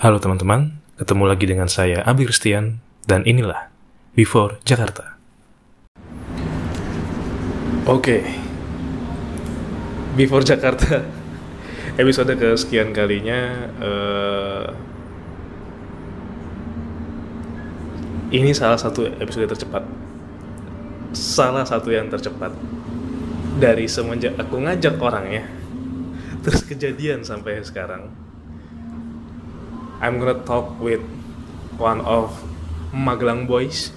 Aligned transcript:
Halo 0.00 0.16
teman-teman, 0.16 0.80
ketemu 0.96 1.28
lagi 1.28 1.44
dengan 1.44 1.68
saya 1.68 2.00
Abi 2.08 2.24
Christian 2.24 2.80
dan 3.04 3.20
inilah 3.28 3.68
Before 4.16 4.56
Jakarta. 4.64 5.20
Oke, 7.84 8.24
Before 10.16 10.40
Jakarta 10.40 11.04
episode 12.00 12.32
kesekian 12.32 12.96
kalinya. 12.96 13.68
eh, 13.76 14.66
ini 18.32 18.56
salah 18.56 18.80
satu 18.80 19.04
episode 19.04 19.52
tercepat, 19.52 19.84
salah 21.12 21.68
satu 21.68 21.92
yang 21.92 22.08
tercepat 22.08 22.56
dari 23.60 23.84
semenjak 23.84 24.32
aku 24.40 24.64
ngajak 24.64 24.96
orangnya, 24.96 25.44
terus 26.48 26.64
kejadian 26.64 27.20
sampai 27.20 27.60
sekarang. 27.60 28.29
I'm 30.00 30.16
gonna 30.16 30.40
talk 30.48 30.80
with 30.80 31.04
one 31.76 32.00
of 32.08 32.32
Magelang 32.88 33.44
boys. 33.44 33.92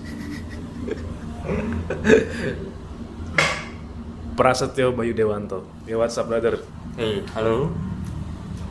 Prasetyo 4.35 4.91
Bayu 4.91 5.15
Dewanto. 5.15 5.63
Ya 5.87 5.95
what's 5.95 6.19
up 6.19 6.27
brother? 6.27 6.59
Hey, 6.99 7.23
halo. 7.31 7.71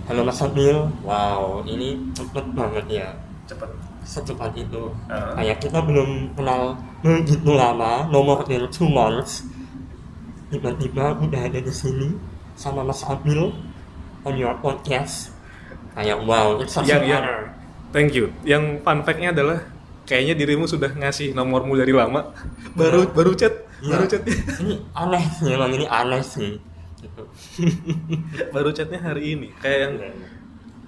Halo 0.05 0.29
Mas 0.29 0.45
Abil. 0.45 0.77
Wow, 1.01 1.65
ini 1.65 2.13
cepet 2.13 2.53
banget 2.53 2.85
ya. 3.01 3.09
Cepat. 3.49 3.73
Secepat 4.05 4.53
itu. 4.53 4.93
Ah. 5.09 5.33
Kayak 5.41 5.65
kita 5.65 5.81
belum 5.81 6.37
kenal 6.37 6.77
begitu 7.01 7.49
lama, 7.49 8.13
nomor 8.13 8.45
real 8.45 8.69
two 8.69 8.93
months. 8.93 9.49
Tiba-tiba 10.53 11.17
udah 11.17 11.49
ada 11.49 11.65
di 11.65 11.73
sini 11.73 12.13
sama 12.61 12.85
Mas 12.85 13.01
Abil 13.09 13.57
on 14.29 14.35
your 14.37 14.53
podcast. 14.61 15.32
Kayak 15.93 16.19
wow, 16.25 16.57
it's 16.59 16.73
such 16.73 16.89
Yang 16.89 17.03
an 17.03 17.09
yang 17.09 17.25
thank 17.93 18.11
you. 18.17 18.33
Yang 18.43 18.81
fun 18.81 19.05
fact-nya 19.05 19.31
adalah 19.31 19.61
kayaknya 20.03 20.35
dirimu 20.35 20.65
sudah 20.65 20.91
ngasih 20.93 21.37
nomormu 21.37 21.77
dari 21.77 21.93
lama. 21.93 22.33
Baru 22.73 23.09
baru 23.13 23.37
chat, 23.37 23.53
Iya. 23.85 23.93
baru 23.93 24.05
chat. 24.09 24.23
Ini 24.25 24.75
aneh 24.95 25.25
sih, 25.37 25.49
emang 25.53 25.71
ini 25.75 25.87
aneh 25.87 26.23
sih. 26.25 26.57
Baru 28.51 28.71
chatnya 28.73 28.99
hari 28.99 29.37
ini. 29.37 29.49
Kayak 29.61 29.79
yang 29.79 29.95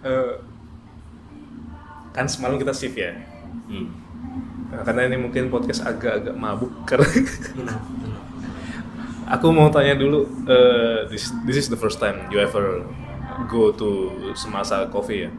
eh, 0.05 0.33
kan 2.14 2.24
semalam 2.24 2.56
kita 2.56 2.72
shift 2.72 2.96
ya. 2.96 3.12
Hmm. 3.68 3.91
Nah, 4.70 4.83
karena 4.83 5.06
ini 5.06 5.16
mungkin 5.20 5.52
podcast 5.52 5.84
agak-agak 5.84 6.34
mabuk 6.34 6.72
karena 6.89 7.06
Benar, 7.06 7.78
benar. 7.78 8.20
aku 9.30 9.46
mau 9.55 9.70
tanya 9.70 9.94
dulu 9.94 10.27
eh, 10.46 11.06
this 11.06 11.30
this 11.46 11.55
is 11.55 11.70
the 11.70 11.78
first 11.78 12.02
time 12.02 12.27
you 12.28 12.42
ever 12.42 12.83
go 13.46 13.70
to 13.74 14.10
Semasa 14.34 14.86
Coffee 14.88 15.27
ya? 15.27 15.30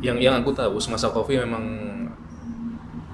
Yang 0.00 0.16
yang 0.24 0.34
aku 0.40 0.50
tahu 0.56 0.80
Semasa 0.80 1.12
Coffee 1.12 1.36
memang 1.40 1.64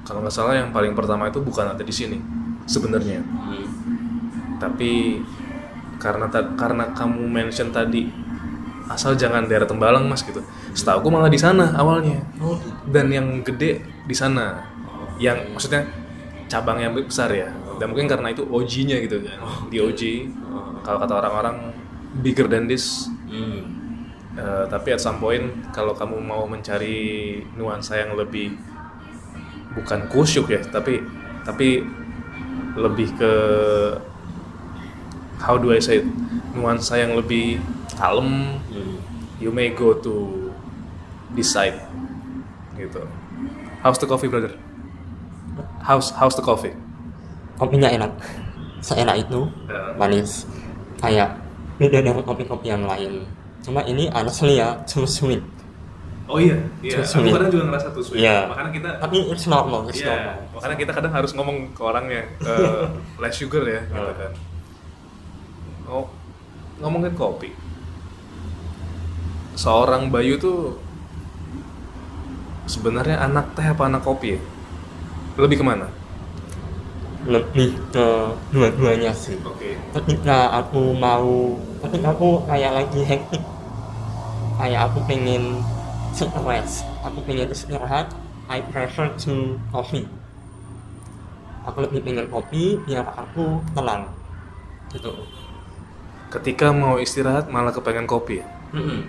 kalau 0.06 0.22
nggak 0.22 0.34
salah 0.34 0.54
yang 0.54 0.70
paling 0.70 0.94
pertama 0.94 1.26
itu 1.26 1.42
bukan 1.42 1.74
ada 1.74 1.82
di 1.82 1.90
sini 1.90 2.18
sebenarnya. 2.66 3.22
Hmm. 3.22 3.66
tapi 4.56 5.20
karena 6.00 6.24
ta- 6.32 6.56
karena 6.56 6.88
kamu 6.96 7.28
mention 7.28 7.68
tadi 7.68 8.08
asal 8.88 9.12
jangan 9.12 9.44
daerah 9.44 9.68
Tembalang 9.68 10.08
mas 10.08 10.24
gitu. 10.24 10.40
Setahu 10.72 11.04
aku 11.04 11.08
malah 11.12 11.28
di 11.28 11.36
sana 11.36 11.76
awalnya. 11.76 12.22
Oh, 12.40 12.56
dan 12.88 13.10
yang 13.12 13.42
gede 13.44 13.84
di 14.06 14.14
sana. 14.16 14.64
Yang 15.20 15.52
maksudnya 15.52 15.82
cabang 16.48 16.80
yang 16.80 16.96
besar 16.96 17.28
ya. 17.34 17.50
Dan 17.76 17.92
mungkin 17.92 18.08
karena 18.08 18.32
itu 18.32 18.48
OG-nya 18.48 18.96
gitu 19.04 19.20
kan 19.20 19.36
di 19.68 19.76
OG 19.76 20.00
kalau 20.80 20.96
kata 21.02 21.12
orang-orang 21.20 21.56
bigger 22.24 22.48
than 22.48 22.64
this 22.64 23.10
Hmm. 23.26 23.60
Eh, 24.36 24.64
tapi 24.68 24.92
at 24.92 25.00
some 25.00 25.16
point 25.16 25.48
kalau 25.72 25.96
kamu 25.96 26.20
mau 26.20 26.44
mencari 26.44 27.40
nuansa 27.56 27.96
yang 27.96 28.12
lebih 28.14 28.52
bukan 29.72 30.08
kusyuk 30.12 30.52
ya 30.52 30.60
tapi 30.60 31.00
tapi 31.40 31.80
lebih 32.76 33.16
ke 33.16 33.32
how 35.40 35.56
do 35.56 35.72
I 35.72 35.80
say 35.80 36.04
it? 36.04 36.06
Nuansa 36.52 37.00
yang 37.00 37.16
lebih 37.16 37.60
kalem. 37.96 38.60
Hmm. 38.72 38.96
you 39.36 39.52
may 39.52 39.68
go 39.68 39.92
to 39.92 40.48
this 41.36 41.52
side 41.52 41.76
gitu. 42.76 43.04
How's 43.84 44.00
the 44.00 44.08
coffee 44.08 44.28
brother? 44.28 44.56
How's 45.84 46.08
how's 46.16 46.32
the 46.36 46.44
coffee? 46.44 46.72
Kopinya 47.60 47.88
enak. 47.92 48.12
Seenak 48.80 49.28
itu 49.28 49.48
Ya. 49.68 49.92
manis. 49.96 50.44
Kayak 51.00 51.36
beda 51.76 51.98
dari 52.00 52.22
kopi-kopi 52.22 52.66
yang 52.66 52.84
lain 52.84 53.24
cuma 53.60 53.82
ini 53.82 54.08
honestly 54.10 54.56
ya 54.56 54.78
too 54.84 55.04
sweet 55.04 55.42
oh 56.26 56.38
iya 56.38 56.58
iya 56.80 56.98
aku 56.98 57.28
kadang 57.28 57.50
juga 57.50 57.64
ngerasa 57.70 57.88
tuh 57.92 58.02
sweet 58.02 58.22
Iya. 58.22 58.50
makanya 58.50 58.70
kita 58.72 58.88
tapi 58.98 59.16
it's 59.28 59.46
normal 59.46 59.86
it's 59.86 60.00
normal 60.00 60.36
makanya 60.52 60.76
kita 60.76 60.92
kadang 60.92 61.12
harus 61.12 61.30
ngomong 61.32 61.56
ke 61.70 61.82
orangnya 61.82 62.22
eh, 62.40 62.82
less 63.22 63.36
sugar 63.36 63.62
ya, 63.62 63.80
gitu 63.86 64.02
Oh. 64.02 64.14
kan. 64.14 64.32
Oh, 65.86 66.04
ngomongin 66.82 67.14
kopi. 67.14 67.54
Seorang 69.54 70.10
Bayu 70.10 70.34
tuh 70.34 70.82
sebenarnya 72.66 73.22
anak 73.22 73.54
teh 73.54 73.62
apa 73.62 73.86
anak 73.86 74.02
kopi 74.02 74.34
ya? 74.34 74.40
Lebih 75.38 75.62
ke 75.62 75.64
mana? 75.64 75.86
Lebih 77.26 77.74
ke 77.90 78.06
dua-duanya 78.54 79.10
sih 79.14 79.36
Oke. 79.42 79.74
ketika 79.94 80.50
aku 80.62 80.94
mau 80.94 81.58
ketika 81.82 82.14
aku 82.14 82.28
kayak 82.46 82.72
lagi 82.78 83.00
hektik 83.02 83.42
kayak 84.58 84.80
aku 84.88 84.98
pengen 85.10 85.60
stress 86.14 86.86
aku 87.04 87.18
pengen 87.26 87.50
istirahat 87.52 88.08
I 88.48 88.62
prefer 88.62 89.10
to 89.26 89.58
coffee 89.74 90.06
aku 91.66 91.78
lebih 91.84 92.00
pengen 92.06 92.26
kopi 92.30 92.78
biar 92.86 93.04
aku 93.10 93.58
tenang 93.74 94.02
gitu 94.94 95.12
Ketika 96.26 96.74
mau 96.74 96.98
istirahat 96.98 97.46
malah 97.54 97.70
kepengen 97.70 98.06
kopi 98.06 98.42
ya? 98.42 98.46
Mm-mm. 98.74 99.00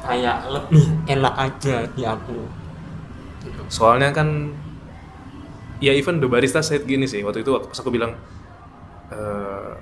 kayak 0.00 0.48
lebih 0.48 0.84
enak 1.04 1.34
aja 1.36 1.84
di 1.92 2.02
aku 2.08 2.48
gitu. 3.44 3.62
Soalnya 3.68 4.10
kan 4.16 4.28
ya 5.80 5.92
even 5.92 6.20
the 6.20 6.28
barista 6.28 6.60
said 6.60 6.84
gini 6.84 7.04
sih 7.04 7.24
waktu 7.24 7.40
itu 7.40 7.50
pas 7.50 7.76
aku 7.76 7.90
bilang 7.90 8.12
"Eh, 9.10 9.72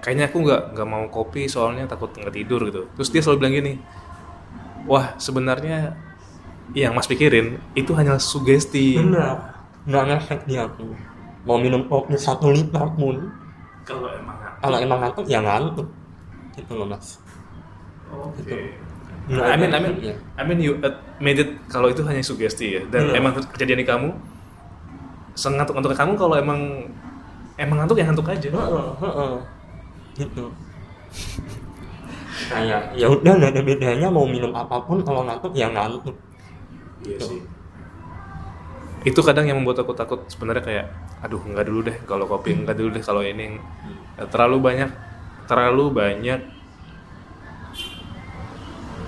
kayaknya 0.00 0.26
aku 0.28 0.42
nggak 0.42 0.62
nggak 0.74 0.88
mau 0.88 1.04
kopi 1.06 1.46
soalnya 1.46 1.86
takut 1.86 2.10
nggak 2.10 2.34
tidur 2.34 2.66
gitu. 2.66 2.90
Terus 2.96 3.08
dia 3.08 3.20
selalu 3.22 3.38
bilang 3.38 3.54
gini 3.54 3.72
wah 4.82 5.14
sebenarnya 5.16 5.94
yang 6.74 6.96
mas 6.96 7.06
pikirin 7.06 7.60
itu 7.76 7.92
hanya 7.94 8.18
sugesti. 8.18 8.98
Benar. 8.98 9.62
Nggak 9.86 10.04
ngefek 10.08 10.40
di 10.48 10.56
aku. 10.58 10.88
Mau 11.46 11.58
minum 11.58 11.86
kopi 11.86 12.16
satu 12.16 12.50
liter 12.50 12.82
pun. 12.96 13.30
Kalau 13.82 14.08
emang 14.10 14.38
kalau 14.58 14.78
emang 14.78 14.98
ngantuk 15.02 15.26
ya 15.28 15.38
ngantuk. 15.38 15.86
Gitu 16.56 16.72
loh 16.74 16.86
mas. 16.86 17.18
Oke. 18.10 18.74
Gitu. 19.30 19.38
I 19.38 19.54
mean, 19.54 19.70
I 19.70 19.78
mean. 19.78 19.94
I 20.34 20.42
mean 20.42 20.58
you 20.58 20.74
admit 20.82 21.38
it 21.38 21.50
kalau 21.70 21.86
itu 21.86 22.02
hanya 22.02 22.22
sugesti 22.22 22.78
ya. 22.78 22.82
Dan 22.90 23.14
Iya. 23.14 23.22
emang 23.22 23.38
kejadian 23.54 23.78
di 23.78 23.86
kamu 23.86 24.08
sengantuk 25.32 25.74
ngantuk 25.76 25.96
kamu 25.96 26.12
kalau 26.18 26.36
emang 26.36 26.60
emang 27.56 27.76
ngantuk 27.84 27.98
ya 28.00 28.04
ngantuk 28.08 28.28
aja. 28.28 28.48
Heeh, 28.48 28.88
heeh. 29.00 29.32
gitu. 30.12 30.44
Kayak 32.52 32.92
ya 32.96 33.06
udah 33.08 33.32
nggak 33.38 33.52
ada 33.56 33.62
bedanya 33.64 34.08
mau 34.12 34.24
minum 34.28 34.52
apa 34.52 34.80
pun 34.84 35.00
kalau 35.04 35.24
ngantuk 35.24 35.52
ya 35.56 35.68
ngantuk. 35.72 36.16
Iya 37.04 37.18
sih. 37.20 37.40
Itu 39.02 39.20
kadang 39.24 39.50
yang 39.50 39.58
membuat 39.58 39.82
aku 39.82 39.92
takut 39.96 40.22
sebenarnya 40.30 40.62
kayak 40.62 40.86
aduh 41.22 41.42
nggak 41.42 41.66
dulu 41.66 41.80
deh 41.86 41.96
kalau 42.06 42.24
kopi 42.26 42.54
nggak 42.54 42.76
dulu 42.76 42.90
deh 42.96 43.04
kalau 43.04 43.22
ini. 43.24 43.56
Eh, 44.20 44.26
terlalu 44.28 44.58
banyak 44.60 44.90
terlalu 45.48 45.84
banyak 45.90 46.40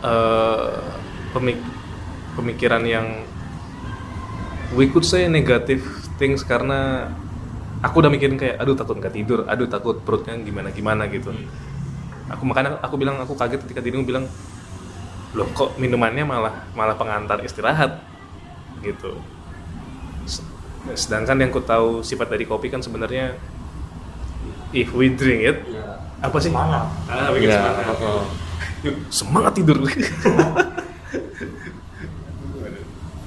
eh 0.05 0.77
pemik- 1.33 1.73
pemikiran 2.37 2.85
yang 2.85 3.25
we 4.77 4.85
could 4.91 5.07
say 5.07 5.25
negative 5.31 6.04
things 6.25 6.41
karena 6.41 7.13
aku 7.85 8.01
udah 8.01 8.09
mikirin 8.09 8.41
kayak 8.41 8.57
aduh 8.57 8.73
takut 8.73 8.97
nggak 8.97 9.13
tidur 9.13 9.45
aduh 9.45 9.69
takut 9.69 10.01
perutnya 10.01 10.33
gimana 10.41 10.73
gimana 10.73 11.05
gitu. 11.13 11.29
Aku 12.33 12.49
makanya 12.49 12.81
aku 12.81 12.97
bilang 12.97 13.21
aku 13.21 13.37
kaget 13.37 13.61
ketika 13.69 13.85
dirimu 13.85 14.09
bilang 14.09 14.25
loh 15.37 15.49
kok 15.53 15.77
minumannya 15.77 16.25
malah 16.25 16.65
malah 16.73 16.97
pengantar 16.97 17.45
istirahat? 17.45 18.01
Gitu. 18.81 19.21
Sedangkan 20.97 21.37
yang 21.45 21.53
ku 21.53 21.61
tahu 21.61 22.01
sifat 22.01 22.33
dari 22.33 22.49
kopi 22.49 22.73
kan 22.73 22.81
sebenarnya 22.81 23.37
if 24.73 24.89
we 24.97 25.13
drink 25.13 25.45
it 25.45 25.61
ya 25.69 26.01
apa 26.25 26.41
sih? 26.41 26.49
Semangat. 26.49 26.89
Ah, 27.05 27.29
bikin 27.37 27.53
ya 27.53 27.61
semangat. 27.61 27.85
heeh. 28.01 28.23
Yuk, 28.89 28.97
semangat 29.13 29.53
tidur. 29.53 29.77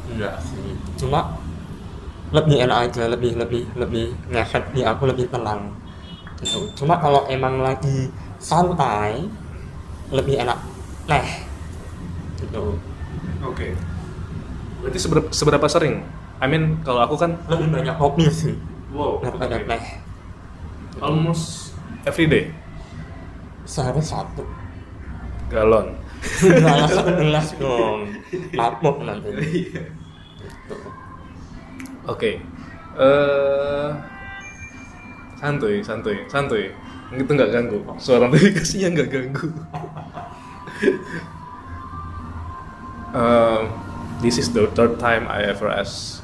Enggak 0.10 0.36
sih. 0.50 0.74
Cuma 0.98 1.38
lebih 2.32 2.60
enak 2.68 2.78
aja 2.92 3.08
lebih 3.08 3.40
lebih 3.40 3.64
lebih 3.80 4.12
ngefek 4.32 4.76
di 4.76 4.84
aku 4.84 5.08
lebih 5.08 5.28
tenang. 5.32 5.72
Gitu. 6.38 6.70
cuma 6.78 7.02
kalau 7.02 7.26
emang 7.34 7.66
lagi 7.66 8.14
santai 8.38 9.26
lebih 10.14 10.38
enak. 10.38 10.60
Teh 11.10 11.30
gitu. 12.38 12.78
Oke. 13.42 13.74
Berarti 14.84 15.00
seberapa, 15.02 15.28
seberapa 15.34 15.68
sering? 15.68 16.06
I 16.38 16.46
mean 16.46 16.78
kalau 16.86 17.02
aku 17.02 17.18
kan 17.18 17.34
lebih 17.50 17.74
banyak 17.74 17.96
kopi 17.98 18.30
sih. 18.30 18.56
Wow, 18.94 19.20
daripada 19.20 19.58
teh 19.58 19.84
almost 21.02 21.74
every 22.06 22.30
day? 22.30 22.46
Sehari 23.66 24.02
satu. 24.02 24.46
Galon. 25.50 25.96
malah 26.64 26.90
satu 26.98 27.12
gelas 27.18 27.56
dong. 27.58 28.10
Mabuk 28.54 29.02
nanti. 29.04 29.32
Iya. 29.32 29.84
Gitu. 30.44 30.78
Oke. 32.08 32.42
Eh 32.98 33.90
santuy, 35.38 35.84
santuy, 35.86 36.18
santuy. 36.32 36.74
Itu 37.14 37.32
nggak 37.32 37.52
ganggu. 37.52 37.80
Suara 38.00 38.28
notifikasinya 38.28 38.88
nggak 38.96 39.10
ganggu. 39.12 39.48
Um, 43.18 43.72
this 44.20 44.38
is 44.38 44.52
the 44.52 44.68
third 44.76 45.00
time 45.00 45.32
I 45.32 45.48
ever 45.48 45.72
ask 45.72 46.22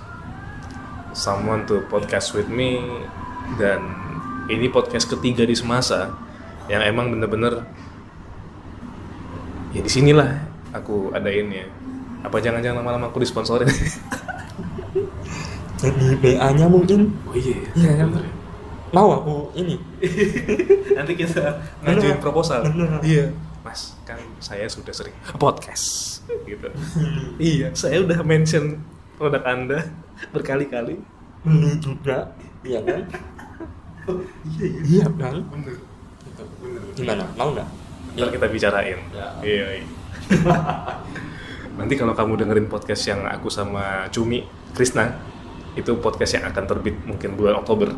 someone 1.16 1.66
to 1.72 1.80
podcast 1.88 2.36
with 2.36 2.52
me 2.52 2.84
dan 3.56 3.82
ini 4.52 4.68
podcast 4.68 5.08
ketiga 5.08 5.48
di 5.48 5.56
semasa 5.56 6.12
yang 6.68 6.84
emang 6.84 7.10
bener-bener 7.16 7.64
ya 9.72 9.82
di 9.82 9.90
sinilah 9.90 10.44
aku 10.76 11.16
adain 11.16 11.50
ya 11.50 11.66
apa 12.22 12.38
jangan-jangan 12.44 12.84
lama-lama 12.84 13.10
aku 13.10 13.24
disponsorin 13.24 13.72
jadi 15.84 16.08
BA 16.16 16.48
nya 16.56 16.66
mungkin? 16.72 17.12
Oh 17.28 17.36
iya 17.36 17.60
Iya, 17.76 17.92
kan? 18.00 18.10
mau 18.94 19.10
aku 19.10 19.36
ini. 19.58 19.76
Nanti 20.98 21.14
kita 21.18 21.60
ngajuin 21.82 22.22
proposal. 22.22 22.62
Bener. 22.70 23.02
iya. 23.02 23.34
Mas 23.64 23.96
kan 24.04 24.20
saya 24.38 24.68
sudah 24.68 24.92
sering 24.92 25.16
podcast 25.36 26.20
gitu. 26.46 26.68
Iya 27.40 27.72
saya 27.74 28.04
udah 28.04 28.20
mention 28.24 28.80
produk 29.18 29.44
anda 29.44 29.92
berkali-kali. 30.32 31.00
Beli 31.44 31.72
juga 31.80 32.32
iya 32.64 32.80
kan? 32.80 33.04
Iya. 34.60 34.68
Iya 34.84 35.06
kan? 35.16 35.36
Bener. 35.48 35.80
Gitu. 36.28 36.44
bener. 36.60 36.82
Gimana? 36.92 37.24
Mau 37.40 37.56
nggak? 37.56 37.68
Ntar 38.20 38.30
kita 38.36 38.46
bicarain. 38.52 39.00
Ya. 39.16 39.28
iya, 39.40 39.66
iya. 39.80 39.86
nanti 41.80 41.94
kalau 41.98 42.14
kamu 42.14 42.38
dengerin 42.38 42.68
podcast 42.70 43.04
yang 43.10 43.26
aku 43.26 43.50
sama 43.50 44.06
Cumi 44.14 44.46
Krisna 44.78 45.18
itu 45.74 45.98
podcast 45.98 46.38
yang 46.38 46.46
akan 46.50 46.64
terbit 46.70 46.96
mungkin 47.06 47.34
bulan 47.38 47.60
Oktober. 47.62 47.94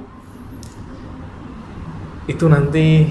Itu 2.26 2.50
nanti 2.50 3.06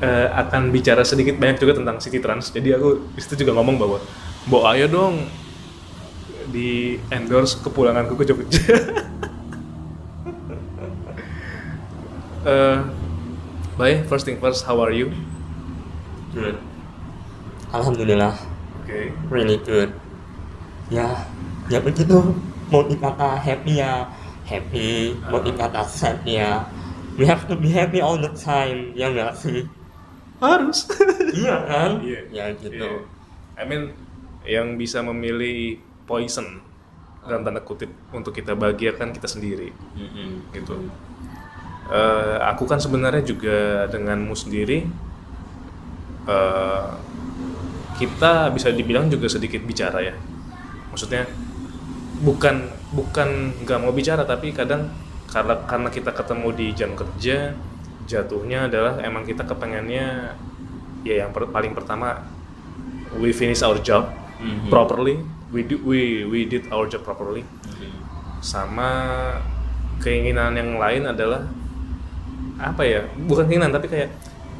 eh, 0.00 0.28
akan 0.30 0.70
bicara 0.72 1.02
sedikit 1.02 1.36
banyak 1.36 1.60
juga 1.60 1.78
tentang 1.82 2.00
City 2.00 2.18
Trans. 2.22 2.50
Jadi 2.54 2.72
aku 2.72 3.12
di 3.12 3.20
situ 3.20 3.44
juga 3.44 3.56
ngomong 3.58 3.76
bahwa 3.76 3.98
Bo 4.46 4.62
ayo 4.70 4.86
dong 4.86 5.26
di 6.54 7.02
endorse 7.10 7.58
kepulanganku 7.60 8.14
ke 8.14 8.24
Jogja. 8.24 8.62
Eh, 12.46 12.78
Bye, 13.76 14.06
first 14.08 14.24
thing 14.24 14.38
first, 14.38 14.64
how 14.64 14.80
are 14.80 14.94
you? 14.94 15.10
good. 16.32 16.56
Alhamdulillah. 17.74 18.38
Oke. 18.80 19.12
really 19.28 19.58
good. 19.60 19.92
Ya 20.88 21.26
ya 21.68 21.82
begitu 21.82 22.38
mau 22.70 22.82
dikata 22.86 23.38
happy 23.38 23.78
ya 23.78 24.06
happy 24.46 25.14
mau 25.30 25.40
dikata 25.42 25.82
sad 25.86 26.22
ya 26.26 26.66
we 27.18 27.24
have 27.26 27.46
to 27.50 27.54
be 27.56 27.70
happy 27.70 27.98
all 28.02 28.18
the 28.18 28.30
time 28.34 28.92
ya 28.94 29.10
nggak 29.10 29.34
sih 29.36 29.64
Harus. 30.36 30.84
iya 31.40 31.56
kan 31.64 31.90
Iya. 32.04 32.20
ya 32.28 32.44
gitu 32.60 32.76
Iya. 32.76 33.08
I 33.56 33.64
mean, 33.64 33.96
yang 34.44 34.76
bisa 34.76 35.00
memilih 35.00 35.80
poison 36.04 36.60
dalam 37.24 37.40
tanda 37.40 37.64
kutip 37.64 37.88
untuk 38.12 38.36
kita 38.36 38.52
bahagiakan 38.52 39.16
kita 39.16 39.24
sendiri, 39.26 39.72
Mm-mm. 39.96 40.52
gitu. 40.52 40.76
Eh, 41.88 42.36
aku 42.44 42.68
kan 42.68 42.76
sebenarnya 42.76 43.24
juga 43.24 43.88
denganmu 43.88 44.36
sendiri, 44.36 44.84
eh, 46.28 46.86
kita 47.96 48.52
bisa 48.52 48.68
dibilang 48.76 49.08
juga 49.08 49.26
sedikit 49.32 49.64
bicara 49.64 50.04
ya. 50.04 50.14
Maksudnya 50.92 51.24
bukan 52.16 52.56
bukan 52.92 53.28
nggak 53.60 53.78
mau 53.78 53.92
bicara 53.92 54.24
tapi 54.24 54.50
kadang 54.50 54.88
karena 55.26 55.54
karena 55.66 55.88
kita 55.90 56.10
ketemu 56.10 56.48
di 56.54 56.66
jam 56.72 56.90
kerja 56.94 57.52
jatuhnya 58.06 58.70
adalah 58.70 59.02
emang 59.02 59.26
kita 59.26 59.42
kepengennya 59.42 60.32
ya 61.02 61.26
yang 61.26 61.34
per- 61.34 61.50
paling 61.50 61.74
pertama 61.74 62.22
we 63.18 63.30
finish 63.30 63.60
our 63.60 63.76
job 63.78 64.06
Mhm. 64.36 64.68
properly 64.68 65.16
we 65.48 65.64
do, 65.64 65.80
we 65.80 66.22
we 66.22 66.44
did 66.44 66.68
our 66.68 66.84
job 66.84 67.00
properly. 67.00 67.40
Sama 68.40 68.90
keinginan 69.98 70.52
yang 70.52 70.76
lain 70.76 71.08
adalah 71.08 71.48
apa 72.56 72.82
ya 72.84 73.00
bukan 73.16 73.48
keinginan 73.48 73.72
tapi 73.72 73.88
kayak 73.88 74.12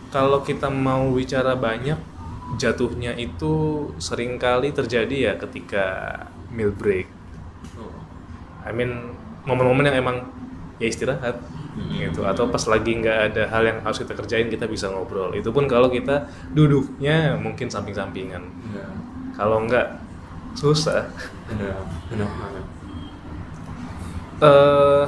kalau 0.09 0.41
kita 0.41 0.69
mau 0.69 1.13
bicara 1.13 1.53
banyak 1.53 1.97
jatuhnya 2.57 3.13
itu 3.15 3.53
sering 3.99 4.41
kali 4.41 4.73
terjadi 4.73 5.17
ya 5.17 5.33
ketika 5.37 5.85
meal 6.49 6.73
break 6.73 7.05
I 8.67 8.75
mean 8.75 9.15
momen-momen 9.47 9.87
yang 9.87 10.03
emang 10.03 10.17
ya 10.83 10.91
istirahat 10.91 11.39
gitu. 11.93 12.27
Atau 12.27 12.51
pas 12.51 12.61
lagi 12.67 12.99
nggak 12.99 13.19
ada 13.33 13.43
hal 13.49 13.63
yang 13.65 13.79
harus 13.81 14.03
kita 14.03 14.13
kerjain 14.19 14.51
kita 14.51 14.67
bisa 14.67 14.91
ngobrol. 14.91 15.33
Itu 15.33 15.55
pun 15.55 15.71
kalau 15.71 15.87
kita 15.89 16.27
duduknya 16.51 17.39
mungkin 17.39 17.71
samping-sampingan. 17.71 18.43
Benar, 18.43 18.91
kalau 19.39 19.63
nggak 19.65 20.03
susah. 20.59 21.07
Benar, 21.47 21.79
benar 22.11 22.29
banget. 22.29 22.65
eh 24.37 25.05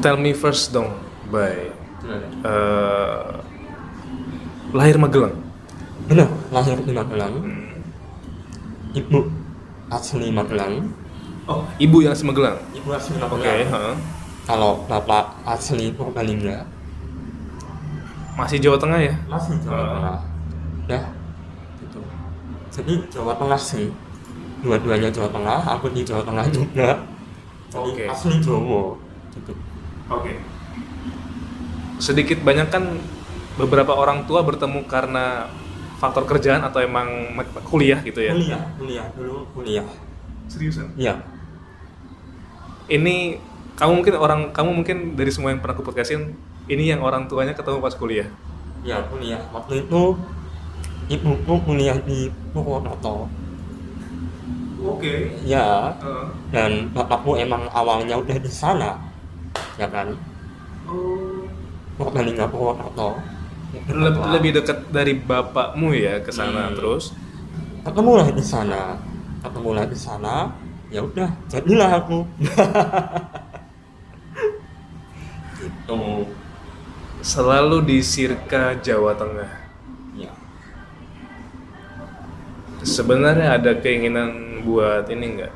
tell 0.00 0.16
me 0.20 0.30
first 0.36 0.70
dong. 0.70 0.92
By 1.30 1.70
Benar. 2.02 2.20
eh, 2.42 3.32
lahir 4.74 4.96
Magelang. 4.98 5.34
Benar, 6.10 6.28
lahir 6.50 6.78
di 6.82 6.92
Magelang. 6.94 7.34
Ibu 8.90 9.39
asli 9.90 10.30
Magelang. 10.30 10.88
oh 11.44 11.66
ibu 11.76 12.00
yang 12.00 12.14
asli 12.14 12.26
Magelang 12.26 12.56
Ibu 12.70 12.88
asli 12.90 13.18
oke 13.18 13.26
Magelang. 13.28 13.68
heeh. 13.68 13.96
Kalau 14.40 14.82
bapak 14.86 15.30
asli 15.44 15.92
Purbalingga, 15.92 16.66
masih 18.34 18.58
Jawa 18.58 18.74
Tengah 18.76 18.98
ya 18.98 19.14
masih 19.26 19.54
Jawa 19.60 19.76
Ah. 19.76 19.86
Tengah. 19.92 20.18
Ya, 20.88 21.00
gitu. 21.78 22.00
Jadi 22.72 22.94
Jawa 23.08 23.32
Tengah 23.36 23.60
sih. 23.60 23.86
Dua-duanya 24.60 25.06
Jawa 25.08 25.30
Tengah, 25.30 25.60
aku 25.70 25.92
di 25.92 26.02
Jawa 26.02 26.24
Tengah 26.24 26.46
juga. 26.50 26.98
Oke. 27.70 28.06
asli 28.06 28.42
Jawa. 28.42 28.98
Gitu. 29.30 29.52
Oke. 30.08 30.32
Sedikit 31.96 32.42
banyak 32.42 32.68
kan 32.68 32.98
beberapa 33.54 33.92
orang 33.92 34.24
tua 34.24 34.42
bertemu 34.42 34.82
karena 34.84 35.46
faktor 36.00 36.24
kerjaan 36.24 36.64
atau 36.64 36.80
emang 36.80 37.36
kuliah 37.68 38.00
gitu 38.00 38.24
ya? 38.24 38.32
Kuliah, 38.32 38.62
kuliah 38.80 39.06
dulu 39.12 39.44
kuliah. 39.52 39.86
Seriusan? 40.48 40.88
Iya. 40.96 41.20
Ini 42.88 43.36
kamu 43.76 43.92
mungkin 44.00 44.14
orang 44.16 44.40
kamu 44.50 44.70
mungkin 44.82 44.96
dari 45.14 45.28
semua 45.28 45.52
yang 45.52 45.60
pernah 45.60 45.76
aku 45.76 45.84
podcastin 45.84 46.34
ini 46.66 46.88
yang 46.88 47.04
orang 47.04 47.28
tuanya 47.28 47.52
ketemu 47.52 47.78
pas 47.84 47.92
kuliah. 47.92 48.26
Ya 48.80 49.04
kuliah. 49.12 49.44
Waktu 49.52 49.84
itu 49.84 50.16
ibuku 51.12 51.54
kuliah 51.68 52.00
di 52.00 52.32
Purwokerto. 52.56 53.28
Oke. 54.80 55.36
Ya, 55.44 55.92
dan 56.48 56.88
bapakku 56.96 57.36
emang 57.36 57.68
awalnya 57.76 58.16
udah 58.16 58.40
di 58.40 58.48
sana 58.48 58.96
ya 59.76 59.88
kan 59.88 60.16
Oh. 60.90 61.46
Purbalingga 61.94 62.48
Purwokerto 62.48 63.20
Lebih, 63.70 64.22
lebih 64.34 64.50
dekat 64.62 64.78
dari 64.90 65.14
bapakmu 65.14 65.94
ya 65.94 66.18
ke 66.22 66.30
sana 66.34 66.70
Hmm. 66.70 66.74
terus. 66.74 67.14
ketemulah 67.86 68.28
di 68.28 68.44
sana 68.44 68.98
ketemulah 69.40 69.88
di 69.88 69.96
sana 69.96 70.52
ya 70.92 71.00
udah 71.00 71.32
jadilah 71.48 71.90
aku 72.02 72.26
gitu 75.60 76.26
Selalu 77.20 77.84
di 77.84 77.98
Sirka 78.00 78.80
Jawa 78.80 79.12
Tengah. 79.12 79.52
ya 80.16 80.32
Sebenarnya 82.80 83.60
ada 83.60 83.76
keinginan 83.76 84.64
buat 84.64 85.04
ini 85.12 85.36
enggak? 85.36 85.52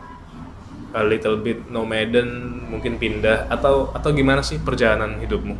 A 0.94 1.02
little 1.02 1.40
bit 1.40 1.66
nomaden, 1.72 2.60
mungkin 2.70 3.00
pindah 3.02 3.48
atau 3.50 3.90
atau 3.96 4.12
gimana 4.12 4.44
sih 4.44 4.60
perjalanan 4.60 5.18
hidupmu? 5.24 5.56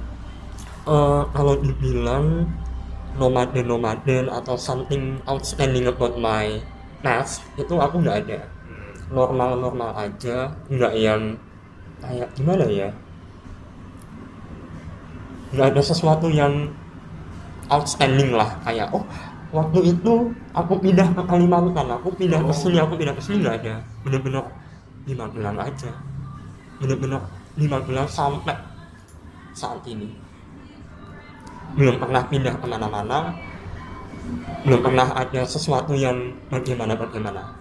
Eh, 0.84 1.22
kalau 1.32 1.56
dibilang 1.64 2.44
nomaden 3.16 3.64
nomaden 3.72 4.28
atau 4.28 4.52
something 4.52 5.16
outstanding 5.24 5.88
about 5.88 6.12
my 6.20 6.60
past 7.00 7.40
itu 7.56 7.72
aku 7.80 8.04
nggak 8.04 8.28
ada. 8.28 8.44
Normal 9.08 9.64
normal 9.64 9.96
aja 9.96 10.52
nggak 10.68 10.92
yang 10.92 11.40
kayak 12.04 12.28
gimana 12.36 12.68
ya? 12.68 12.92
Nggak 15.56 15.72
ada 15.72 15.80
sesuatu 15.80 16.28
yang 16.28 16.68
outstanding 17.72 18.36
lah 18.36 18.52
kayak 18.68 18.92
oh 18.92 19.08
waktu 19.56 19.88
itu 19.88 20.36
aku 20.52 20.84
pindah 20.84 21.08
ke 21.16 21.22
Kalimantan 21.24 21.96
aku 21.96 22.12
pindah 22.12 22.44
ke 22.44 22.52
sini 22.52 22.76
aku 22.76 23.00
pindah 23.00 23.16
ke 23.16 23.24
sini 23.24 23.40
nggak 23.40 23.56
ada. 23.64 23.80
Bener-bener 24.04 24.44
lima 25.08 25.32
bulan 25.32 25.56
aja. 25.64 25.96
Bener-bener 26.76 27.24
lima 27.56 27.80
bulan 27.80 28.04
sampai 28.04 28.52
saat 29.56 29.80
ini 29.88 30.23
belum 31.74 31.98
pernah 31.98 32.22
pindah 32.30 32.54
ke 32.58 32.66
mana-mana 32.66 33.34
belum 34.64 34.80
pernah 34.80 35.12
ada 35.12 35.44
sesuatu 35.44 35.92
yang 35.92 36.32
bagaimana 36.48 36.96
bagaimana. 36.96 37.52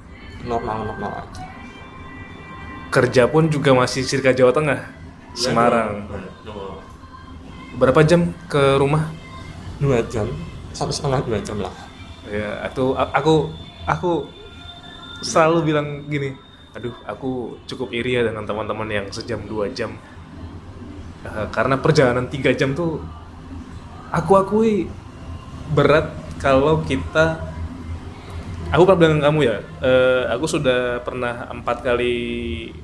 Normal 0.47 0.87
normal 0.87 1.11
aja. 1.27 1.43
Kerja 2.87 3.23
pun 3.27 3.51
juga 3.51 3.75
masih 3.75 4.07
circa 4.07 4.31
Jawa 4.31 4.55
Tengah 4.55 4.79
Semarang. 5.33 6.07
berapa 7.73 8.05
jam 8.05 8.29
ke 8.45 8.77
rumah? 8.77 9.09
Dua 9.81 9.97
jam 10.05 10.29
satu 10.73 10.93
setengah 10.93 11.25
dua 11.25 11.41
jam 11.41 11.57
lah. 11.57 11.73
Ya 12.29 12.61
itu 12.69 12.93
aku 12.93 13.49
aku 13.89 14.29
selalu 15.25 15.73
bilang 15.73 15.87
gini 16.05 16.37
aduh 16.73 16.93
aku 17.05 17.57
cukup 17.69 17.93
iri 17.93 18.17
ya 18.17 18.25
dengan 18.25 18.45
teman-teman 18.45 18.89
yang 18.89 19.05
sejam 19.09 19.41
dua 19.49 19.73
jam. 19.73 19.97
Eh, 21.25 21.47
karena 21.49 21.81
perjalanan 21.81 22.29
tiga 22.29 22.53
jam 22.53 22.77
tuh 22.77 23.01
aku 24.13 24.31
akui 24.37 24.73
berat 25.73 26.13
kalau 26.37 26.85
kita 26.85 27.41
aku 28.69 28.85
pernah 28.85 28.99
bilang 29.01 29.21
kamu 29.25 29.39
ya 29.41 29.57
eh, 29.81 30.23
aku 30.29 30.45
sudah 30.45 31.01
pernah 31.01 31.49
empat 31.49 31.81
kali 31.81 32.15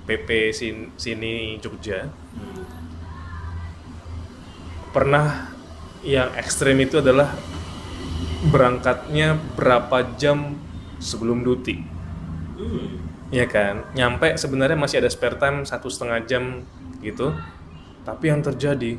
PP 0.09 0.49
sin- 0.49 0.91
sini 0.97 1.61
Jogja. 1.61 2.09
Pernah 4.89 5.53
yang 6.01 6.33
ekstrim 6.33 6.81
itu 6.81 6.97
adalah 6.97 7.29
berangkatnya 8.49 9.37
berapa 9.53 10.17
jam 10.17 10.57
sebelum 10.97 11.45
duty. 11.45 11.85
Ya 13.29 13.45
kan? 13.45 13.85
Nyampe 13.93 14.33
sebenarnya 14.33 14.73
masih 14.73 15.05
ada 15.05 15.09
spare 15.13 15.37
time 15.37 15.61
satu 15.61 15.93
setengah 15.93 16.25
jam 16.25 16.65
gitu. 17.05 17.37
Tapi 18.01 18.33
yang 18.33 18.41
terjadi 18.41 18.97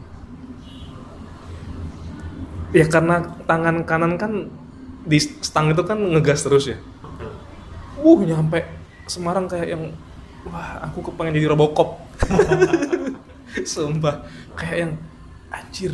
ya 2.70 2.86
karena 2.86 3.22
tangan 3.46 3.82
kanan 3.82 4.14
kan 4.14 4.46
di 5.06 5.18
stang 5.18 5.72
itu 5.72 5.82
kan 5.82 5.98
ngegas 5.98 6.44
terus 6.46 6.70
ya. 6.70 6.78
Uh 8.00 8.20
nyampe 8.24 8.64
Semarang 9.10 9.50
kayak 9.50 9.74
yang 9.74 9.90
wah 10.46 10.86
aku 10.86 11.10
kepengen 11.10 11.34
jadi 11.34 11.50
Robocop. 11.50 11.98
Sumpah. 13.74 14.22
Kayak 14.54 14.76
yang 14.86 14.92
anjir. 15.50 15.92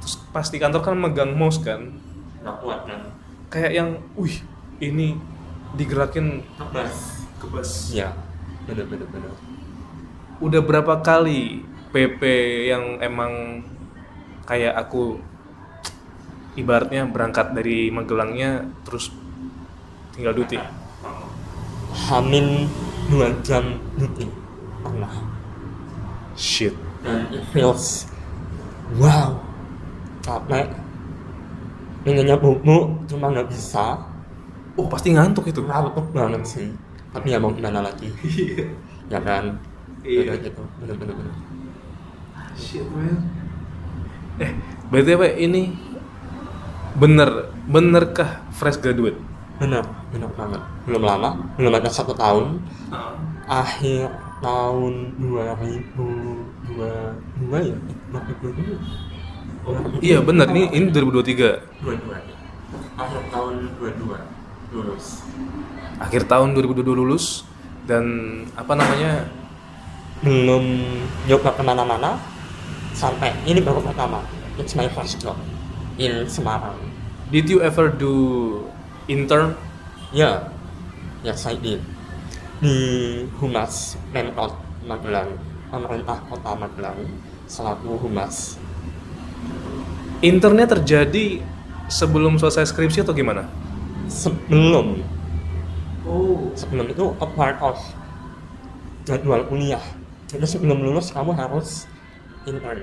Terus 0.00 0.14
pas 0.32 0.48
di 0.48 0.56
kantor 0.56 0.80
kan 0.80 0.96
megang 0.96 1.36
mouse 1.36 1.60
kan. 1.60 1.92
Nggak 2.40 2.56
kuat 2.64 2.80
kan? 2.88 3.00
Kayak 3.52 3.72
yang 3.76 3.88
wih 4.16 4.40
ini 4.80 5.20
digerakin 5.76 6.42
kebas 6.56 7.28
kebas 7.38 7.70
ya 7.92 8.16
bener 8.64 8.88
bener 8.88 9.06
bener. 9.12 9.32
Udah 10.40 10.64
berapa 10.64 11.04
kali 11.04 11.60
PP 11.92 12.22
yang 12.72 12.98
emang 13.04 13.62
kayak 14.50 14.74
aku 14.74 15.22
ibaratnya 16.58 17.06
berangkat 17.06 17.54
dari 17.54 17.86
Magelangnya 17.94 18.66
terus 18.82 19.14
tinggal 20.10 20.34
duty 20.34 20.58
Hamin 22.10 22.66
dua 23.06 23.30
jam 23.46 23.78
duty 23.94 24.26
pernah 24.82 25.10
shit. 26.40 26.74
Dan 27.04 27.28
it 27.32 27.44
feels 27.52 28.08
wow. 28.96 29.36
Capek. 30.20 30.68
Pengennya 32.00 32.36
bubuk 32.40 33.04
cuma 33.08 33.28
nggak 33.32 33.48
bisa. 33.52 34.00
Oh 34.76 34.88
pasti 34.88 35.12
ngantuk 35.12 35.48
itu. 35.48 35.60
Ngantuk 35.64 36.12
banget 36.16 36.42
sih. 36.44 36.68
Tapi 37.12 37.32
ya 37.32 37.38
mau 37.40 37.52
gimana 37.52 37.84
lagi? 37.84 38.08
Ya 39.10 39.18
kan? 39.18 39.58
Iya. 40.06 40.38
Gitu. 40.38 40.62
Bener 40.78 40.94
bener 40.94 41.18
bener 41.18 41.34
shit 42.60 42.84
man 42.92 43.39
eh 44.40 44.56
btw 44.88 45.36
ini 45.36 45.76
bener 46.96 47.52
benerkah 47.68 48.40
fresh 48.56 48.80
graduate? 48.80 49.20
Bener 49.60 49.84
bener 50.10 50.32
banget. 50.32 50.64
Belum 50.88 51.04
lama 51.04 51.36
belum 51.60 51.72
ada 51.76 51.92
satu 51.92 52.16
tahun. 52.16 52.64
Akhir 53.44 54.08
tahun 54.40 55.20
2022 55.20 56.80
ya? 56.80 57.76
2022 58.16 60.00
iya 60.00 60.24
bener. 60.24 60.48
Ini 60.48 60.72
ini 60.72 60.88
2023 60.88 61.84
22 61.84 62.40
akhir 62.96 63.22
tahun 63.32 63.54
22 63.76 64.72
lulus. 64.72 65.20
Akhir 66.00 66.24
tahun 66.24 66.56
2022 66.56 66.96
lulus 66.96 67.44
dan 67.84 68.04
apa 68.56 68.72
namanya? 68.72 69.28
Belum 70.20 70.64
nyoba 71.28 71.56
ke 71.56 71.62
mana-mana 71.64 72.29
sampai 72.94 73.32
ini 73.46 73.62
baru 73.62 73.80
pertama 73.82 74.22
it's 74.58 74.74
my 74.76 74.86
first 74.92 75.18
job 75.22 75.36
in 76.00 76.26
Semarang. 76.26 76.76
Did 77.30 77.46
you 77.46 77.62
ever 77.62 77.92
do 77.92 78.12
intern? 79.06 79.54
Ya 80.10 80.50
yes 81.22 81.46
I 81.46 81.54
did. 81.56 81.80
Di 82.60 82.76
Humas 83.40 83.96
Pemkot 84.12 84.52
Magelang 84.84 85.36
pemerintah 85.70 86.18
kota 86.28 86.52
Magelang 86.56 86.98
selaku 87.46 87.96
Humas. 88.00 88.58
Internnya 90.20 90.68
terjadi 90.68 91.40
sebelum 91.88 92.36
selesai 92.36 92.68
skripsi 92.70 93.02
atau 93.02 93.16
gimana? 93.16 93.48
Sebelum. 94.06 95.00
Oh. 96.04 96.52
Sebelum 96.54 96.90
itu 96.92 97.14
a 97.18 97.26
part 97.26 97.56
of 97.64 97.78
jadwal 99.08 99.42
kuliah. 99.50 99.82
Jadi 100.30 100.46
sebelum 100.46 100.86
lulus 100.86 101.10
kamu 101.10 101.34
harus 101.34 101.89
intern 102.48 102.80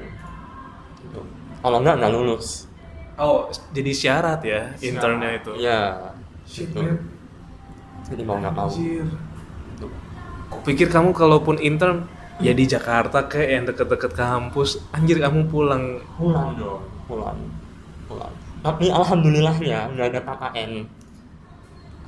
gitu. 1.02 1.22
kalau 1.62 1.78
enggak 1.82 1.96
nggak 2.02 2.14
lulus. 2.14 2.70
Oh 3.18 3.50
jadi 3.74 3.92
syarat 3.94 4.42
ya 4.46 4.62
internnya 4.78 5.42
itu. 5.42 5.52
Ya 5.58 6.14
Shit, 6.46 6.70
gitu. 6.72 6.86
man. 6.86 6.98
jadi 8.06 8.22
mau 8.24 8.38
nggak 8.38 8.54
mau. 8.54 8.70
Gitu. 8.70 9.88
Kupikir 10.48 10.88
kamu 10.88 11.12
kalaupun 11.12 11.58
intern 11.60 12.06
ya 12.38 12.54
di 12.54 12.70
Jakarta 12.70 13.26
kayak 13.26 13.50
yang 13.50 13.64
deket-deket 13.66 14.14
kampus 14.14 14.82
anjir 14.94 15.18
kamu 15.18 15.50
pulang. 15.50 16.02
Pulang 16.16 16.54
dong 16.56 16.84
pulang 17.08 17.40
pulang. 18.06 18.34
Tapi 18.62 18.92
alhamdulillahnya 18.92 19.96
nggak 19.96 20.08
ada 20.14 20.22
KKN 20.22 20.72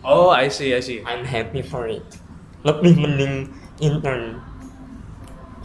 oh 0.03 0.29
I 0.29 0.47
see 0.51 0.75
I 0.75 0.81
see. 0.83 1.01
I'm 1.03 1.25
happy 1.25 1.63
for 1.63 1.87
it. 1.87 2.05
Lebih 2.67 2.99
mending 2.99 3.49
intern. 3.79 4.43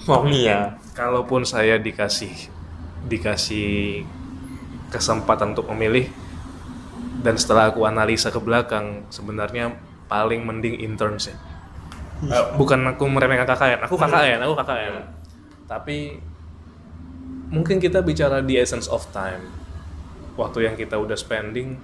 For 0.05 0.23
me 0.23 0.47
ya 0.47 0.77
kalaupun 0.95 1.43
saya 1.43 1.77
dikasih 1.77 2.31
dikasih 3.05 4.01
kesempatan 4.89 5.53
untuk 5.53 5.69
memilih 5.75 6.09
dan 7.21 7.35
setelah 7.35 7.75
aku 7.75 7.85
analisa 7.85 8.31
ke 8.31 8.39
belakang 8.39 9.05
sebenarnya 9.11 9.75
paling 10.07 10.47
mending 10.47 10.79
intern 10.81 11.19
sih. 11.19 11.35
Eh, 12.25 12.47
bukan 12.55 12.95
aku 12.95 13.05
meremehkan 13.11 13.45
KKN 13.45 13.85
aku 13.85 13.99
KKN 13.99 14.39
aku 14.47 14.55
KKN 14.55 14.95
tapi 15.67 16.23
mungkin 17.51 17.83
kita 17.83 18.01
bicara 18.01 18.41
di 18.41 18.57
essence 18.57 18.87
of 18.87 19.05
time. 19.11 19.43
Waktu 20.35 20.67
yang 20.67 20.75
kita 20.75 20.99
udah 20.99 21.15
spending 21.15 21.79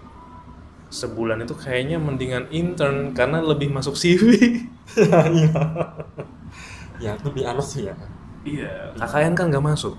sebulan 0.90 1.46
itu 1.46 1.54
kayaknya 1.54 2.02
mendingan 2.02 2.50
intern 2.50 3.14
karena 3.14 3.38
lebih 3.38 3.70
masuk 3.70 3.94
CV 3.94 4.34
ya 7.04 7.14
itu 7.14 7.30
be 7.30 7.46
honest 7.46 7.78
sih 7.78 7.86
ya 7.86 7.94
iya. 8.44 8.92
KKN 8.96 9.32
kan 9.36 9.46
nggak 9.50 9.64
masuk. 9.64 9.94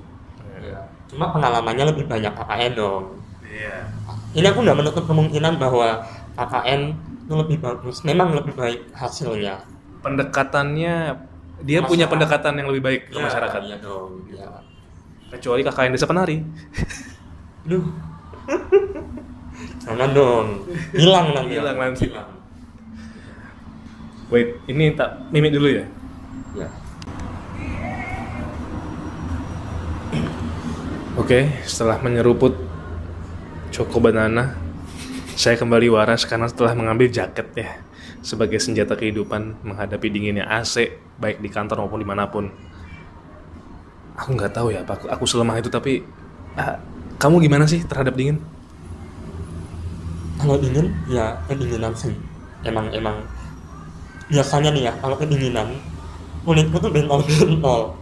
Cuma 1.11 1.27
pengalamannya 1.35 1.91
lebih 1.91 2.07
banyak 2.07 2.31
KKN 2.31 2.71
dong. 2.75 3.03
Iya. 3.43 3.83
Ini 4.31 4.47
aku 4.47 4.63
nggak 4.63 4.77
menutup 4.79 5.03
kemungkinan 5.03 5.59
bahwa 5.59 6.07
KKN 6.39 6.81
itu 7.27 7.33
lebih 7.35 7.57
bagus. 7.59 8.01
Memang 8.07 8.31
lebih 8.31 8.55
baik 8.55 8.95
hasilnya. 8.95 9.59
Pendekatannya 10.01 10.95
dia 11.61 11.79
punya 11.83 12.09
Masyarakat. 12.09 12.09
pendekatan 12.09 12.53
yang 12.57 12.67
lebih 12.73 12.81
baik 12.81 13.01
ke 13.13 13.17
Ya, 13.19 13.21
masyarakat. 13.21 13.59
iya 13.61 13.77
dong 13.77 14.25
ya 14.33 14.49
kecuali 15.29 15.61
KKN 15.61 15.91
desa 15.93 16.09
penari. 16.09 16.41
Duh. 17.69 17.85
jangan 19.85 20.09
dong. 20.11 20.47
Hilang 20.91 21.27
nanti. 21.37 21.53
Hilang 21.53 21.77
nanti. 21.77 22.03
hilang. 22.09 22.29
Wait 24.31 24.57
ini 24.65 24.95
tak 24.95 25.27
mimik 25.29 25.53
dulu 25.53 25.67
ya? 25.69 25.85
Ya 26.55 26.67
Oke, 31.21 31.53
setelah 31.69 32.01
menyeruput 32.01 32.57
Choco 33.69 34.01
Banana, 34.01 34.57
saya 35.37 35.53
kembali 35.53 35.93
waras 35.93 36.25
karena 36.25 36.49
setelah 36.49 36.73
mengambil 36.73 37.13
jaket 37.13 37.45
ya 37.53 37.77
sebagai 38.25 38.57
senjata 38.57 38.97
kehidupan 38.97 39.61
menghadapi 39.61 40.09
dinginnya 40.09 40.49
AC 40.49 40.97
baik 41.21 41.37
di 41.37 41.45
kantor 41.53 41.85
maupun 41.85 42.01
di 42.01 42.09
mana 42.09 42.25
pun. 42.25 42.49
Aku 44.17 44.33
nggak 44.33 44.49
tahu 44.49 44.73
ya, 44.73 44.81
aku, 44.81 45.13
aku 45.13 45.23
selemah 45.29 45.61
itu 45.61 45.69
tapi 45.69 46.01
ah, 46.57 46.81
kamu 47.21 47.45
gimana 47.45 47.69
sih 47.69 47.85
terhadap 47.85 48.17
dingin? 48.17 48.41
kalau 50.41 50.57
dingin 50.57 50.89
ya 51.05 51.37
kedinginan 51.45 51.93
sih. 51.93 52.17
Emang 52.65 52.89
emang. 52.97 53.21
Biasanya 54.25 54.73
nih 54.73 54.89
ya 54.89 54.93
kalau 54.97 55.13
kedinginan 55.21 55.69
kulitku 56.49 56.81
tuh 56.81 56.89
bentol-bentol. 56.89 57.93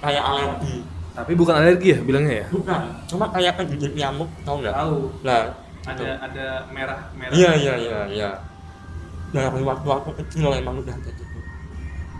Kayak 0.00 0.24
alergi 0.24 0.88
Tapi 1.10 1.32
bukan 1.34 1.54
alergi 1.58 1.88
ya 1.94 2.00
bilangnya 2.00 2.34
ya? 2.44 2.48
bukan 2.48 2.80
cuma 3.04 3.26
kayak 3.28 3.58
kegigit 3.58 3.92
nyamuk 3.94 4.30
tau 4.46 4.62
nggak? 4.62 4.74
Lah 5.26 5.42
Ada 5.80 6.06
ada 6.22 6.46
merah 6.70 7.08
merah. 7.16 7.32
iya 7.32 7.50
iya 7.56 7.74
iya 7.76 8.00
iya. 8.08 8.30
Dari 9.30 9.62
waktu 9.62 9.88
aku 9.88 10.10
kecil 10.22 10.52
emang 10.52 10.78
udah 10.80 10.94
kayak 10.96 11.16
gitu. 11.16 11.38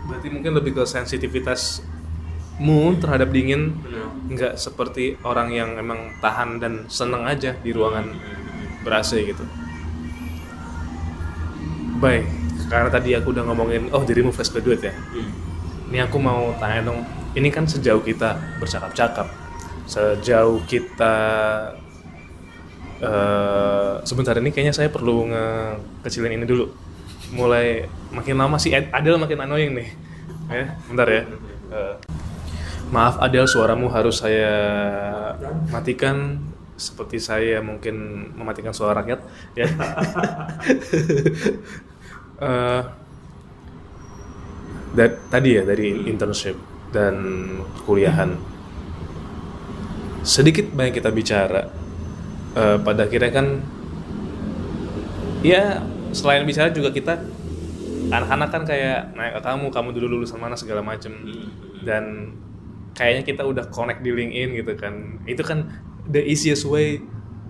Berarti 0.09 0.27
mungkin 0.33 0.51
lebih 0.57 0.71
ke 0.75 0.83
sensitivitasmu 0.83 1.79
terhadap 2.99 3.29
dingin. 3.29 3.77
Benar. 3.79 4.07
Nggak 4.31 4.53
seperti 4.57 5.15
orang 5.21 5.53
yang 5.53 5.77
emang 5.77 6.11
tahan 6.19 6.57
dan 6.57 6.89
seneng 6.89 7.23
aja 7.23 7.53
di 7.53 7.71
ruangan 7.71 8.11
ber 8.81 8.97
AC 8.97 9.21
gitu. 9.23 9.45
Baik, 12.01 12.25
karena 12.65 12.89
tadi 12.89 13.13
aku 13.13 13.29
udah 13.29 13.45
ngomongin 13.45 13.93
oh 13.93 14.01
dirimu 14.01 14.33
fresh 14.33 14.49
graduate 14.49 14.89
ya. 14.89 14.93
Ini 15.91 16.09
aku 16.09 16.17
mau 16.17 16.49
tanya 16.57 16.89
dong, 16.89 17.05
ini 17.35 17.49
kan 17.51 17.63
sejauh 17.67 18.03
kita 18.03 18.35
bercakap-cakap, 18.59 19.27
sejauh 19.87 20.59
kita 20.67 21.15
eh 23.01 23.93
sebentar 24.05 24.37
ini 24.37 24.53
kayaknya 24.53 24.75
saya 24.77 24.89
perlu 24.93 25.25
ngekecilin 25.31 26.37
ini 26.37 26.45
dulu. 26.45 26.69
Mulai 27.33 27.87
makin 28.11 28.35
lama 28.35 28.59
sih 28.59 28.75
Ad- 28.75 28.91
Adel 28.91 29.15
makin 29.17 29.39
annoying 29.41 29.73
nih. 29.73 29.89
Ya, 30.51 30.75
bentar 30.85 31.07
ya. 31.07 31.23
Eh, 31.71 31.95
maaf 32.91 33.15
Adel, 33.23 33.47
suaramu 33.47 33.87
harus 33.87 34.19
saya 34.19 34.51
matikan 35.71 36.43
seperti 36.75 37.21
saya 37.21 37.61
mungkin 37.63 38.27
mematikan 38.35 38.73
suara 38.75 38.99
rakyat 39.01 39.19
ya. 39.55 39.67
Da- 44.91 45.17
tadi 45.31 45.55
ya 45.55 45.63
dari 45.63 46.03
internship 46.11 46.57
dan 46.91 47.15
kuliahan. 47.87 48.35
Sedikit 50.21 50.69
banyak 50.69 51.01
kita 51.01 51.09
bicara 51.09 51.71
eh, 52.53 52.77
pada 52.77 53.09
akhirnya 53.09 53.31
kan 53.33 53.47
ya 55.41 55.81
selain 56.13 56.45
bicara 56.45 56.69
juga 56.69 56.93
kita 56.93 57.17
anak-anak 58.11 58.49
kan 58.51 58.63
kayak 58.67 59.15
naik 59.15 59.39
ke 59.39 59.41
kamu 59.41 59.65
kamu 59.71 59.89
dulu 59.97 60.07
lulusan 60.19 60.37
mana 60.37 60.53
segala 60.53 60.85
macem. 60.85 61.15
Dan 61.81 62.35
kayaknya 62.93 63.23
kita 63.25 63.41
udah 63.47 63.65
connect 63.73 64.05
di 64.05 64.11
LinkedIn 64.13 64.61
gitu 64.61 64.73
kan. 64.77 65.23
Itu 65.25 65.41
kan 65.41 65.71
the 66.05 66.21
easiest 66.21 66.67
way 66.67 67.01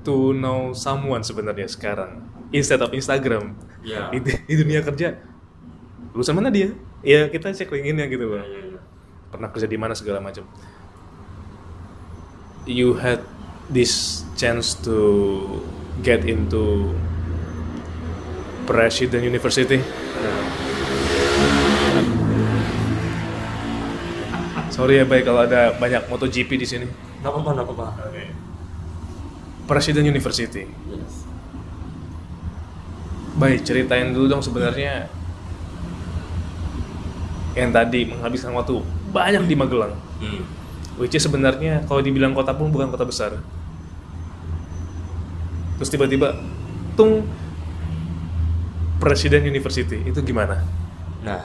to 0.07 0.31
know 0.38 0.71
someone 0.71 1.25
sebenarnya 1.25 1.67
sekarang 1.67 2.24
instead 2.55 2.79
of 2.79 2.93
Instagram. 2.95 3.57
Ya. 3.81 4.13
di, 4.13 4.21
di 4.21 4.55
dunia 4.62 4.86
kerja 4.86 5.17
lulusan 6.13 6.38
mana 6.38 6.53
dia? 6.53 6.69
Ya 7.01 7.25
kita 7.25 7.50
cek 7.50 7.74
LinkedIn-nya 7.74 8.05
gitu 8.05 8.29
loh 8.29 8.71
pernah 9.31 9.50
kerja 9.50 9.65
di 9.65 9.79
mana 9.79 9.95
segala 9.95 10.19
macam. 10.19 10.43
You 12.67 13.00
had 13.00 13.25
this 13.71 14.21
chance 14.38 14.77
to 14.85 15.00
get 16.05 16.27
into 16.27 16.93
President 18.69 19.25
University? 19.25 19.81
Sorry 24.71 25.01
ya 25.01 25.05
baik 25.09 25.25
kalau 25.25 25.47
ada 25.47 25.73
banyak 25.79 26.05
MotoGP 26.05 26.50
di 26.59 26.67
sini. 26.69 26.85
Nggak 27.23 27.31
apa-apa 27.33 27.50
nggak 27.55 27.65
apa-apa. 27.65 27.88
President 29.65 30.05
University. 30.05 30.69
Yes. 30.91 31.31
baik 33.41 33.63
ceritain 33.63 34.11
dulu 34.11 34.27
dong 34.27 34.43
sebenarnya 34.43 35.07
yang 37.55 37.72
tadi 37.72 38.07
menghabiskan 38.07 38.53
waktu 38.53 38.79
banyak 39.11 39.43
di 39.45 39.55
Magelang 39.55 39.93
Hmm. 40.21 40.43
Which 40.95 41.13
is 41.13 41.24
sebenarnya 41.24 41.81
kalau 41.85 42.00
dibilang 42.00 42.31
kota 42.31 42.53
pun 42.53 42.69
bukan 42.69 42.89
kota 42.89 43.01
besar. 43.03 43.41
Terus 45.75 45.89
tiba-tiba 45.89 46.37
tung 46.93 47.25
Presiden 49.01 49.41
University 49.43 49.97
itu 50.05 50.21
gimana? 50.21 50.61
nah 51.21 51.37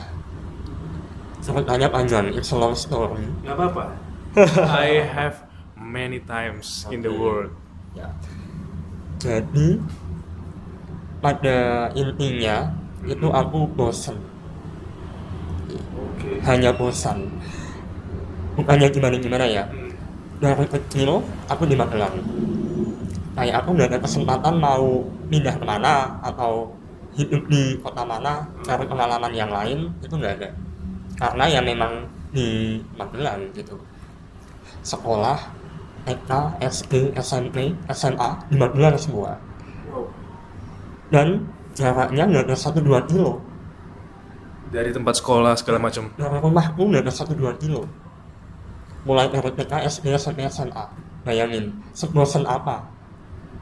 ceritanya 1.41 1.93
panjang 1.93 2.33
it's 2.33 2.49
a 2.49 2.57
long 2.57 2.73
story 2.73 3.29
Gak 3.45 3.53
apa-apa. 3.53 3.85
I 4.89 5.05
have 5.05 5.45
many 5.77 6.21
times 6.21 6.89
in 6.89 7.05
the 7.05 7.13
world. 7.13 7.53
ya 7.93 8.09
jadi 9.17 9.81
pada 11.21 11.89
intinya 11.93 12.73
itu 13.05 13.29
aku 13.29 13.69
bosan 13.69 14.17
Oke. 15.97 16.41
hanya 16.45 16.73
bosan 16.73 17.36
bukannya 18.57 18.89
gimana 18.89 19.17
gimana 19.21 19.45
ya? 19.45 19.65
Dari 20.41 20.67
kecil 20.69 21.21
aku 21.49 21.63
di 21.69 21.77
Magelang. 21.77 22.17
Kayak 23.37 23.65
aku 23.65 23.69
nggak 23.77 23.89
ada 23.93 24.01
kesempatan 24.01 24.55
mau 24.57 25.05
pindah 25.29 25.55
ke 25.61 25.65
mana 25.65 26.17
atau 26.25 26.73
hidup 27.17 27.49
di 27.49 27.77
kota 27.81 28.05
mana 28.05 28.45
cari 28.65 28.85
pengalaman 28.89 29.33
yang 29.33 29.53
lain 29.53 29.93
itu 30.01 30.13
nggak 30.17 30.41
ada. 30.41 30.51
Karena 31.17 31.45
ya 31.49 31.61
memang 31.61 32.09
di 32.33 32.81
Magelang 32.97 33.53
gitu. 33.53 33.77
Sekolah 34.81 35.37
TK, 36.09 36.31
SD, 36.65 36.93
SMP, 37.21 37.77
SMA 37.93 38.31
di 38.49 38.57
Magelang 38.57 38.97
semua. 38.97 39.37
Dan 41.13 41.45
jaraknya 41.77 42.25
nggak 42.25 42.45
ada 42.49 42.57
satu 42.57 42.81
dua 42.81 43.05
kilo. 43.05 43.41
Dari 44.73 44.91
tempat 44.93 45.17
sekolah 45.21 45.55
segala 45.57 45.79
macam. 45.79 46.11
dari 46.19 46.37
rumahku 46.43 46.83
nggak 46.89 47.05
ada 47.07 47.15
satu 47.15 47.33
dua 47.39 47.55
kilo 47.57 47.87
mulai 49.07 49.31
dari 49.31 49.55
TK, 49.55 49.73
SD, 49.87 50.11
SMP, 50.19 50.43
SMA 50.51 50.85
bayangin 51.23 51.71
sebosan 51.95 52.43
apa? 52.43 52.83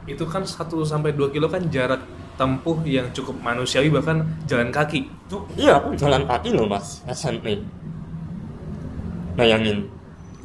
Itu 0.09 0.25
kan 0.25 0.41
1 0.41 0.69
sampai 0.85 1.13
2 1.13 1.33
kilo 1.33 1.45
kan 1.45 1.61
jarak 1.69 2.01
tempuh 2.35 2.77
yang 2.83 3.07
cukup 3.15 3.37
manusiawi 3.39 3.93
bahkan 3.93 4.25
jalan 4.49 4.73
kaki. 4.73 5.07
Tuh, 5.29 5.45
iya 5.55 5.77
aku 5.77 5.93
jalan 5.95 6.25
kaki 6.25 6.53
loh 6.53 6.65
mas 6.65 7.01
SMP 7.09 7.61
bayangin. 9.37 9.87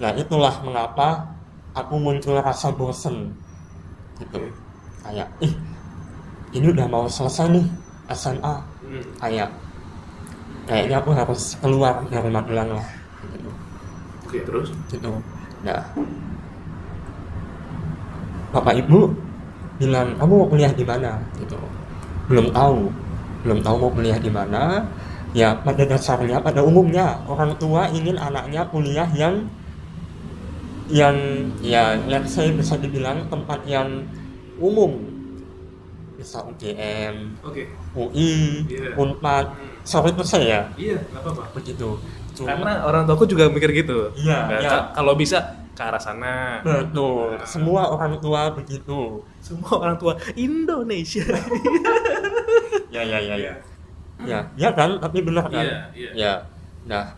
Nah 0.00 0.12
itulah 0.16 0.54
mengapa 0.64 1.28
aku 1.72 1.96
muncul 1.96 2.38
rasa 2.40 2.72
bosen. 2.72 3.32
Gitu. 4.20 4.38
Kayak 5.00 5.28
ih 5.40 5.52
ini 6.52 6.66
udah 6.72 6.86
mau 6.88 7.08
selesai 7.08 7.48
nih 7.56 7.66
SMA 8.10 8.54
kayak 9.22 9.48
kayaknya 10.66 10.96
aku 10.98 11.10
harus 11.14 11.54
keluar 11.62 12.02
dari 12.10 12.30
Magelang 12.30 12.74
lah 12.74 12.99
Oke, 14.30 14.46
terus? 14.46 14.70
gitu 14.86 15.10
nah 15.60 15.82
bapak 18.50 18.78
ibu 18.80 19.10
bilang 19.78 20.14
kamu 20.18 20.32
mau 20.34 20.48
kuliah 20.50 20.72
di 20.72 20.84
mana 20.86 21.18
gitu 21.38 21.58
belum 22.30 22.50
tahu 22.54 22.90
belum 23.46 23.58
tahu 23.64 23.76
mau 23.78 23.90
kuliah 23.90 24.18
di 24.18 24.30
mana 24.30 24.86
ya 25.34 25.54
pada 25.62 25.86
dasarnya 25.86 26.42
pada 26.42 26.62
umumnya 26.62 27.22
orang 27.30 27.54
tua 27.58 27.86
ingin 27.94 28.18
anaknya 28.18 28.66
kuliah 28.70 29.06
yang 29.14 29.46
yang 30.90 31.14
ya 31.62 31.94
let's 32.10 32.34
say 32.34 32.50
bisa 32.50 32.74
dibilang 32.74 33.22
tempat 33.30 33.62
yang 33.66 34.02
umum 34.58 34.98
bisa 36.20 36.44
UGM, 36.44 37.32
Oke. 37.40 37.64
UI, 37.96 38.68
Iya. 38.68 38.92
Unpad, 38.92 39.56
sorry 39.88 40.12
itu 40.12 40.20
saya 40.20 40.68
Iya, 40.76 41.00
nggak 41.08 41.24
apa-apa. 41.24 41.56
begitu. 41.56 41.96
Cuma- 42.32 42.48
Karena 42.48 42.72
orang 42.82 43.02
tuaku 43.04 43.24
juga 43.26 43.46
mikir 43.46 43.70
gitu. 43.74 44.10
Iya, 44.14 44.38
Nah, 44.46 44.58
iya. 44.58 44.70
ka- 44.70 44.86
Kalau 44.94 45.14
bisa 45.14 45.38
ke 45.70 45.80
arah 45.80 45.98
sana. 45.98 46.60
Betul, 46.60 47.40
semua 47.42 47.88
orang 47.88 48.18
tua 48.18 48.52
begitu. 48.52 49.22
Semua 49.40 49.72
orang 49.78 49.96
tua 49.96 50.14
Indonesia. 50.34 51.24
Ya, 52.90 53.02
ya, 53.02 53.18
ya, 53.18 53.36
ya. 53.38 53.52
Ya, 54.20 54.38
ya 54.52 54.68
kan, 54.70 54.98
tapi 54.98 55.22
benar 55.22 55.46
kan? 55.46 55.62
Iya, 55.62 55.78
iya. 55.94 56.10
Ya, 56.12 56.32
nah, 56.84 57.14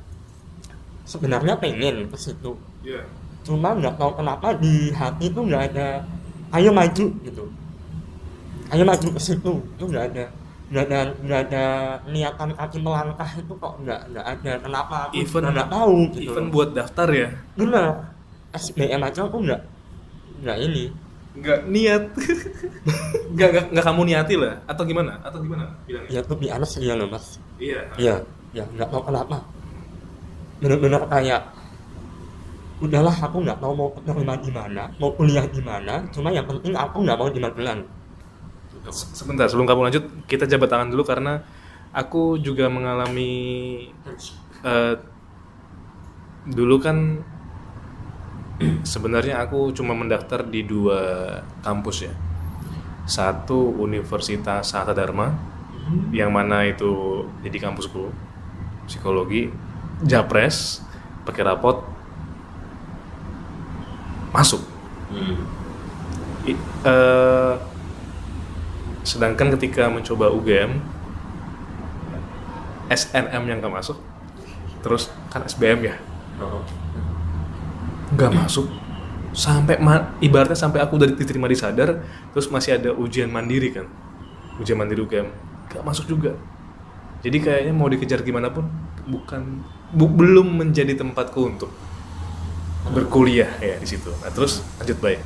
sebenarnya 1.03 1.57
pengen 1.57 2.07
ke 2.07 2.17
situ. 2.17 2.55
Iya. 2.83 3.03
Cuma 3.43 3.73
nggak 3.73 3.97
tahu 3.97 4.13
kenapa 4.15 4.55
di 4.55 4.93
hati 4.93 5.27
itu 5.27 5.41
nggak 5.41 5.73
ada, 5.73 6.05
ayo 6.53 6.71
maju 6.71 7.07
gitu. 7.19 7.45
Ayo 8.69 8.85
maju 8.85 9.07
ke 9.11 9.21
situ, 9.21 9.53
itu 9.59 9.83
nggak 9.83 10.05
ada. 10.15 10.25
Nggak 10.73 10.85
ada, 10.89 11.01
nggak 11.21 11.41
ada 11.53 11.65
niatan 12.09 12.51
kaki 12.57 12.79
melangkah 12.81 13.29
itu 13.37 13.53
kok 13.61 13.75
nggak 13.85 14.01
nggak 14.09 14.25
ada. 14.25 14.53
Kenapa? 14.57 14.97
Aku 15.13 15.21
Even 15.21 15.45
nggak 15.53 15.69
tahu 15.69 15.97
gitu. 16.17 16.33
Even 16.33 16.45
buat 16.49 16.73
daftar 16.73 17.09
ya. 17.13 17.29
Benar. 17.61 18.09
SBM 18.57 19.01
aja 19.05 19.29
aku 19.29 19.37
nggak 19.45 19.61
nggak 20.41 20.59
ini. 20.65 20.85
Nggak 21.37 21.61
niat. 21.69 22.03
nggak, 23.37 23.49
nggak 23.53 23.65
nggak 23.69 23.85
kamu 23.85 24.03
niati 24.09 24.35
lah 24.41 24.55
atau 24.65 24.83
gimana? 24.89 25.13
Atau 25.21 25.45
gimana 25.45 25.65
bilangnya? 25.85 26.09
Ya 26.09 26.21
tuh 26.25 26.41
di 26.41 26.49
anas 26.49 26.73
iya 26.81 26.93
loh 26.97 27.09
mas. 27.13 27.37
Iya. 27.61 27.81
Iya, 28.01 28.17
ya 28.57 28.65
nggak 28.73 28.89
tahu 28.89 29.03
kenapa. 29.13 29.45
Benar-benar 30.65 31.05
kayak 31.13 31.43
udahlah 32.83 33.15
aku 33.15 33.37
nggak 33.45 33.59
tahu 33.61 33.73
mau 33.77 33.89
terima 34.03 34.35
di 34.41 34.51
mana, 34.51 34.83
mau 34.99 35.13
kuliah 35.15 35.47
di 35.47 35.63
mana, 35.63 36.03
cuma 36.11 36.35
yang 36.35 36.49
penting 36.49 36.75
aku 36.75 36.97
nggak 37.05 37.19
mau 37.21 37.29
di 37.31 37.39
Magelang. 37.39 37.81
Se- 38.91 39.15
Sebentar, 39.15 39.47
sebelum 39.47 39.67
kamu 39.69 39.81
lanjut, 39.89 40.05
kita 40.27 40.45
jabat 40.51 40.69
tangan 40.71 40.91
dulu 40.91 41.07
karena 41.07 41.43
aku 41.95 42.41
juga 42.41 42.67
mengalami 42.67 43.31
eh, 44.65 44.95
dulu 46.47 46.77
kan 46.83 47.23
sebenarnya 48.83 49.43
aku 49.43 49.73
cuma 49.75 49.95
mendaftar 49.97 50.45
di 50.47 50.63
dua 50.67 51.01
kampus 51.65 52.07
ya. 52.07 52.13
Satu 53.07 53.75
Universitas 53.83 54.71
Sahata 54.73 54.95
Dharma, 54.95 55.35
yang 56.15 56.31
mana 56.33 56.65
itu 56.69 57.25
jadi 57.45 57.59
kampusku 57.71 58.11
psikologi, 58.89 59.51
Japres, 60.05 60.83
pakai 61.27 61.43
rapot, 61.47 61.83
masuk. 64.33 64.63
I- 66.47 66.59
eh, 66.85 67.55
sedangkan 69.03 69.51
ketika 69.59 69.91
mencoba 69.91 70.31
UGM 70.31 70.79
SNM 72.89 73.43
yang 73.49 73.59
gak 73.59 73.73
masuk 73.73 73.99
terus 74.83 75.11
kan 75.31 75.47
SBM 75.47 75.81
ya? 75.87 75.97
Nggak 78.13 78.31
masuk. 78.35 78.67
Sampai 79.33 79.79
ma- 79.81 80.13
ibaratnya 80.21 80.59
sampai 80.59 80.83
aku 80.83 80.99
udah 80.99 81.09
diterima 81.15 81.47
di 81.47 81.55
sadar 81.57 82.03
terus 82.35 82.51
masih 82.51 82.77
ada 82.77 82.91
ujian 82.93 83.31
mandiri 83.31 83.71
kan? 83.73 83.87
Ujian 84.59 84.77
mandiri 84.77 85.01
UGM 85.07 85.29
nggak 85.71 85.85
masuk 85.87 86.11
juga. 86.11 86.35
Jadi 87.23 87.39
kayaknya 87.39 87.73
mau 87.73 87.87
dikejar 87.87 88.27
gimana 88.27 88.51
pun 88.51 88.67
bukan 89.07 89.63
bu- 89.95 90.11
belum 90.11 90.59
menjadi 90.59 90.99
tempatku 90.99 91.41
untuk 91.47 91.71
berkuliah 92.91 93.49
ya 93.63 93.79
di 93.79 93.87
situ. 93.87 94.11
Nah 94.21 94.31
terus 94.35 94.67
lanjut 94.79 94.99
baik 94.99 95.23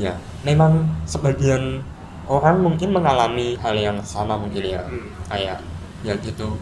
ya 0.00 0.16
memang 0.42 0.88
sebagian 1.04 1.84
orang 2.30 2.62
mungkin 2.62 2.94
mengalami 2.94 3.58
hal 3.58 3.74
yang 3.74 3.98
sama 4.06 4.38
mungkin 4.38 4.62
ya 4.62 4.82
Hmm. 4.86 5.10
kayak 5.26 5.58
ya 6.06 6.14
gitu. 6.22 6.54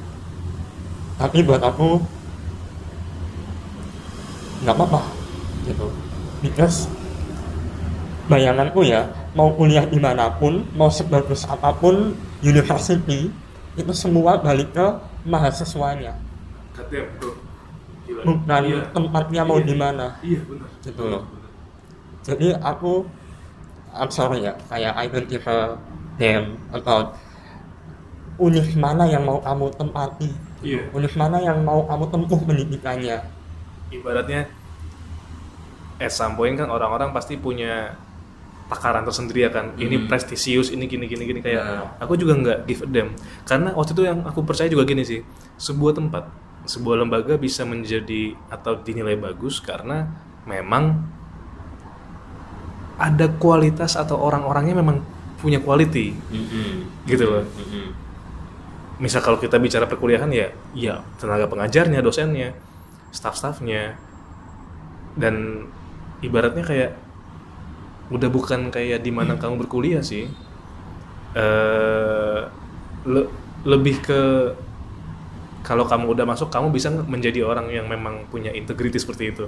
Tapi 1.21 1.45
buat 1.45 1.61
aku 1.61 2.01
nggak 4.65 4.75
apa-apa 4.75 5.03
gitu. 5.69 5.87
Because 6.41 6.89
bayanganku 8.33 8.81
ya 8.89 9.05
mau 9.37 9.53
kuliah 9.53 9.85
di 9.85 10.01
mana 10.01 10.33
pun 10.33 10.65
mau 10.73 10.89
sebagus 10.89 11.45
apa 11.45 11.71
pun 11.77 12.17
university 12.41 13.29
itu 13.77 13.93
semua 13.93 14.41
balik 14.41 14.73
ke 14.73 14.87
mahasiswanya. 15.29 16.17
Bukan 18.25 18.63
tempatnya 18.97 19.43
mau 19.45 19.61
di 19.61 19.75
mana. 19.77 20.17
Iya 20.25 20.41
benar. 20.49 20.69
Gitu 20.81 21.03
loh. 21.05 21.23
Jadi 22.25 22.57
aku 22.57 23.07
I'm 23.99 24.11
sorry 24.11 24.47
ya 24.47 24.55
kayak 24.71 24.95
I 24.95 25.07
don't 25.11 25.27
give 25.27 25.45
a 25.45 25.75
damn 26.17 26.55
about 26.71 27.19
univ 28.39 28.71
mana 28.79 29.03
yang 29.05 29.27
mau 29.27 29.43
kamu 29.43 29.75
tempati? 29.75 30.31
Iya. 30.63 30.91
Univ 30.95 31.15
mana 31.19 31.43
yang 31.43 31.59
mau 31.63 31.83
kamu 31.85 32.05
tempuh 32.09 32.39
pendidikannya? 32.47 33.19
Ibaratnya 33.91 34.47
at 35.99 36.15
some 36.15 36.39
point 36.39 36.55
kan 36.55 36.71
orang-orang 36.71 37.11
pasti 37.11 37.35
punya 37.35 37.99
takaran 38.69 39.03
tersendiri 39.03 39.49
ya 39.49 39.51
kan. 39.51 39.75
Ini 39.75 39.97
Hmm. 39.97 40.07
prestisius 40.07 40.71
ini 40.71 40.87
gini 40.87 41.11
gini 41.11 41.25
gini 41.27 41.41
kayak 41.43 41.63
Nah. 41.63 41.87
aku 41.99 42.15
juga 42.15 42.39
nggak 42.39 42.59
give 42.69 42.85
a 42.85 42.87
damn. 42.87 43.11
Karena 43.43 43.75
waktu 43.75 43.97
itu 43.97 44.03
yang 44.07 44.23
aku 44.23 44.47
percaya 44.47 44.71
juga 44.71 44.87
gini 44.87 45.03
sih 45.03 45.21
sebuah 45.59 45.99
tempat 45.99 46.29
sebuah 46.69 47.01
lembaga 47.01 47.35
bisa 47.41 47.65
menjadi 47.65 48.37
atau 48.53 48.77
dinilai 48.79 49.17
bagus 49.17 49.59
karena 49.59 50.05
memang 50.45 51.01
ada 52.99 53.31
kualitas 53.39 53.95
atau 53.95 54.19
orang-orangnya 54.19 54.75
memang 54.75 55.01
punya 55.39 55.63
quality. 55.63 56.19
Gitu 57.07 57.23
loh. 57.25 57.47
Misal 58.99 59.23
kalau 59.23 59.39
kita 59.39 59.63
bicara 59.63 59.87
perkuliahan 59.87 60.27
ya 60.35 60.51
ya 60.75 61.07
tenaga 61.23 61.47
pengajarnya 61.47 62.03
dosennya 62.03 62.59
staff-staffnya. 63.15 63.95
Dan 65.15 65.67
ibaratnya 66.21 66.67
kayak 66.67 66.91
udah 68.11 68.27
bukan 68.33 68.75
kayak 68.75 69.07
di 69.07 69.15
mana 69.15 69.39
kamu 69.39 69.63
berkuliah 69.63 70.03
sih. 70.03 70.27
Eh 71.39 72.41
le- 73.07 73.31
lebih 73.63 74.03
ke 74.03 74.21
kalau 75.63 75.85
kamu 75.87 76.19
udah 76.19 76.25
masuk 76.27 76.51
kamu 76.51 76.75
bisa 76.75 76.91
menjadi 76.91 77.47
orang 77.47 77.71
yang 77.71 77.87
memang 77.87 78.27
punya 78.27 78.51
integriti 78.51 78.99
seperti 78.99 79.31
itu. 79.31 79.47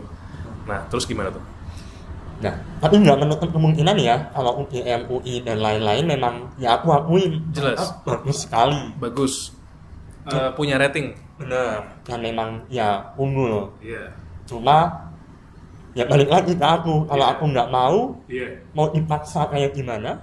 Nah 0.71 0.87
terus 0.87 1.11
gimana 1.11 1.35
tuh 1.35 1.43
nah 2.40 2.55
tapi 2.81 2.96
nggak 3.05 3.20
menutup 3.20 3.53
kemungkinan 3.53 3.96
ya 4.00 4.16
kalau 4.33 4.64
UGM 4.64 5.05
UI 5.12 5.44
dan 5.44 5.61
lain-lain 5.61 6.05
memang 6.09 6.35
ya 6.57 6.81
aku 6.81 6.88
akui 6.96 7.37
Jelas. 7.53 7.76
mereka 7.76 7.85
bagus 8.09 8.37
sekali. 8.48 8.81
Bagus. 8.96 9.35
Eh, 10.24 10.50
punya 10.57 10.81
rating. 10.81 11.12
Benar. 11.37 12.00
Dan 12.05 12.18
memang 12.24 12.64
ya 12.72 13.12
unggul. 13.20 13.68
Iya. 13.85 14.09
Cuma 14.48 14.88
ya 15.92 16.09
balik 16.09 16.33
lagi 16.33 16.57
ke 16.57 16.64
aku 16.64 17.05
kalau 17.05 17.26
Iya. 17.29 17.33
aku 17.37 17.44
nggak 17.50 17.68
mau 17.68 17.96
iya. 18.31 18.48
mau 18.72 18.87
dipaksa 18.88 19.44
kayak 19.53 19.76
gimana 19.76 20.16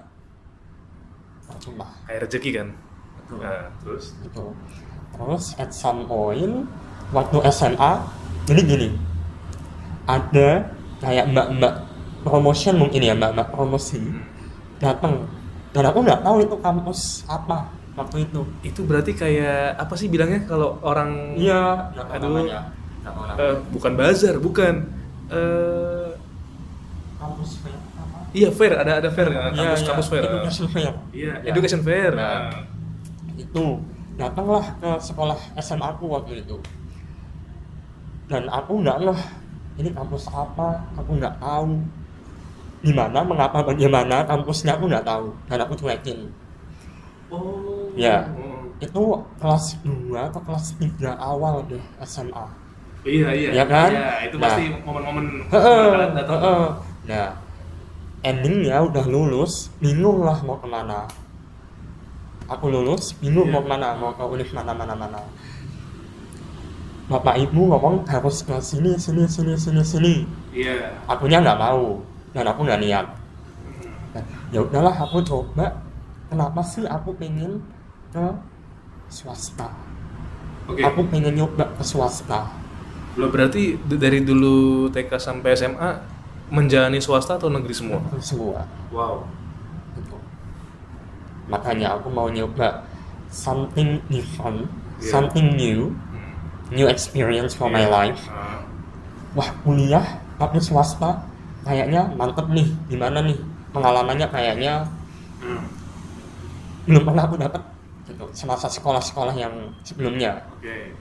cuma. 1.58 1.86
Kayak 2.08 2.30
rezeki 2.30 2.50
kan? 2.54 2.68
Nah, 3.28 3.68
terus? 3.84 4.16
Gitu 4.24 4.46
terus 5.18 5.58
at 5.58 5.74
some 5.74 6.06
point 6.06 6.70
waktu 7.10 7.38
SMA 7.50 7.92
jadi 8.46 8.62
gini. 8.64 8.90
Ada 10.08 10.72
kayak 11.04 11.26
mbak-mbak 11.36 11.74
promotion 12.28 12.76
mungkin 12.78 13.02
ya 13.02 13.14
mbak-mbak 13.16 13.48
promosi. 13.50 14.00
Datang 14.78 15.26
dan 15.74 15.84
aku 15.88 16.00
nggak 16.04 16.22
tahu 16.22 16.38
itu 16.44 16.56
kampus 16.60 17.00
apa 17.26 17.72
waktu 17.96 18.28
itu. 18.30 18.42
Itu 18.62 18.82
berarti 18.86 19.12
kayak 19.14 19.80
apa 19.80 19.94
sih 19.96 20.08
bilangnya 20.12 20.46
kalau 20.46 20.78
orang 20.84 21.34
iya. 21.36 21.92
Aduh. 22.14 22.46
Eh, 23.40 23.56
bukan 23.72 23.92
bazar 23.96 24.36
bukan. 24.38 24.84
Eh 25.32 26.10
kampus 27.18 27.60
fair 27.66 27.80
apa? 27.98 28.18
iya 28.32 28.50
fair. 28.54 28.74
Ada 28.78 28.92
ada 29.02 29.10
fair 29.10 29.28
kan? 29.34 29.52
Iya, 29.52 29.74
kampus 29.74 29.82
iya, 29.82 29.88
kampus 29.90 30.08
fair. 30.12 30.24
Education 30.24 30.68
fair. 30.70 30.94
Iya 31.12 31.34
Ya. 31.42 31.50
education 31.52 31.82
fair. 31.82 32.12
Nah, 32.14 32.52
Nah. 32.52 32.64
itu. 33.36 33.66
Datanglah 34.18 34.66
ke 34.82 34.90
sekolah 34.98 35.38
SMA 35.62 35.88
aku 35.94 36.10
waktu 36.10 36.42
itu. 36.42 36.58
Dan 38.28 38.50
aku 38.50 38.82
nggak 38.82 38.98
ngeh 39.06 39.22
ini 39.78 39.90
kampus 39.94 40.26
apa? 40.28 40.84
Aku 40.98 41.16
nggak 41.16 41.38
tahu 41.38 41.80
di 42.88 42.96
mana 42.96 43.20
mengapa 43.20 43.60
bagaimana 43.68 44.24
kampusnya 44.24 44.80
aku 44.80 44.88
nggak 44.88 45.04
tahu. 45.04 45.28
Dan 45.52 45.60
aku 45.60 45.76
cuekin. 45.76 46.32
Oh. 47.28 47.92
Ya. 48.00 48.32
Oh. 48.32 48.48
itu 48.78 49.02
kelas 49.42 49.74
2 49.82 50.14
atau 50.14 50.42
kelas 50.46 50.78
3 50.78 51.18
awal 51.18 51.66
deh 51.66 51.82
SMA 52.06 52.46
iya 53.02 53.30
iya. 53.34 53.50
Iya 53.58 53.66
kan? 53.66 53.90
Iya, 53.90 54.30
itu 54.30 54.36
Nah. 54.38 54.44
pasti 54.46 54.64
momen-momen 54.86 55.26
nah 57.08 57.30
endingnya 58.22 58.78
udah 58.84 59.06
lulus 59.08 59.72
bingung 59.80 60.22
lah 60.28 60.38
mau 60.44 60.60
ke 60.60 60.68
mana. 60.68 61.08
Aku 62.52 62.68
lulus 62.68 63.16
bingung 63.18 63.48
Iya. 63.50 63.54
mau 63.56 63.62
ke 63.66 63.70
mana 63.72 63.98
mau 63.98 64.12
ke 64.14 64.24
univ 64.28 64.50
mana 64.54 64.72
mana 64.76 64.94
mana 64.94 65.22
bapak 67.08 67.40
ibu 67.40 67.72
ngomong 67.72 68.04
harus 68.04 68.44
ke 68.44 68.52
sini 68.60 69.00
sini 69.00 69.24
sini 69.26 69.56
sini 69.56 69.82
sini. 69.82 70.16
Iya. 70.54 71.02
Akunya 71.10 71.40
nggak 71.42 71.58
mau 71.58 72.04
dan 72.38 72.46
aku 72.46 72.62
nggak 72.70 72.82
niat 72.86 73.08
Nah, 74.14 74.24
ya 74.54 74.62
udahlah 74.64 74.94
aku 74.94 75.20
coba 75.26 75.84
kenapa 76.32 76.62
sih 76.64 76.88
aku 76.88 77.12
pengen 77.20 77.60
ke 78.10 78.26
swasta. 79.12 79.68
Oke 80.66 80.80
aku 80.82 81.04
pengen 81.12 81.36
nyoba 81.36 81.68
ke 81.76 81.84
swasta. 81.84 82.48
Lo 83.20 83.28
berarti 83.28 83.76
dari 83.84 84.24
dulu 84.24 84.88
TK 84.90 85.12
sampai 85.20 85.54
SMA 85.60 85.92
menjalani 86.50 87.04
swasta 87.04 87.36
atau 87.36 87.52
negeri 87.52 87.76
semua? 87.76 88.00
Semua. 88.24 88.64
Wow. 88.90 89.28
Makanya 91.52 92.00
aku 92.00 92.08
mau 92.12 92.32
nyoba 92.32 92.84
something 93.28 94.00
different 94.08 94.66
Yeah. 94.98 95.14
something 95.14 95.54
new 95.54 95.94
new 96.74 96.90
experience 96.90 97.54
for 97.54 97.70
my 97.70 97.86
life. 97.86 98.26
Ah. 98.34 98.66
wah 99.38 99.46
kuliah 99.62 100.18
tapi 100.42 100.58
swasta 100.58 101.22
kayaknya 101.68 102.08
mantep 102.16 102.48
nih 102.50 102.68
gimana 102.88 103.20
nih? 103.22 103.38
Pengalamannya 103.76 104.28
kayaknya 104.32 104.88
Hmm. 105.38 105.62
belum 106.90 107.04
pernah 107.06 107.30
aku 107.30 107.38
dapat 107.38 107.62
gitu 108.10 108.26
semasa 108.34 108.66
sekolah-sekolah 108.66 109.36
yang 109.38 109.54
sebelumnya. 109.86 110.40
Oke. 110.58 110.96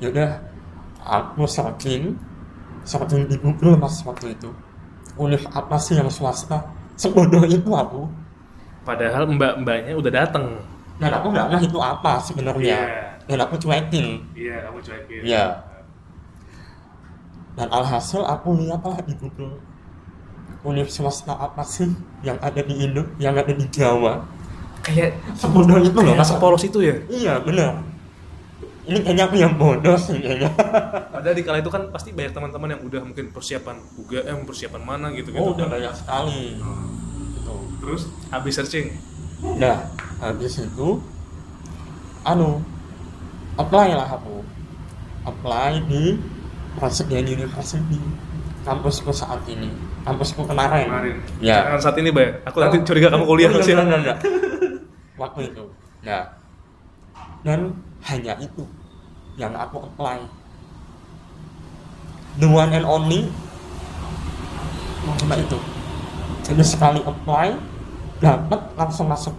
Yaudah 0.00 0.40
aku 1.02 1.44
searching 1.44 2.14
searching 2.86 3.28
di 3.28 3.36
Google 3.36 3.76
mas 3.76 4.00
waktu 4.06 4.32
itu. 4.32 4.48
Univ 5.18 5.42
apa 5.52 5.76
sih 5.76 5.98
yang 5.98 6.08
swasta? 6.08 6.62
Sebodoh 6.96 7.44
itu 7.44 7.68
aku. 7.68 8.06
Padahal 8.86 9.28
mbak-mbaknya 9.28 9.92
udah 9.98 10.12
datang 10.14 10.62
dan 10.96 11.12
aku 11.12 11.28
nggak 11.28 11.46
tahu 11.52 11.60
itu 11.68 11.78
apa 11.82 12.12
sebenarnya. 12.24 12.78
Iya. 12.78 13.04
dan 13.28 13.44
aku 13.44 13.60
cuekin. 13.60 14.06
Iya 14.32 14.56
kamu 14.64 14.78
cuekin. 14.80 15.20
Iya. 15.28 15.44
dan 17.58 17.68
alhasil 17.74 18.22
aku 18.22 18.54
lihatlah 18.54 18.96
di 19.02 19.12
Google 19.18 19.58
univ 20.66 20.90
swasta 20.90 21.38
apa 21.38 21.62
sih 21.62 21.86
yang 22.26 22.38
ada 22.42 22.58
di 22.58 22.74
Indo 22.82 23.06
yang 23.22 23.38
ada 23.38 23.54
di 23.54 23.66
Jawa. 23.70 24.26
Kayak 24.82 25.20
sebodoh 25.36 25.78
itu 25.78 25.94
loh 25.94 26.14
kayak 26.14 26.18
masa 26.18 26.34
sepolos 26.34 26.62
itu 26.66 26.78
ya? 26.82 26.96
Iya 27.06 27.34
benar. 27.44 27.82
Ini 28.88 29.04
kayaknya 29.04 29.24
aku 29.28 29.36
yang 29.36 29.54
bodoh 29.60 29.94
sih 30.00 30.16
kayaknya. 30.18 30.48
Padahal 31.12 31.36
di 31.36 31.44
kala 31.44 31.60
itu 31.60 31.70
kan 31.70 31.92
pasti 31.92 32.10
banyak 32.16 32.32
teman-teman 32.32 32.68
yang 32.74 32.82
udah 32.82 33.00
mungkin 33.04 33.30
persiapan 33.30 33.76
UGM 34.00 34.48
persiapan 34.48 34.82
mana 34.82 35.12
gitu 35.12 35.28
gitu 35.30 35.44
oh 35.44 35.52
udah 35.54 35.68
banyak 35.68 35.92
sekali. 35.92 36.56
Gitu. 36.56 37.54
Terus 37.84 38.02
habis 38.32 38.52
searching? 38.56 38.96
Nah 39.60 39.92
habis 40.18 40.58
itu 40.58 40.88
anu 42.26 42.64
apply 43.60 43.94
lah 43.94 44.08
aku. 44.08 44.42
Apply 45.28 45.84
di 45.84 46.16
Prasetya 46.80 47.20
University 47.20 48.00
kampusku 48.64 49.12
saat 49.12 49.44
ini 49.44 49.68
kampusku 50.08 50.42
kemarin. 50.48 50.88
Kemarin. 50.88 51.16
Ya. 51.44 51.68
Jangan 51.68 51.80
saat 51.84 51.96
ini 52.00 52.10
bay. 52.10 52.28
Aku 52.48 52.56
nanti 52.64 52.80
curiga 52.80 53.12
kamu 53.12 53.24
kuliah 53.28 53.50
Oh, 53.52 53.60
sih 53.60 53.76
enggak, 53.76 53.84
enggak, 53.84 54.00
enggak. 54.00 54.18
waktu 55.22 55.40
itu. 55.52 55.64
Nah. 56.02 56.24
Dan 57.44 57.60
hanya 58.08 58.34
itu 58.40 58.64
yang 59.36 59.52
aku 59.54 59.84
apply. 59.84 60.24
The 62.38 62.48
one 62.48 62.70
and 62.72 62.86
only 62.86 63.30
cuma 65.18 65.34
itu. 65.40 65.58
Jadi 66.44 66.64
sekali 66.64 67.00
apply 67.02 67.56
dapat 68.20 68.60
langsung 68.76 69.08
masuk. 69.08 69.34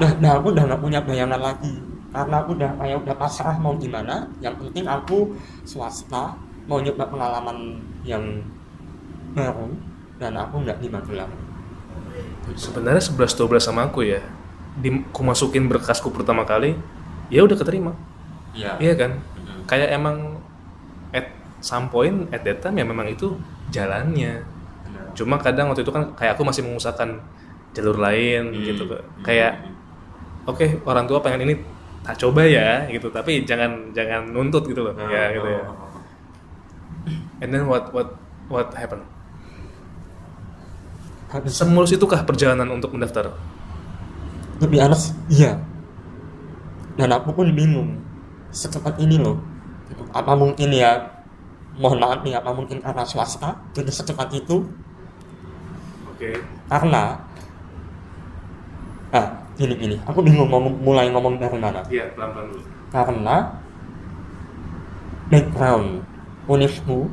Nah, 0.00 0.10
nah 0.18 0.30
aku 0.40 0.50
udah 0.54 0.64
nggak 0.66 0.82
punya 0.82 1.00
bayangan 1.04 1.40
lagi. 1.40 1.74
Karena 2.14 2.42
aku 2.42 2.54
udah 2.54 2.70
kayak 2.78 2.98
udah 3.02 3.14
pasrah 3.18 3.56
mau 3.58 3.74
gimana 3.74 4.30
yang 4.38 4.54
penting 4.54 4.86
aku 4.86 5.34
swasta 5.66 6.38
mau 6.70 6.78
nyoba 6.78 7.10
pengalaman 7.10 7.82
yang 8.06 8.22
baru 9.34 9.66
dan 10.16 10.32
aku 10.38 10.62
nggak 10.62 10.78
di 10.78 10.88
Magelang 10.88 11.32
sebenarnya 12.54 13.00
11 13.02 13.40
12 13.40 13.58
sama 13.58 13.88
aku 13.88 14.04
ya. 14.06 14.20
Di 14.78 14.90
ku 15.10 15.22
masukin 15.24 15.66
berkasku 15.70 16.10
pertama 16.12 16.44
kali 16.44 16.76
ya 17.32 17.42
udah 17.42 17.56
keterima. 17.56 17.92
Iya. 18.54 18.78
iya 18.78 18.94
kan? 18.94 19.18
Kayak 19.66 19.96
emang 19.98 20.38
at 21.10 21.26
some 21.58 21.90
point 21.90 22.30
at 22.30 22.46
that 22.46 22.62
time 22.62 22.78
ya 22.78 22.86
memang 22.86 23.08
itu 23.10 23.34
jalannya. 23.72 24.44
Cuma 25.14 25.38
kadang 25.38 25.70
waktu 25.70 25.82
itu 25.86 25.90
kan 25.94 26.14
kayak 26.14 26.38
aku 26.38 26.42
masih 26.46 26.62
mengusahakan 26.66 27.22
jalur 27.74 27.98
lain 27.98 28.54
Hmm. 28.54 28.62
gitu 28.62 28.86
kayak 29.26 29.58
oke 30.46 30.62
orang 30.86 31.10
tua 31.10 31.18
pengen 31.18 31.50
ini 31.50 31.54
tak 32.06 32.20
coba 32.20 32.44
ya 32.46 32.86
gitu. 32.86 33.10
Tapi 33.10 33.42
jangan 33.42 33.90
jangan 33.90 34.30
nuntut 34.30 34.68
gitu 34.68 34.84
loh. 34.84 34.94
Ya 35.10 35.32
gitu 35.34 35.48
ya. 35.48 35.62
and 37.42 37.50
then 37.52 37.66
what 37.66 37.90
what 37.92 38.16
what 38.48 38.70
happened 38.72 39.04
semulus 41.50 41.90
itukah 41.94 42.22
perjalanan 42.22 42.70
untuk 42.70 42.94
mendaftar 42.94 43.34
lebih 44.62 44.78
honest, 44.80 45.12
iya. 45.26 45.58
Dan 46.94 47.10
aku 47.10 47.34
pun 47.34 47.50
bingung. 47.50 47.98
Secepat 48.54 48.94
ini 49.02 49.18
loh. 49.18 49.42
Apa 50.14 50.38
mungkin 50.38 50.70
ya, 50.70 50.94
mohon 51.74 51.98
maaf 51.98 52.22
nih, 52.22 52.38
apa 52.38 52.54
mungkin 52.54 52.78
karena 52.78 53.02
swasta, 53.02 53.58
jadi 53.74 53.90
secepat 53.90 54.30
itu, 54.30 54.62
oke 56.06 56.30
karena, 56.70 57.18
ah, 59.10 59.26
gini 59.58 59.74
gini, 59.74 59.96
aku 60.06 60.22
bingung 60.22 60.46
mau 60.46 60.62
mulai 60.62 61.10
ngomong 61.10 61.34
dari 61.38 61.58
mana. 61.58 61.82
iya 61.90 62.06
pelan 62.14 62.30
pelan 62.30 62.46
dulu 62.54 62.62
Karena 62.94 63.36
background 65.34 66.06
unifmu 66.46 67.10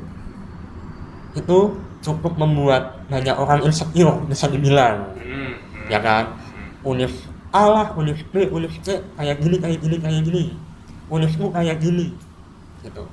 itu 1.34 1.60
cukup 2.02 2.34
membuat 2.36 3.06
banyak 3.08 3.34
orang 3.38 3.62
insecure 3.64 4.18
bisa 4.26 4.50
dibilang. 4.50 5.14
Hmm, 5.16 5.54
ya 5.88 6.02
kan? 6.02 6.34
Univ 6.82 7.14
A 7.54 7.68
lah 7.68 7.88
univ 8.00 8.18
B 8.32 8.48
univ 8.48 8.74
C 8.82 8.98
kayak 9.20 9.38
gini 9.44 9.62
kayak 9.62 9.80
gini 9.80 9.96
kayak 10.02 10.22
gini. 10.26 10.44
Univmu 11.12 11.54
kayak 11.54 11.78
gini. 11.78 12.16
Gitu. 12.82 13.04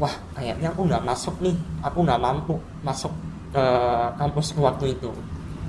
Wah 0.00 0.14
kayaknya 0.32 0.72
aku 0.72 0.86
nggak 0.88 1.04
masuk 1.04 1.34
nih. 1.44 1.56
Aku 1.84 2.06
nggak 2.06 2.20
mampu 2.22 2.56
masuk 2.80 3.12
ke 3.52 3.64
kampus 4.16 4.54
waktu 4.56 4.96
itu. 4.96 5.10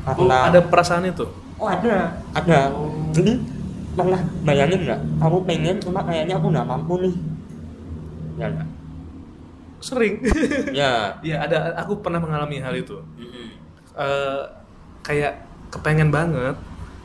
Oh, 0.07 0.13
karena 0.15 0.53
ada 0.53 0.59
perasaan 0.63 1.09
itu? 1.09 1.25
Oh 1.59 1.67
ada. 1.67 2.15
Ada. 2.37 2.71
Jadi 3.11 3.33
pernah 3.97 4.21
bayangin 4.45 4.87
nggak? 4.87 5.01
Aku 5.19 5.41
pengen 5.43 5.75
cuma 5.81 6.05
kayaknya 6.05 6.37
aku 6.37 6.47
nggak 6.53 6.67
mampu 6.69 6.93
nih. 7.01 7.15
Ya 8.37 8.45
nggak 8.53 8.76
sering 9.79 10.19
ya 10.73 11.13
ya 11.29 11.35
ada 11.45 11.73
aku 11.77 12.01
pernah 12.01 12.17
mengalami 12.21 12.57
hal 12.61 12.73
itu 12.75 12.97
Eh, 13.97 14.43
kayak 15.01 15.41
kepengen 15.73 16.13
banget 16.13 16.53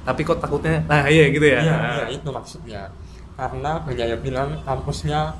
tapi 0.04 0.20
kok 0.28 0.44
takutnya 0.44 0.84
nah 0.84 1.08
iya 1.08 1.32
gitu 1.32 1.46
ya 1.46 1.60
Iya, 1.64 1.76
iya, 1.80 2.04
itu 2.12 2.28
maksudnya. 2.28 2.82
Karena 3.32 3.80
Berjaya 3.80 4.16
bilang 4.20 4.60
kampusnya 4.68 5.32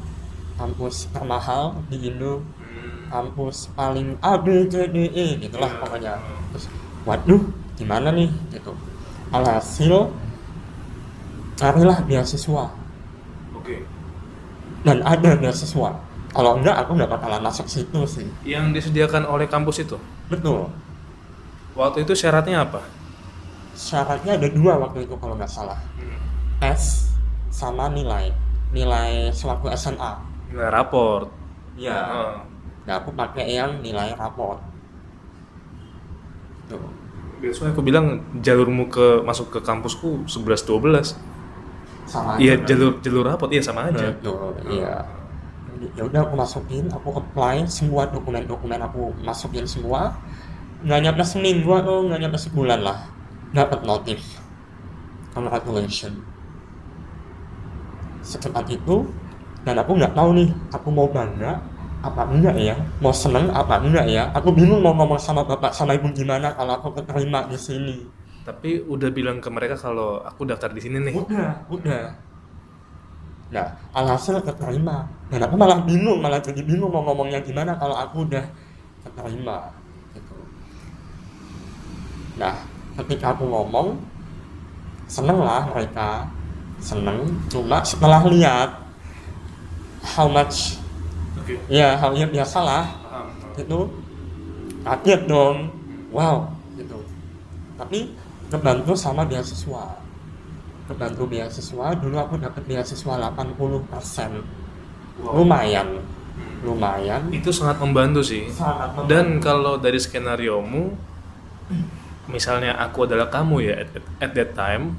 kampus 0.57 1.13
termahal 1.13 1.77
di 1.93 2.09
Indo, 2.09 2.41
Hmm. 2.57 3.05
kampus 3.13 3.69
paling 3.77 4.17
A 4.25 4.41
B 4.41 4.65
C 4.73 4.89
D 4.89 5.13
E 5.13 5.27
gitulah 5.45 5.69
Iya. 5.69 5.81
pokoknya. 5.85 6.15
Terus, 6.57 6.67
waduh, 7.05 7.43
gimana 7.77 8.09
nih 8.17 8.33
gitu. 8.49 8.73
Alhasil 9.29 10.09
carilah 11.59 12.01
beasiswa 12.09 12.65
oke 13.55 13.77
dan 14.83 14.99
ada 15.05 15.37
beasiswa. 15.39 15.91
Kalau 16.33 16.57
enggak 16.57 16.77
aku 16.81 16.97
nggak 16.97 17.13
bakalan 17.13 17.45
masuk 17.45 17.69
situ 17.69 18.01
sih. 18.09 18.25
yang 18.43 18.73
disediakan 18.73 19.29
oleh 19.29 19.45
kampus 19.47 19.85
itu 19.85 20.01
Betul. 20.33 20.73
waktu 21.77 22.09
itu 22.09 22.17
syaratnya 22.17 22.65
apa 22.65 22.81
Syaratnya 23.73 24.37
ada 24.37 24.49
dua 24.49 24.77
waktu 24.81 25.05
itu 25.05 25.17
kalau 25.17 25.33
nggak 25.37 25.49
salah. 25.49 25.77
Tes 26.61 27.09
sama 27.49 27.89
nilai. 27.89 28.33
Nilai 28.73 29.29
sewaktu 29.33 29.69
SMA. 29.77 30.13
nilai 30.49 30.69
raport 30.69 31.29
Iya. 31.77 31.93
Heeh. 31.97 32.33
Nah, 32.85 32.95
aku 33.01 33.13
pakai 33.13 33.47
yang 33.49 33.81
nilai 33.81 34.13
raport. 34.13 34.61
Tuh. 36.69 36.81
biasanya 37.43 37.75
aku 37.75 37.83
bilang 37.83 38.23
jalurmu 38.39 38.87
ke 38.87 39.19
masuk 39.27 39.51
ke 39.51 39.59
kampusku 39.67 40.31
11 40.31 40.63
12 40.63 41.19
Sama 42.07 42.39
iya 42.39 42.55
jalur 42.63 43.03
jalur 43.03 43.27
raport 43.27 43.51
iya 43.51 43.59
sama 43.59 43.91
aja 43.91 44.15
Betul, 44.15 44.55
iya. 44.71 45.03
Ya 45.99 46.03
udah 46.07 46.27
aku 46.27 46.35
masukin, 46.39 46.87
aku 46.93 47.09
apply 47.19 47.67
semua 47.67 48.07
dokumen-dokumen 48.11 48.79
aku 48.83 49.11
masukin 49.23 49.67
semua. 49.67 50.15
Nggak 50.83 51.01
nyampe 51.09 51.23
seminggu 51.27 51.71
atau 51.75 52.07
nggak 52.07 52.21
nyampe 52.23 52.39
sebulan 52.39 52.81
lah. 52.83 52.99
Dapat 53.51 53.83
notif. 53.83 54.21
Congratulations. 55.35 56.19
Secepat 58.23 58.71
itu 58.71 59.07
dan 59.63 59.79
aku 59.79 59.99
nggak 59.99 60.15
tahu 60.15 60.31
nih 60.39 60.51
aku 60.75 60.89
mau 60.91 61.07
bangga 61.11 61.63
apa 62.03 62.27
enggak 62.27 62.59
ya 62.59 62.75
mau 62.99 63.15
seneng 63.15 63.47
apa 63.55 63.79
enggak 63.79 64.11
ya 64.11 64.27
aku 64.35 64.51
bingung 64.51 64.83
mau 64.83 64.91
ngomong 64.91 65.23
sama 65.23 65.47
bapak 65.47 65.71
sama 65.71 65.95
ibu 65.95 66.11
gimana 66.11 66.51
kalau 66.59 66.83
aku 66.83 66.99
keterima 66.99 67.47
di 67.47 67.55
sini 67.55 67.97
tapi 68.43 68.83
udah 68.83 69.07
bilang 69.15 69.39
ke 69.39 69.47
mereka 69.47 69.79
kalau 69.79 70.19
aku 70.27 70.43
daftar 70.43 70.75
di 70.75 70.83
sini 70.83 70.99
nih 70.99 71.15
udah 71.15 71.71
udah 71.71 72.03
nah 73.53 73.69
alhasil 73.93 74.41
keterima. 74.41 75.05
Dan 75.29 75.45
aku 75.45 75.55
malah 75.61 75.85
bingung 75.85 76.25
malah 76.25 76.41
jadi 76.41 76.65
bingung 76.65 76.89
mau 76.89 77.05
ngomongnya 77.05 77.45
gimana 77.45 77.77
kalau 77.77 77.93
aku 77.93 78.25
udah 78.25 78.45
keterima 79.05 79.69
gitu. 80.17 80.37
Nah 82.41 82.57
ketika 82.97 83.37
aku 83.37 83.45
ngomong 83.45 84.01
seneng 85.05 85.39
lah 85.45 85.69
mereka. 85.69 86.27
Seneng 86.83 87.31
cuma 87.47 87.79
setelah 87.87 88.27
lihat 88.27 88.75
how 90.03 90.27
much 90.27 90.83
oke. 91.39 91.55
ya 91.71 91.95
hal 91.95 92.11
yang 92.19 92.33
biasa 92.35 92.59
lah 92.59 92.85
itu 93.55 93.79
kaget 94.83 95.21
dong. 95.31 95.71
Wow 96.11 96.51
gitu. 96.75 96.99
Tapi 97.79 98.17
kebantu 98.51 98.99
sama 98.99 99.23
beasiswa 99.25 100.02
kebantu 100.93 101.23
beasiswa. 101.27 101.87
Dulu 101.97 102.17
aku 102.17 102.35
dapat 102.37 102.63
beasiswa 102.63 103.15
80% 103.17 104.45
Wow. 105.19 105.45
lumayan. 105.45 106.01
Lumayan. 106.63 107.29
Itu 107.29 107.51
sangat 107.51 107.77
membantu 107.79 108.21
sih. 108.23 108.49
Sangat 108.49 108.93
membantu. 108.93 109.11
dan 109.11 109.27
kalau 109.39 109.75
dari 109.77 109.97
skenario 109.97 110.61
mu 110.61 110.95
misalnya 112.25 112.77
aku 112.77 113.05
adalah 113.05 113.27
kamu 113.27 113.57
ya 113.61 113.75
at, 113.83 113.89
at- 113.93 114.11
at 114.21 114.33
that 114.33 114.51
time 114.53 114.95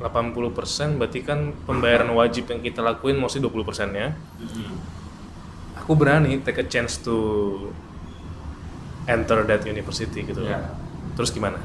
80% 0.00 0.46
berarti 0.94 1.20
kan 1.20 1.52
pembayaran 1.62 2.08
wajib 2.10 2.46
yang 2.48 2.62
kita 2.62 2.80
lakuin 2.80 3.18
mostly 3.18 3.42
20% 3.42 3.50
nya 3.90 4.14
aku 5.74 5.92
berani 5.94 6.38
take 6.40 6.58
a 6.58 6.66
chance 6.66 6.96
to 6.96 7.14
enter 9.04 9.42
that 9.42 9.62
university 9.62 10.22
gitu. 10.22 10.42
Ya. 10.42 10.70
terus 11.12 11.28
gimana 11.28 11.58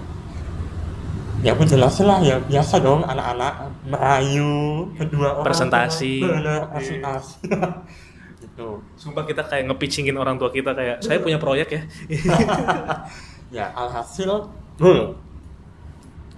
ya 1.43 1.51
aku 1.51 1.67
jelasin 1.67 2.07
lah 2.07 2.23
ya 2.23 2.39
biasa 2.39 2.79
dong 2.79 3.03
anak-anak 3.03 3.53
merayu 3.85 4.87
kedua 4.95 5.35
orang 5.37 5.45
Presentasi. 5.45 6.23
bener 6.23 6.61
presentasi. 6.71 7.37
Gitu. 8.43 8.69
Sumpah 8.95 9.25
kita 9.25 9.41
kayak 9.43 9.65
nge-pitchingin 9.65 10.13
orang 10.13 10.37
tua 10.37 10.53
kita 10.53 10.71
kayak 10.71 11.01
saya 11.01 11.17
punya 11.17 11.35
proyek 11.37 11.67
ya. 11.69 11.81
Ya 13.53 13.69
alhasil 13.71 14.49
hmm, 14.77 15.13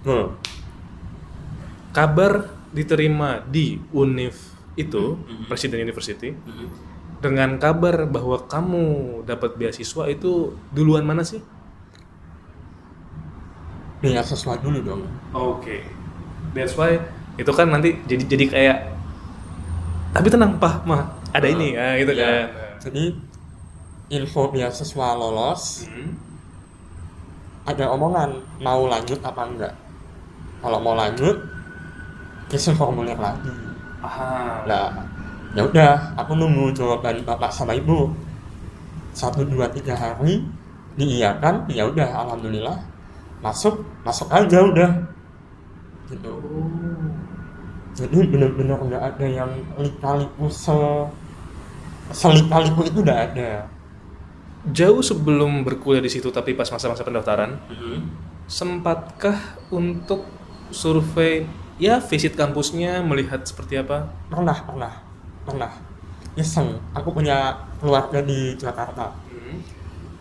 hmm, 0.04 0.26
kabar 1.90 2.52
diterima 2.70 3.40
di 3.42 3.80
univ 3.90 4.36
itu 4.76 5.16
Mhm. 5.16 5.48
Presiden 5.48 5.80
University 5.80 6.36
dengan 7.16 7.56
kabar 7.56 8.04
bahwa 8.04 8.44
kamu 8.44 8.84
dapat 9.24 9.56
beasiswa 9.56 10.04
itu 10.06 10.52
duluan 10.68 11.08
mana 11.08 11.24
sih? 11.24 11.40
Beasiswa 13.98 14.52
dulu 14.58 14.78
dong 14.82 15.02
Oke. 15.32 15.82
That's 16.52 16.72
why 16.74 16.96
itu 17.36 17.48
kan 17.50 17.68
nanti 17.68 17.96
jadi 18.04 18.24
jadi 18.24 18.44
kayak 18.48 18.78
tapi 20.10 20.32
tenang 20.32 20.56
Pak, 20.56 20.84
mah 20.84 21.04
ada 21.30 21.44
ini 21.44 21.76
ah 21.76 21.92
gitu 21.96 22.12
Iya. 22.12 22.24
kan. 22.24 22.44
jadi 22.80 23.04
info 24.08 24.48
beasiswa 24.48 25.08
lolos 25.12 25.84
Hmm. 25.84 26.16
ada 27.66 27.90
omongan 27.90 28.30
mau 28.58 28.86
lanjut 28.86 29.18
apa 29.20 29.42
enggak 29.44 29.74
kalau 30.62 30.78
mau 30.78 30.94
lanjut 30.94 31.36
isi 32.48 32.72
formulir 32.72 33.18
lagi 33.18 33.50
Ah. 34.00 34.62
lah 34.64 34.88
ya 35.52 35.66
udah 35.66 36.14
aku 36.14 36.32
nunggu 36.32 36.72
jawaban 36.72 37.20
bapak 37.20 37.50
sama 37.50 37.74
ibu 37.74 38.12
satu 39.12 39.42
dua 39.42 39.66
tiga 39.68 39.92
hari 39.92 40.40
diiyakan 40.94 41.66
ya 41.68 41.84
udah 41.84 42.06
alhamdulillah 42.24 42.78
masuk 43.46 43.86
masuk 44.02 44.26
aja 44.34 44.58
udah. 44.58 44.90
Gitu. 46.10 46.34
Jadi 47.96 48.18
bener-bener 48.28 48.76
nggak 48.76 49.02
ada 49.14 49.26
yang 49.26 49.50
lika-liku 49.78 50.50
se 50.50 50.74
selika-liku 52.10 52.82
itu 52.86 52.98
udah 53.06 53.18
ada. 53.30 53.70
Jauh 54.66 54.98
sebelum 54.98 55.62
berkuliah 55.62 56.02
di 56.02 56.10
situ 56.10 56.26
tapi 56.34 56.58
pas 56.58 56.66
masa-masa 56.66 57.06
pendaftaran, 57.06 57.54
sempatkah 58.50 59.38
untuk 59.70 60.26
survei 60.74 61.46
ya 61.78 62.02
visit 62.02 62.34
kampusnya 62.34 62.98
melihat 63.06 63.46
seperti 63.46 63.78
apa? 63.78 64.10
pernah 64.26 64.58
pernah 64.66 64.92
pernah. 65.46 65.72
Iseng. 66.36 66.76
Aku 66.92 67.14
punya 67.14 67.54
keluarga 67.80 68.20
di 68.20 68.58
Jakarta. 68.58 69.14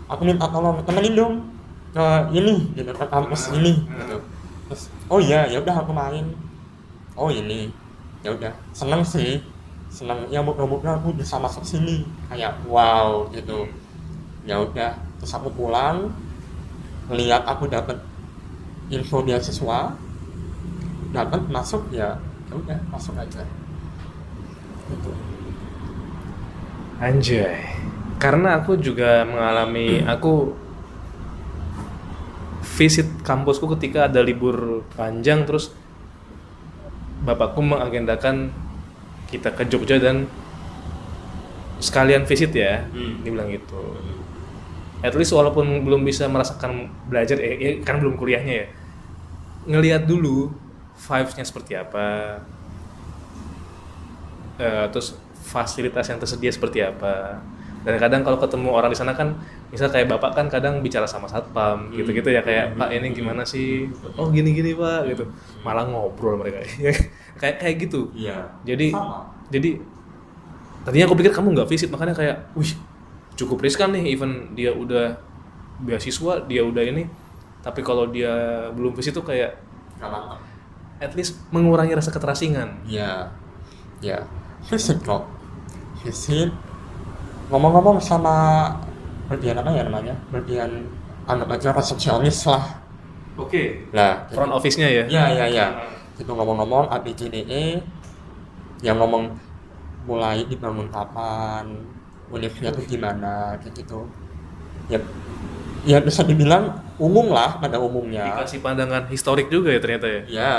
Aku 0.06 0.22
minta 0.24 0.46
tolong 0.48 0.80
temenin 0.86 1.18
dong 1.18 1.55
ke 1.96 2.08
ini 2.36 2.76
gitu 2.76 2.92
ke 2.92 3.06
kampus 3.08 3.56
ini. 3.56 3.88
Gitu 3.88 4.20
terus 4.66 4.90
oh 5.08 5.22
iya 5.22 5.48
ya 5.48 5.64
udah 5.64 5.76
aku 5.80 5.96
main. 5.96 6.28
Oh 7.16 7.32
ini. 7.32 7.72
Ya 8.20 8.36
udah. 8.36 8.52
Seneng 8.76 9.00
sih. 9.08 9.40
Seneng. 9.88 10.28
Ya 10.28 10.44
moga-moga 10.44 11.00
aku 11.00 11.16
bisa 11.16 11.40
masuk 11.40 11.64
sini. 11.64 12.04
Kayak 12.28 12.60
wow 12.68 13.32
gitu. 13.32 13.64
Ya 14.44 14.60
udah. 14.60 15.00
Terus 15.24 15.32
aku 15.32 15.48
pulang. 15.56 16.12
Lihat 17.08 17.48
aku 17.48 17.72
dapat 17.72 17.96
info 18.92 19.24
beasiswa. 19.24 19.96
Dapat 21.16 21.42
masuk 21.48 21.88
ya 21.96 22.20
ya 22.52 22.54
udah 22.60 22.80
masuk 22.92 23.16
aja. 23.16 23.48
Gitu. 24.92 25.12
Anjay. 27.00 27.64
Karena 28.20 28.60
aku 28.60 28.76
juga 28.76 29.24
mengalami 29.24 30.04
aku 30.04 30.65
visit 32.76 33.08
kampusku 33.24 33.72
ketika 33.80 34.12
ada 34.12 34.20
libur 34.20 34.84
panjang 35.00 35.48
terus 35.48 35.72
bapakku 37.24 37.64
mengagendakan 37.64 38.52
kita 39.32 39.56
ke 39.56 39.66
Jogja 39.66 39.98
dan 39.98 40.28
sekalian 41.80 42.28
visit 42.28 42.52
ya, 42.56 42.86
Hmm. 42.92 43.24
dibilang 43.24 43.50
gitu. 43.52 44.00
At 45.04 45.16
least 45.16 45.34
walaupun 45.36 45.84
belum 45.84 46.04
bisa 46.04 46.28
merasakan 46.28 46.88
belajar, 47.10 47.40
eh, 47.40 47.56
eh, 47.60 47.76
kan 47.84 48.00
belum 48.00 48.16
kuliahnya 48.16 48.54
ya, 48.54 48.68
ngelihat 49.66 50.06
dulu 50.06 50.52
vibes-nya 50.96 51.44
seperti 51.44 51.74
apa, 51.76 52.40
Eh, 54.56 54.88
terus 54.88 55.20
fasilitas 55.44 56.08
yang 56.08 56.16
tersedia 56.16 56.48
seperti 56.48 56.80
apa. 56.80 57.44
Dan 57.86 58.02
kadang 58.02 58.26
kalau 58.26 58.42
ketemu 58.42 58.74
orang 58.74 58.90
di 58.90 58.98
sana 58.98 59.14
kan, 59.14 59.38
misal 59.70 59.94
kayak 59.94 60.10
bapak 60.10 60.34
kan 60.34 60.50
kadang 60.50 60.82
bicara 60.82 61.06
sama 61.06 61.30
satpam, 61.30 61.94
gitu-gitu 61.94 62.34
ya 62.34 62.42
kayak 62.42 62.74
Pak 62.74 62.90
ini 62.90 63.14
gimana 63.14 63.46
sih? 63.46 63.86
Oh 64.18 64.34
gini-gini 64.34 64.74
Pak, 64.74 65.14
gitu. 65.14 65.30
Malah 65.62 65.86
ngobrol 65.86 66.42
mereka, 66.42 66.66
kayak 67.42 67.62
kayak 67.62 67.76
gitu. 67.86 68.10
iya 68.18 68.42
Jadi 68.66 68.90
Sama. 68.90 69.30
jadi 69.54 69.78
tadinya 70.82 71.06
aku 71.06 71.16
pikir 71.22 71.30
kamu 71.30 71.54
nggak 71.54 71.70
visit 71.70 71.94
makanya 71.94 72.18
kayak, 72.18 72.38
wih 72.58 72.74
cukup 73.38 73.62
riskan 73.62 73.94
nih, 73.94 74.18
even 74.18 74.58
dia 74.58 74.74
udah 74.74 75.14
beasiswa, 75.86 76.42
dia 76.50 76.66
udah 76.66 76.82
ini, 76.82 77.06
tapi 77.62 77.86
kalau 77.86 78.10
dia 78.10 78.66
belum 78.74 78.98
visit 78.98 79.14
tuh 79.14 79.22
kayak 79.22 79.62
at 80.98 81.12
least 81.14 81.38
mengurangi 81.54 81.94
rasa 81.94 82.10
keterasingan. 82.10 82.82
ya 82.88 83.30
ya 84.00 84.24
visit 84.70 85.02
kok 85.04 85.28
visit 86.04 86.52
ngomong-ngomong 87.50 87.98
sama 88.02 88.70
bagian 89.30 89.58
apa 89.58 89.70
ya 89.74 89.84
namanya 89.86 90.16
bagian 90.30 90.90
anggap 91.26 91.50
aja 91.58 91.70
resepsionis 91.74 92.46
lah 92.46 92.82
Oke. 93.36 93.90
lah 93.92 94.26
Front 94.32 94.54
office-nya 94.54 94.88
ya? 94.88 95.04
ya 95.10 95.24
ya 95.34 95.46
ya 95.50 95.68
itu 96.16 96.32
ngomong-ngomong 96.32 96.88
ABCDE 96.88 97.84
yang 98.80 98.98
ngomong 99.02 99.36
mulai 100.06 100.46
dibangun 100.48 100.88
kapan 100.88 101.66
univnya 102.32 102.70
itu 102.72 102.96
gimana 102.96 103.58
kayak 103.60 103.74
gitu 103.84 104.08
ya 104.88 105.02
ya 105.86 106.02
bisa 106.02 106.26
dibilang 106.26 106.82
umum 106.98 107.30
lah 107.34 107.58
pada 107.62 107.78
umumnya 107.78 108.26
Dikasih 108.42 108.62
pandangan 108.62 109.06
historik 109.10 109.50
juga 109.50 109.74
ya 109.74 109.80
ternyata 109.82 110.08
ya? 110.08 110.22
ya 110.30 110.56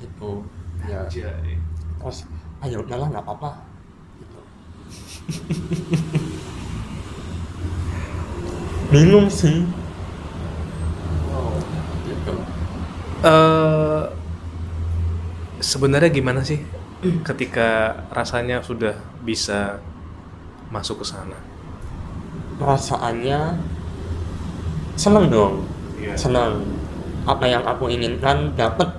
gitu 0.00 0.44
ya 0.86 1.00
Jadi. 1.08 1.56
terus 2.00 2.28
ayo 2.64 2.80
udahlah 2.84 3.08
nggak 3.12 3.24
apa-apa. 3.24 3.50
bingung 8.92 9.28
sih. 9.28 9.66
Eh, 13.26 14.02
sebenarnya 15.58 16.10
gimana 16.12 16.46
sih 16.46 16.62
ketika 17.26 18.02
rasanya 18.14 18.62
sudah 18.62 18.94
bisa 19.22 19.78
masuk 20.70 21.02
ke 21.02 21.06
sana? 21.06 21.38
perasaannya 22.56 23.60
seneng 24.96 25.28
dong 25.28 25.60
Iya. 26.00 26.16
seneng 26.16 26.64
apa 27.28 27.44
yang 27.44 27.60
aku 27.68 27.92
inginkan 27.92 28.56
dapat 28.56 28.96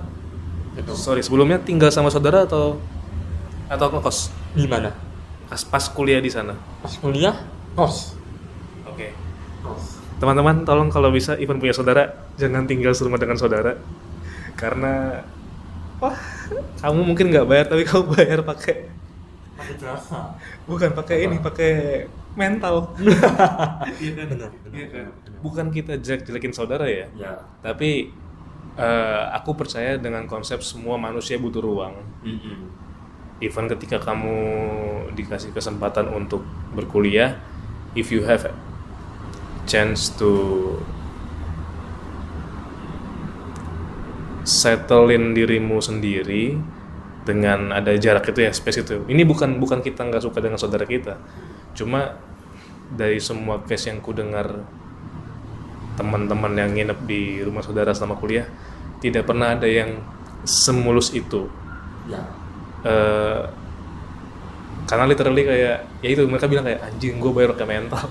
gitu 0.78 0.94
Sorry, 0.94 1.26
sebelumnya 1.26 1.58
tinggal 1.58 1.90
sama 1.90 2.06
saudara 2.06 2.46
atau 2.46 2.78
atau 3.66 3.98
kos? 3.98 4.30
gimana 4.54 4.94
Pas, 5.48 5.62
pas 5.64 5.84
kuliah 5.88 6.20
di 6.20 6.28
sana. 6.28 6.52
pas 6.84 6.92
kuliah 7.00 7.36
kos 7.72 8.14
Oke. 8.84 9.12
kos 9.64 9.96
Teman-teman, 10.18 10.66
tolong 10.66 10.90
kalau 10.90 11.14
bisa 11.14 11.38
Ivan 11.38 11.62
punya 11.62 11.70
saudara, 11.70 12.10
jangan 12.34 12.66
tinggal 12.66 12.90
serumah 12.90 13.22
dengan 13.22 13.38
saudara. 13.38 13.78
Karena 14.58 15.22
wah, 16.02 16.18
kamu 16.82 17.00
mungkin 17.06 17.30
nggak 17.30 17.46
bayar 17.46 17.66
tapi 17.70 17.86
kamu 17.86 18.04
bayar 18.18 18.40
pakai 18.42 18.90
pakai 19.54 19.74
jasa 19.78 20.34
bukan 20.66 20.90
pakai 20.94 21.16
ini, 21.26 21.36
pakai 21.38 21.72
mental. 22.34 22.94
Iya 24.02 24.10
kan? 24.14 24.26
Benar, 24.30 24.50
benar, 24.50 24.74
Iya 24.74 24.86
kan? 24.90 25.06
Bukan 25.38 25.66
kita 25.70 25.98
jelek-jelekin 26.02 26.50
saudara 26.54 26.86
ya, 26.90 27.06
ya 27.14 27.38
tapi 27.62 28.10
eh, 28.74 29.22
aku 29.34 29.54
percaya 29.54 29.98
dengan 29.98 30.26
konsep 30.26 30.62
semua 30.62 30.98
manusia 30.98 31.38
butuh 31.38 31.62
ruang. 31.62 31.94
Mm-mm. 32.22 32.58
Even 33.38 33.70
ketika 33.70 34.02
kamu 34.02 34.34
dikasih 35.14 35.54
kesempatan 35.54 36.10
untuk 36.10 36.42
berkuliah, 36.74 37.38
if 37.94 38.10
you 38.10 38.26
have 38.26 38.50
chance 39.62 40.10
to 40.10 40.74
settlein 44.42 45.38
dirimu 45.38 45.78
sendiri 45.78 46.58
dengan 47.22 47.70
ada 47.70 47.94
jarak 47.94 48.26
itu 48.34 48.42
ya 48.42 48.50
space 48.50 48.82
itu. 48.82 49.06
Ini 49.06 49.22
bukan 49.22 49.62
bukan 49.62 49.86
kita 49.86 50.02
nggak 50.02 50.24
suka 50.24 50.42
dengan 50.42 50.58
saudara 50.58 50.82
kita, 50.82 51.22
cuma 51.78 52.18
dari 52.90 53.22
semua 53.22 53.62
case 53.62 53.92
yang 53.92 54.02
ku 54.02 54.10
dengar 54.16 54.66
teman-teman 55.94 56.58
yang 56.58 56.74
nginep 56.74 56.98
di 57.06 57.38
rumah 57.46 57.62
saudara 57.62 57.94
selama 57.94 58.18
kuliah 58.18 58.50
tidak 58.98 59.30
pernah 59.30 59.54
ada 59.54 59.68
yang 59.70 60.00
semulus 60.42 61.14
itu. 61.14 61.46
Ya 62.10 62.47
eh 62.84 63.42
karena 64.88 65.04
literally 65.04 65.44
kayak 65.44 65.84
ya 66.00 66.08
itu 66.08 66.24
mereka 66.24 66.48
bilang 66.48 66.64
kayak 66.64 66.80
anjing 66.80 67.20
gue 67.20 67.30
bayar 67.32 67.52
pakai 67.52 67.68
mental. 67.68 68.08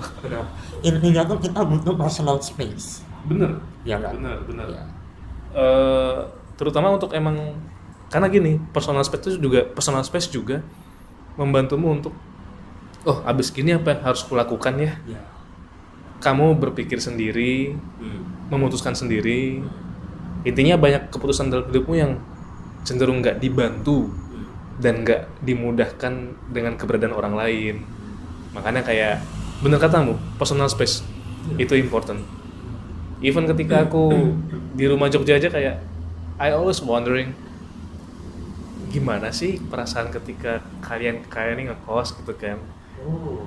Intinya 0.86 1.26
tuh 1.26 1.38
kita 1.42 1.60
butuh 1.66 1.94
personal 1.98 2.38
space. 2.38 3.02
Bener. 3.26 3.58
Ya 3.82 3.98
kan 3.98 4.14
bener 4.14 4.38
bener. 4.46 4.66
Ya. 4.70 4.84
Eh, 5.58 6.18
terutama 6.54 6.94
untuk 6.94 7.10
emang 7.18 7.58
karena 8.08 8.30
gini 8.30 8.62
personal 8.70 9.02
space 9.02 9.36
itu 9.36 9.50
juga 9.50 9.66
personal 9.66 10.06
space 10.06 10.30
juga 10.30 10.62
membantumu 11.34 11.98
untuk 11.98 12.14
oh 13.04 13.18
abis 13.26 13.50
gini 13.50 13.74
apa 13.74 13.98
yang 13.98 14.02
harus 14.06 14.22
kulakukan 14.22 14.78
ya? 14.78 14.94
Ya 15.06 15.20
kamu 16.18 16.58
berpikir 16.58 16.98
sendiri 16.98 17.74
Hmm. 17.98 18.22
memutuskan 18.50 18.94
sendiri. 18.94 19.62
Intinya 20.46 20.78
banyak 20.78 21.10
keputusan 21.10 21.50
dalam 21.50 21.66
hidupmu 21.70 21.94
yang 21.94 22.18
cenderung 22.86 23.22
nggak 23.22 23.42
dibantu 23.42 24.10
dan 24.78 25.02
nggak 25.02 25.26
dimudahkan 25.42 26.38
dengan 26.50 26.78
keberadaan 26.78 27.14
orang 27.14 27.34
lain. 27.34 27.74
Makanya 28.54 28.86
kayak 28.86 29.22
bener 29.58 29.82
katamu 29.82 30.14
personal 30.38 30.70
space 30.70 31.02
itu 31.58 31.74
important. 31.74 32.22
Even 33.18 33.50
ketika 33.50 33.82
aku 33.82 34.14
di 34.78 34.86
rumah 34.86 35.10
Jogja 35.10 35.42
aja 35.42 35.50
kayak 35.50 35.82
I 36.38 36.54
always 36.54 36.78
wondering 36.78 37.34
gimana 38.88 39.34
sih 39.34 39.58
perasaan 39.58 40.14
ketika 40.14 40.62
kalian 40.80 41.26
kalian 41.28 41.60
ini 41.60 41.64
ngekos 41.74 42.14
gitu 42.22 42.32
kan? 42.38 42.62
Oh. 43.06 43.46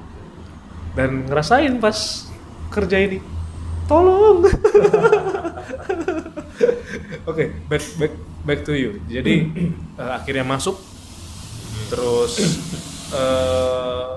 dan 0.96 1.28
ngerasain 1.28 1.80
pas 1.80 2.28
kerja 2.72 2.98
ini 3.00 3.20
tolong. 3.88 4.44
Oke 7.30 7.52
back 7.72 7.84
back 8.00 8.14
back 8.44 8.60
to 8.68 8.76
you. 8.76 9.00
Jadi 9.08 9.48
eh, 10.02 10.12
akhirnya 10.12 10.44
masuk 10.44 10.76
terus 11.92 12.32
eh, 13.12 14.16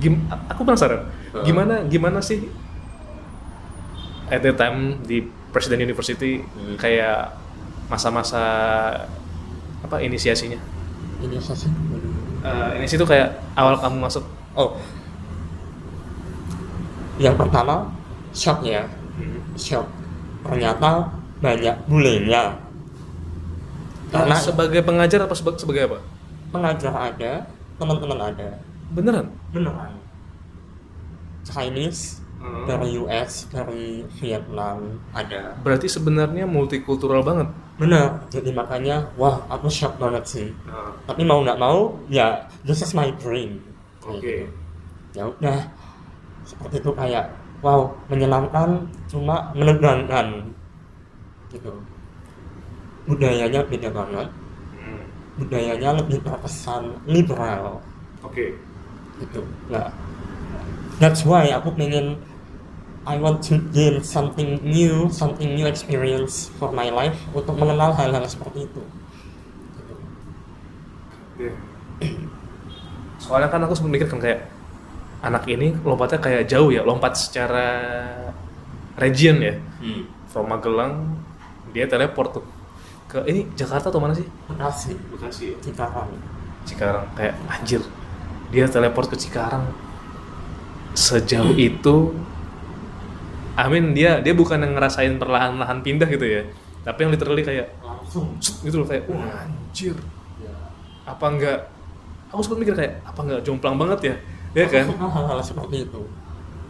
gim- 0.00 0.24
aku 0.48 0.62
penasaran 0.64 1.04
Uh. 1.28 1.44
gimana 1.44 1.84
gimana 1.84 2.24
sih 2.24 2.48
at 4.28 4.40
the 4.40 4.52
time 4.52 4.96
di 5.04 5.20
Presiden 5.48 5.84
University 5.84 6.40
Hmm. 6.40 6.76
kayak 6.76 7.36
masa-masa 7.86 8.40
apa 9.80 9.96
inisiasinya 10.00 10.56
Ini 11.18 11.34
sih. 11.36 11.68
Eh, 12.40 12.70
ini 12.78 12.86
situ 12.86 13.02
kayak 13.02 13.28
awal 13.52 13.74
kamu 13.74 13.98
masuk 13.98 14.22
Oh. 14.54 14.72
Yang 17.18 17.34
pertama 17.36 17.90
shock 18.30 18.62
ya, 18.62 18.86
shock. 19.54 19.84
Ternyata 20.42 21.10
banyak 21.38 21.74
bulenya. 21.84 22.54
Karena 24.08 24.34
sebagai 24.36 24.80
pengajar 24.82 25.20
apa 25.24 25.34
seba- 25.36 25.58
sebagai 25.58 25.84
apa 25.88 25.98
pengajar 26.48 26.94
ada, 26.96 27.44
teman-teman 27.76 28.18
ada. 28.32 28.48
beneran 28.88 29.28
Beneran. 29.52 29.92
Chinese 31.44 32.24
dari 32.64 32.96
US, 32.96 33.50
dari 33.50 34.06
Vietnam 34.16 34.96
ada. 35.10 35.52
berarti 35.60 35.90
sebenarnya 35.90 36.46
multikultural 36.46 37.20
banget 37.20 37.48
Bener. 37.78 38.10
Jadi 38.26 38.50
makanya, 38.50 39.06
wah 39.14 39.38
aku 39.46 39.70
shock 39.70 40.02
banget 40.02 40.24
sih. 40.26 40.46
Tapi 41.06 41.22
mau 41.22 41.46
nggak 41.46 41.62
mau, 41.62 41.94
ya 42.10 42.42
this 42.66 42.82
is 42.82 42.90
my 42.90 43.06
dream. 43.22 43.62
Oke. 44.02 44.18
gitu. 44.18 44.50
Ya 45.14 45.22
udah, 45.30 45.62
seperti 46.42 46.82
itu 46.82 46.90
kayak, 46.90 47.30
wow 47.62 47.86
menyenangkan, 48.10 48.82
cuma 49.06 49.54
menegangkan. 49.54 50.50
Gitu. 51.54 51.70
Budayanya 53.08 53.64
beda 53.64 53.88
banget. 53.88 54.28
Budayanya 55.40 55.96
lebih 55.98 56.20
terkesan 56.20 57.00
liberal. 57.08 57.80
oke 58.20 58.46
Gitu. 59.18 59.40
Nah, 59.66 59.90
that's 61.02 61.26
why 61.26 61.50
aku 61.50 61.74
pengen 61.74 62.22
I 63.08 63.16
want 63.16 63.40
to 63.48 63.56
gain 63.72 64.04
something 64.04 64.60
new, 64.62 65.08
something 65.08 65.56
new 65.56 65.64
experience 65.64 66.52
for 66.60 66.70
my 66.70 66.92
life 66.92 67.16
untuk 67.32 67.56
mengenal 67.56 67.96
hal-hal 67.96 68.22
seperti 68.28 68.68
itu. 68.68 68.82
Gitu. 71.38 71.54
soalnya 73.18 73.50
kan 73.50 73.62
aku 73.62 73.74
sempat 73.74 73.92
mikir 73.94 74.08
kan 74.10 74.18
kayak 74.22 74.50
anak 75.22 75.46
ini 75.50 75.74
lompatnya 75.82 76.18
kayak 76.22 76.46
jauh 76.50 76.70
ya 76.70 76.82
lompat 76.86 77.18
secara 77.18 77.66
region 78.98 79.42
ya 79.42 79.54
from 80.30 80.50
Magelang 80.50 81.18
dia 81.74 81.86
teleport 81.90 82.42
tuh 82.42 82.46
ke 83.08 83.18
ini 83.24 83.48
Jakarta 83.56 83.88
atau 83.88 83.98
mana 83.98 84.12
sih? 84.12 84.28
Bekasi, 84.52 84.92
Bekasi 85.08 85.42
ya? 85.52 85.56
Cikarang. 85.64 86.08
Cikarang 86.68 87.06
kayak 87.16 87.34
anjir. 87.48 87.80
Dia 88.52 88.68
teleport 88.68 89.08
ke 89.08 89.16
Cikarang. 89.16 89.64
Sejauh 90.92 91.56
itu 91.56 92.12
Amin 93.58 93.90
dia 93.90 94.22
dia 94.22 94.30
bukan 94.38 94.54
yang 94.62 94.78
ngerasain 94.78 95.18
perlahan-lahan 95.18 95.82
pindah 95.82 96.06
gitu 96.06 96.22
ya. 96.22 96.46
Tapi 96.86 96.98
yang 97.02 97.10
literally 97.10 97.42
kayak 97.42 97.74
Langsung. 97.82 98.38
gitu 98.38 98.78
loh 98.78 98.86
kayak 98.86 99.10
wah 99.10 99.42
anjir. 99.42 99.98
Apa 101.02 101.26
enggak 101.34 101.58
aku 102.30 102.38
sempat 102.44 102.58
mikir 102.62 102.74
kayak 102.78 103.02
apa 103.02 103.18
enggak 103.26 103.40
jomplang 103.42 103.74
banget 103.74 104.14
ya? 104.14 104.16
Ya 104.54 104.64
kan? 104.70 104.86
hal-hal 104.94 105.42
seperti 105.42 105.90
itu. 105.90 106.02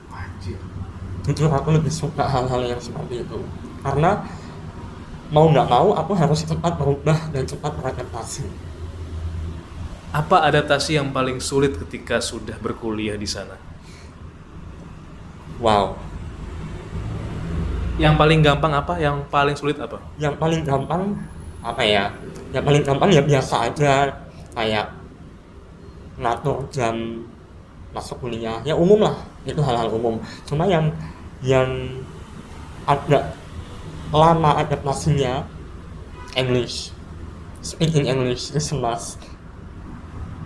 anjir. 0.09 0.59
Jujur 1.29 1.53
aku 1.53 1.69
lebih 1.77 1.93
suka 1.93 2.25
hal-hal 2.25 2.65
yang 2.65 2.81
seperti 2.81 3.21
itu. 3.21 3.39
Karena 3.85 4.25
mau 5.29 5.47
nggak 5.49 5.69
mau 5.69 5.93
aku 5.93 6.13
harus 6.17 6.45
cepat 6.45 6.73
berubah 6.81 7.19
dan 7.33 7.45
cepat 7.45 7.73
beradaptasi. 7.77 8.49
apa 10.09 10.49
adaptasi 10.49 10.97
yang 10.97 11.13
paling 11.13 11.37
sulit 11.37 11.77
ketika 11.77 12.17
sudah 12.21 12.57
berkuliah 12.59 13.17
di 13.17 13.29
sana 13.29 13.57
Wow. 15.59 15.99
yang 17.99 18.15
paling 18.15 18.47
gampang 18.47 18.71
apa 18.73 18.95
yang 19.03 19.27
paling 19.27 19.59
sulit 19.59 19.75
apa 19.83 19.99
Yang 20.23 20.39
paling 20.39 20.63
gampang 20.63 21.19
apa 21.59 21.83
ya? 21.83 22.15
Yang 22.55 22.65
paling 22.65 22.83
gampang 22.87 23.11
ya 23.11 23.23
biasa 23.27 23.55
aja 23.67 23.93
kayak 24.55 24.87
ngatur 26.19 26.63
jam 26.71 26.95
masuk 27.95 28.23
kuliah. 28.23 28.63
Ya 28.63 28.75
umum 28.79 29.03
lah, 29.03 29.19
itu 29.43 29.59
hal-hal 29.63 29.91
umum. 29.91 30.19
Cuma 30.47 30.67
yang 30.71 30.91
yang 31.43 31.67
agak 32.87 33.35
lama 34.13 34.57
adaptasinya 34.61 35.45
English. 36.37 36.93
Speaking 37.61 38.07
English 38.09 38.55
is 38.55 38.71
a 38.73 38.77
must. 38.79 39.21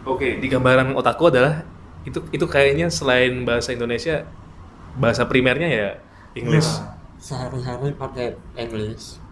Oke, 0.03 0.43
di 0.43 0.47
gambaran 0.51 0.99
otakku 0.99 1.31
adalah 1.31 1.63
itu 2.03 2.19
itu 2.35 2.43
kayaknya 2.51 2.91
selain 2.91 3.47
bahasa 3.47 3.71
Indonesia 3.71 4.27
bahasa 4.99 5.23
primernya 5.29 5.69
ya 5.71 5.89
English. 6.35 6.67
Nah, 6.67 6.99
sehari-hari 7.23 7.95
pakai 7.95 8.35
English. 8.59 9.23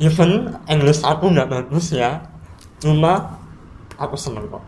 Even 0.00 0.56
English 0.64 1.04
aku 1.04 1.28
nggak 1.28 1.52
bagus 1.52 1.92
ya, 1.92 2.24
cuma 2.80 3.36
aku 4.00 4.16
seneng 4.16 4.48
kok. 4.48 4.64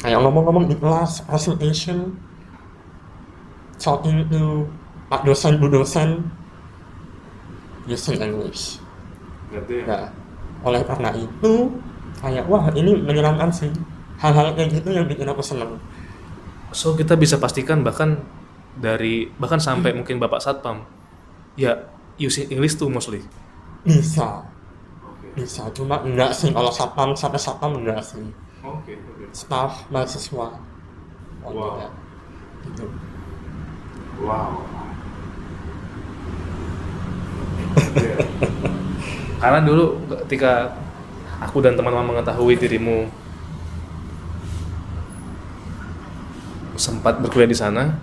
Kayak 0.00 0.24
ngomong-ngomong 0.24 0.72
di 0.72 0.76
kelas, 0.80 1.20
presentation, 1.28 2.16
talking 3.76 4.24
to 4.32 4.64
pak 5.12 5.28
dosen, 5.28 5.60
bu 5.60 5.68
dosen, 5.68 6.24
using 7.86 8.18
English. 8.18 8.82
Nah, 9.86 10.10
oleh 10.66 10.82
karena 10.82 11.10
itu, 11.14 11.52
kayak 12.18 12.44
wah 12.50 12.66
ini 12.74 12.98
menyenangkan 12.98 13.50
sih. 13.50 13.70
Hal-hal 14.18 14.56
kayak 14.56 14.80
gitu 14.80 14.90
yang 14.90 15.06
bikin 15.06 15.28
aku 15.28 15.44
seneng. 15.44 15.76
So 16.72 16.96
kita 16.98 17.14
bisa 17.14 17.38
pastikan 17.38 17.86
bahkan 17.86 18.20
dari 18.76 19.30
bahkan 19.40 19.60
sampai 19.60 19.96
mungkin 19.96 20.20
Bapak 20.20 20.40
Satpam 20.42 20.84
ya 21.56 21.88
using 22.20 22.48
English 22.52 22.76
tuh 22.76 22.88
mostly. 22.88 23.24
Bisa, 23.86 24.42
bisa. 25.36 25.68
Cuma 25.72 26.02
enggak 26.02 26.34
sih 26.34 26.50
kalau 26.50 26.72
satpam 26.72 27.14
sampai 27.14 27.38
satpam 27.40 27.72
enggak 27.80 28.02
sih. 28.02 28.24
Oke, 28.64 28.98
oke. 28.98 29.24
Staff 29.30 29.86
mahasiswa. 29.92 30.58
Oh, 31.46 31.52
Wow. 31.54 31.78
tidak. 31.78 31.92
Gitu. 32.66 32.86
Wow. 34.26 34.64
Karena 39.36 39.60
dulu 39.62 40.00
ketika 40.24 40.74
aku 41.38 41.60
dan 41.60 41.76
teman-teman 41.76 42.16
mengetahui 42.16 42.56
dirimu 42.56 43.06
sempat 46.76 47.20
berkuliah 47.20 47.48
di 47.48 47.56
sana, 47.56 47.96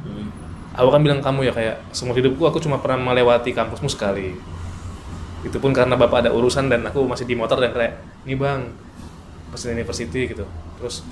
aku 0.74 0.90
kan 0.90 1.02
bilang 1.02 1.22
kamu 1.22 1.50
ya 1.50 1.54
kayak 1.54 1.78
semua 1.94 2.18
hidupku 2.18 2.42
aku 2.46 2.58
cuma 2.58 2.82
pernah 2.82 3.14
melewati 3.14 3.54
kampusmu 3.54 3.90
sekali. 3.90 4.34
Itu 5.46 5.60
pun 5.60 5.76
karena 5.76 5.94
bapak 6.00 6.26
ada 6.26 6.32
urusan 6.34 6.72
dan 6.72 6.82
aku 6.88 7.06
masih 7.06 7.28
di 7.28 7.36
motor 7.36 7.60
dan 7.60 7.76
kayak, 7.76 8.00
ini 8.26 8.34
bang, 8.40 8.64
Presiden 9.52 9.78
University 9.78 10.32
gitu. 10.32 10.46
Terus 10.80 11.06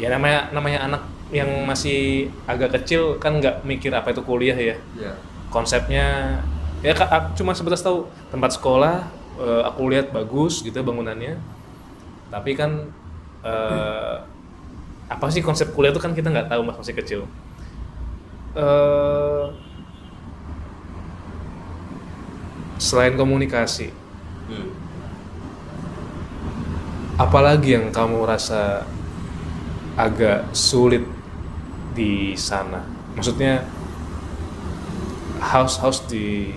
ya 0.00 0.08
namanya 0.08 0.48
namanya 0.56 0.88
anak 0.88 1.02
yang 1.32 1.48
masih 1.68 2.28
agak 2.48 2.76
kecil 2.80 3.16
kan 3.20 3.40
nggak 3.40 3.64
mikir 3.64 3.92
apa 3.92 4.12
itu 4.12 4.20
kuliah 4.24 4.56
ya 4.56 4.76
Ya. 4.96 5.12
konsepnya 5.48 6.36
ya 6.82 6.92
aku 6.98 7.38
cuma 7.38 7.54
sebatas 7.54 7.80
tahu 7.80 8.10
tempat 8.28 8.58
sekolah 8.58 9.06
eh, 9.38 9.62
aku 9.66 9.88
lihat 9.90 10.10
bagus 10.10 10.60
gitu 10.60 10.76
bangunannya. 10.82 11.38
Tapi 12.28 12.50
kan 12.58 12.90
eh, 13.46 14.16
apa 15.08 15.26
sih 15.28 15.44
konsep 15.44 15.70
kuliah 15.72 15.92
itu 15.92 16.00
kan 16.02 16.12
kita 16.12 16.28
nggak 16.28 16.48
tahu 16.50 16.62
mas 16.66 16.76
masih 16.76 16.94
kecil. 16.98 17.20
Eh, 18.52 19.44
selain 22.82 23.14
komunikasi 23.14 24.02
apalagi 27.20 27.76
yang 27.76 27.92
kamu 27.92 28.24
rasa 28.24 28.82
agak 29.94 30.48
sulit 30.56 31.04
di 31.92 32.32
sana? 32.34 32.82
Maksudnya 33.14 33.62
house 35.42 35.76
house 35.78 36.00
di 36.08 36.56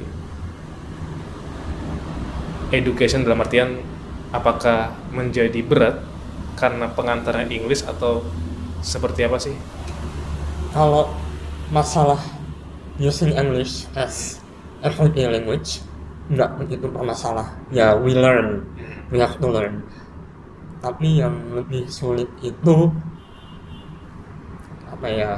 education 2.72 3.26
dalam 3.26 3.44
artian 3.44 3.82
apakah 4.34 4.94
menjadi 5.14 5.62
berat 5.66 6.02
karena 6.56 6.90
pengantarnya 6.94 7.52
Inggris 7.52 7.84
atau 7.84 8.24
seperti 8.80 9.26
apa 9.26 9.38
sih? 9.42 9.56
kalau 10.76 11.08
masalah 11.72 12.20
using 13.00 13.32
English 13.32 13.88
as 13.96 14.44
everyday 14.84 15.24
language 15.24 15.80
nggak 16.28 16.52
begitu 16.60 16.92
bermasalah. 16.92 17.56
Ya 17.72 17.96
we 17.96 18.12
learn. 18.12 18.68
We 19.08 19.24
have 19.24 19.40
to 19.40 19.48
learn. 19.48 19.88
Tapi 20.84 21.24
yang 21.24 21.56
lebih 21.56 21.88
sulit 21.88 22.28
itu 22.44 22.92
apa 24.92 25.08
ya 25.08 25.32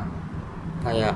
kayak 0.82 1.14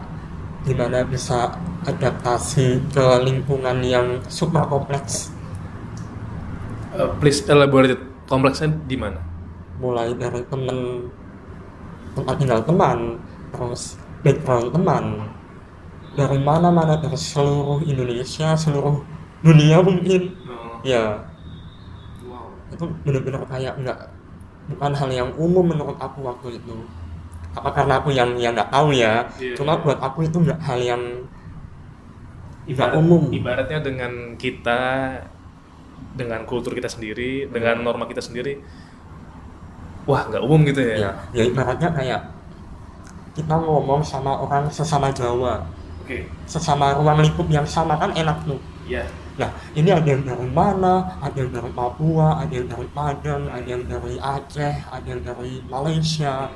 gimana 0.70 1.02
bisa 1.02 1.58
adaptasi 1.90 2.78
ke 2.94 3.06
lingkungan 3.26 3.82
yang 3.82 4.22
super 4.30 4.62
kompleks 4.70 5.31
Uh, 6.92 7.10
please 7.24 7.44
elaborate 7.48 8.00
kompleksnya 8.28 8.72
di 8.88 9.00
mana? 9.00 9.32
mulai 9.82 10.14
dari 10.14 10.46
temen 10.46 11.10
tempat 12.14 12.36
tinggal 12.38 12.62
teman 12.62 13.18
terus 13.50 13.98
background 14.22 14.70
teman. 14.70 15.06
Dari 16.14 16.38
mana-mana 16.38 17.00
dari 17.02 17.18
seluruh 17.18 17.82
Indonesia 17.82 18.54
seluruh 18.54 19.02
dunia 19.42 19.82
mungkin. 19.82 20.38
Ya. 20.86 21.26
Itu 22.70 22.86
benar-benar 23.04 23.44
kayak 23.50 23.74
nggak 23.82 24.00
bukan 24.76 24.92
hal 24.94 25.10
yang 25.10 25.30
umum 25.36 25.66
menurut 25.66 25.98
aku 25.98 26.22
waktu 26.22 26.62
itu. 26.62 26.78
Apa 27.52 27.74
karena 27.76 28.00
aku 28.00 28.16
yang 28.16 28.38
yang 28.40 28.56
nggak 28.56 28.72
tahu 28.72 28.96
ya? 28.96 29.28
Iya. 29.36 29.56
cuma 29.60 29.76
buat 29.82 30.00
aku 30.00 30.24
itu 30.24 30.38
nggak 30.40 30.62
hal 30.62 30.80
yang 30.80 31.04
Ibarat, 32.62 32.94
umum. 32.94 33.28
Ibaratnya 33.34 33.80
dengan 33.82 34.38
kita, 34.38 34.80
dengan 36.16 36.44
kultur 36.44 36.76
kita 36.76 36.92
sendiri, 36.92 37.48
dengan 37.48 37.80
norma 37.82 38.08
kita 38.08 38.20
sendiri, 38.20 38.60
wah 40.06 40.28
nggak 40.28 40.44
umum 40.44 40.62
gitu 40.66 40.82
ya? 40.82 40.96
ya 40.98 41.12
ya 41.32 41.44
ibaratnya 41.46 41.90
kayak 41.94 42.22
kita 43.32 43.56
ngomong 43.56 44.04
sama 44.04 44.44
orang 44.44 44.68
sesama 44.68 45.08
Jawa 45.14 45.64
Oke, 46.02 46.26
sesama 46.50 46.98
ruang 46.98 47.22
lingkup 47.22 47.46
yang 47.48 47.64
sama 47.64 47.96
kan 47.96 48.10
enak 48.18 48.42
tuh 48.44 48.58
ya. 48.90 49.06
Nah, 49.40 49.48
ini 49.78 49.90
ada 49.90 50.04
yang 50.04 50.28
dari 50.28 50.50
mana? 50.50 51.18
Ada 51.24 51.46
yang 51.46 51.52
dari 51.56 51.72
Papua, 51.72 52.42
ada 52.44 52.52
yang 52.52 52.68
dari 52.68 52.88
Padang, 52.92 53.48
ada 53.48 53.64
yang 53.64 53.84
dari 53.88 54.20
Aceh, 54.20 54.76
ada 54.92 55.08
yang 55.08 55.22
dari 55.24 55.64
Malaysia. 55.72 56.52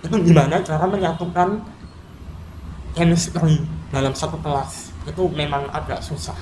Itu 0.00 0.16
gimana 0.24 0.64
cara 0.64 0.88
menyatukan 0.88 1.60
chemistry 2.96 3.60
dalam 3.92 4.16
satu 4.16 4.40
kelas? 4.40 4.96
Itu 5.04 5.28
memang 5.28 5.68
agak 5.70 6.00
susah. 6.00 6.38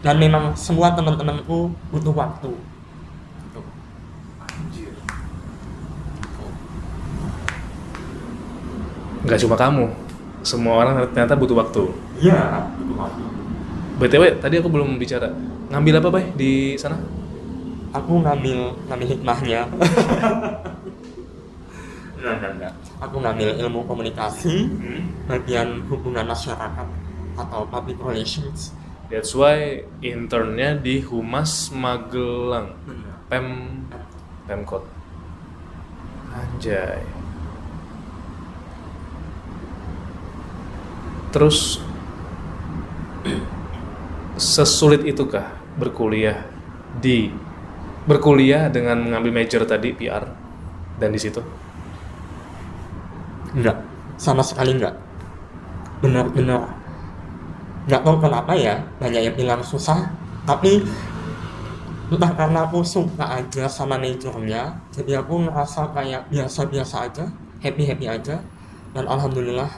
Dan 0.00 0.16
memang 0.16 0.56
semua 0.56 0.96
teman-temanku 0.96 1.76
butuh 1.92 2.14
waktu. 2.16 2.52
Nggak 9.20 9.38
cuma 9.44 9.56
kamu, 9.60 9.84
semua 10.40 10.80
orang 10.80 11.04
ternyata 11.12 11.36
butuh 11.36 11.56
waktu. 11.60 11.92
Iya, 12.16 12.72
butuh 12.80 12.96
waktu. 12.96 13.22
btw, 14.00 14.24
tadi 14.40 14.54
aku 14.56 14.72
belum 14.72 14.96
bicara. 14.96 15.28
Ngambil 15.68 16.00
apa, 16.00 16.08
bay 16.08 16.24
di 16.32 16.80
sana? 16.80 16.96
Aku 17.92 18.24
ngambil 18.24 18.72
ngambil 18.88 19.06
hikmahnya. 19.12 19.60
Enggak, 22.20 22.36
enggak, 22.36 22.52
enggak. 22.52 22.72
Aku 23.00 23.16
ngambil 23.16 23.48
ilmu 23.64 23.80
komunikasi, 23.88 24.68
bagian 25.24 25.80
hubungan 25.88 26.28
masyarakat 26.28 26.88
atau 27.40 27.64
public 27.64 27.96
relations. 27.96 28.76
That's 29.10 29.34
why 29.34 29.82
internnya 29.98 30.78
di 30.78 31.02
Humas 31.02 31.74
Magelang, 31.74 32.78
Pem 33.26 33.82
Pemkot. 34.46 34.86
Anjay. 36.30 37.02
Terus 41.34 41.82
sesulit 44.38 45.02
itukah 45.02 45.58
berkuliah 45.74 46.46
di 47.02 47.34
berkuliah 48.06 48.70
dengan 48.70 49.02
mengambil 49.04 49.42
major 49.42 49.66
tadi 49.66 49.90
PR 49.90 50.22
dan 51.02 51.10
di 51.10 51.18
situ? 51.18 51.42
Enggak, 53.58 53.82
sama 54.16 54.46
sekali 54.46 54.78
enggak. 54.78 54.94
Benar-benar 55.98 56.79
nggak 57.90 58.06
tahu 58.06 58.22
kenapa 58.22 58.54
ya 58.54 58.78
banyak 59.02 59.26
yang 59.26 59.34
bilang 59.34 59.60
susah, 59.66 60.14
tapi 60.46 60.78
entah 62.10 62.30
karena 62.38 62.66
aku 62.70 62.86
suka 62.86 63.42
aja 63.42 63.66
sama 63.66 63.98
majornya, 63.98 64.78
jadi 64.94 65.18
aku 65.18 65.46
ngerasa 65.50 65.90
kayak 65.90 66.30
biasa-biasa 66.30 67.10
aja, 67.10 67.26
happy-happy 67.58 68.06
aja, 68.06 68.38
dan 68.94 69.04
alhamdulillah 69.10 69.70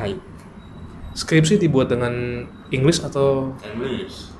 baik. 0.00 0.20
Skripsi 1.16 1.56
dibuat 1.56 1.88
dengan 1.88 2.44
English 2.68 3.00
atau 3.00 3.56
English. 3.64 4.32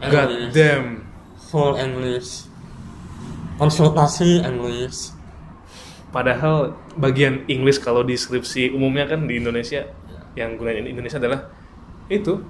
God 0.00 0.52
damn. 0.56 1.04
Full 1.52 1.76
English. 1.76 2.48
Konsultasi 3.60 4.40
English. 4.40 5.12
Padahal 6.08 6.72
bagian 6.96 7.44
English 7.52 7.84
kalau 7.84 8.00
di 8.00 8.16
skripsi 8.16 8.72
umumnya 8.72 9.04
kan 9.04 9.28
di 9.28 9.36
Indonesia 9.36 9.84
yang 10.32 10.56
gunain 10.56 10.88
Indonesia 10.88 11.20
adalah 11.20 11.51
itu 12.12 12.44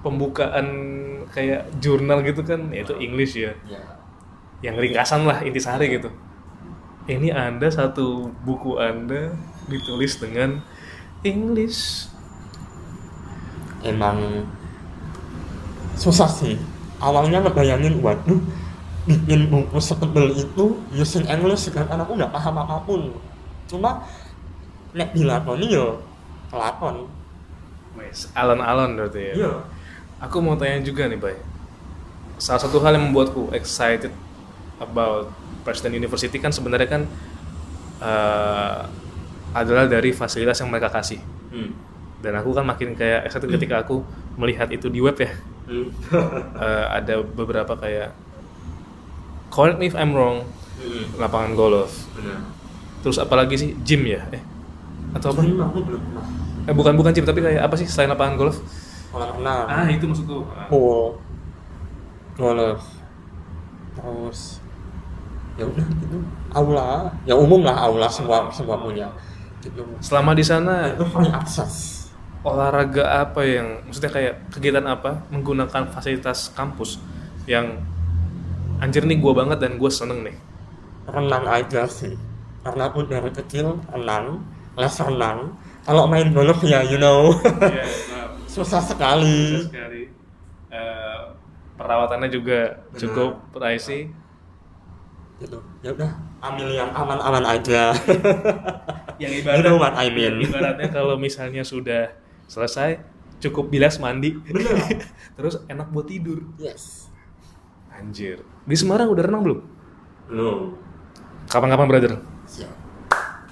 pembukaan 0.00 0.66
kayak 1.30 1.68
jurnal 1.78 2.24
gitu 2.24 2.40
kan 2.42 2.72
yaitu 2.72 2.96
English 2.98 3.36
ya 3.36 3.52
Ya. 3.68 3.80
yang 4.62 4.78
ringkasan 4.78 5.26
lah 5.28 5.42
intisari 5.42 5.98
gitu 5.98 6.08
ini 7.10 7.34
anda 7.34 7.66
satu 7.68 8.30
buku 8.46 8.78
anda 8.78 9.34
ditulis 9.68 10.18
dengan 10.22 10.62
English 11.22 12.12
Emang 13.82 14.46
susah 15.98 16.30
sih. 16.30 16.54
Awalnya 17.02 17.42
ngebayangin, 17.42 17.98
waduh, 17.98 18.38
bikin 19.10 19.50
buku 19.50 19.78
setebel 19.82 20.30
itu 20.38 20.78
using 20.94 21.26
English 21.26 21.66
sedangkan 21.66 22.06
aku 22.06 22.14
nggak 22.14 22.30
paham 22.30 22.62
apa 22.62 22.78
pun. 22.86 23.10
Cuma 23.66 24.06
nek 24.94 25.10
dilakoni 25.10 25.74
yo 25.74 25.98
kelakon. 26.54 27.10
Wes, 27.94 28.32
alon-alon 28.32 28.94
berarti 28.94 29.20
ya 29.30 29.34
Iya. 29.38 29.52
aku 30.18 30.38
mau 30.38 30.54
tanya 30.54 30.80
juga 30.80 31.04
nih 31.04 31.16
Bay 31.16 31.36
salah 32.36 32.58
satu 32.58 32.78
hal 32.78 32.94
yang 32.94 33.06
membuatku 33.06 33.52
excited 33.52 34.10
about 34.76 35.30
Preston 35.62 35.92
University 35.92 36.36
kan 36.36 36.50
sebenarnya 36.50 36.88
kan 36.90 37.02
eh, 38.00 38.80
adalah 39.52 39.84
dari 39.84 40.10
fasilitas 40.10 40.56
yang 40.56 40.68
mereka 40.68 40.90
kasih 40.90 41.20
Hmm. 41.48 41.70
dan 42.18 42.32
aku 42.34 42.50
kan 42.50 42.64
makin 42.64 42.92
kayak 42.92 43.26
excited 43.26 43.46
ketika 43.50 43.78
aku 43.78 44.00
melihat 44.34 44.66
itu 44.68 44.88
di 44.88 44.98
web 44.98 45.14
ya 45.14 45.30
Hmm. 45.62 45.86
Eh, 46.58 46.84
ada 46.90 47.22
beberapa 47.22 47.76
kayak 47.76 48.10
correct 49.48 49.76
me 49.76 49.86
if 49.86 49.94
I'm 49.94 50.10
wrong 50.10 50.48
Hmm. 50.74 51.04
lapangan 51.14 51.52
golf 51.52 52.08
Benar. 52.12 52.40
terus 53.00 53.14
apalagi 53.16 53.54
sih 53.54 53.70
gym 53.78 54.02
ya 54.02 54.24
eh 54.30 54.42
atau 55.12 55.30
apa 55.30 55.44
aku 55.44 55.78
belum 55.84 56.00
pernah. 56.02 56.26
Eh 56.68 56.74
bukan 56.74 56.94
bukan 56.94 57.10
gym 57.10 57.26
tapi 57.26 57.42
kayak 57.42 57.66
apa 57.66 57.74
sih 57.74 57.86
selain 57.90 58.10
lapangan 58.14 58.38
golf? 58.38 58.58
Kolam 59.12 59.28
renang. 59.38 59.66
ah 59.68 59.86
itu 59.90 60.04
maksudku. 60.08 60.46
Pool. 60.70 61.20
Golf. 62.38 62.82
Terus 63.92 64.62
ya 65.60 65.68
udah 65.68 65.86
gitu. 66.00 66.18
Aula. 66.54 67.12
Ya 67.28 67.34
umum 67.36 67.60
lah 67.60 67.76
aula 67.76 68.08
semua 68.08 68.48
semua 68.48 68.80
punya. 68.80 69.10
Gitu. 69.60 69.84
Selama 70.00 70.32
di 70.32 70.44
sana 70.46 70.90
itu 70.94 71.04
free 71.06 71.30
akses. 71.30 72.00
olahraga 72.42 73.22
apa 73.22 73.46
yang 73.46 73.86
maksudnya 73.86 74.10
kayak 74.10 74.34
kegiatan 74.50 74.82
apa 74.82 75.22
menggunakan 75.30 75.86
fasilitas 75.94 76.50
kampus 76.50 76.98
yang 77.46 77.78
anjir 78.82 79.06
nih 79.06 79.22
gua 79.22 79.30
banget 79.46 79.62
dan 79.62 79.78
gue 79.78 79.86
seneng 79.86 80.26
nih? 80.26 80.34
Renang 81.06 81.46
aja 81.46 81.86
sih. 81.86 82.18
Karena 82.66 82.90
aku 82.90 83.06
dari 83.06 83.30
kecil 83.30 83.78
renang 83.94 84.42
les 84.74 84.96
renang 84.98 85.54
kalau 85.82 86.06
main 86.06 86.30
golf 86.30 86.62
ya 86.62 86.82
you 86.86 86.98
know. 86.98 87.34
Iya, 87.42 87.84
susah 88.54 88.82
sekali. 88.82 89.66
Sekali. 89.66 90.08
Eh, 90.72 91.20
perawatannya 91.74 92.28
juga 92.30 92.78
Benar. 92.90 92.98
cukup 92.98 93.30
pricey. 93.50 94.10
Gitu. 95.42 95.58
Ya 95.82 95.90
udah 95.90 96.10
ambil 96.38 96.68
yang 96.70 96.90
aman-aman 96.94 97.44
aja. 97.46 97.90
Yang 99.22 99.46
you 99.46 99.62
know 99.62 99.78
what 99.78 99.94
I 99.94 100.10
mean. 100.10 100.42
ibaratnya 100.42 100.90
kalau 100.90 101.14
misalnya 101.14 101.62
sudah 101.62 102.10
selesai 102.50 102.98
cukup 103.38 103.70
bilas 103.70 104.02
mandi. 104.02 104.34
Bener. 104.34 104.66
terus 105.38 105.62
enak 105.70 105.90
buat 105.94 106.10
tidur. 106.10 106.42
Yes. 106.58 107.06
Anjir. 107.90 108.42
Di 108.66 108.74
Semarang 108.74 109.10
udah 109.14 109.22
renang 109.22 109.42
belum? 109.46 109.60
Belum. 110.26 110.58
Kapan-kapan 111.46 111.86
brother? 111.86 112.12
Siap. 112.50 112.74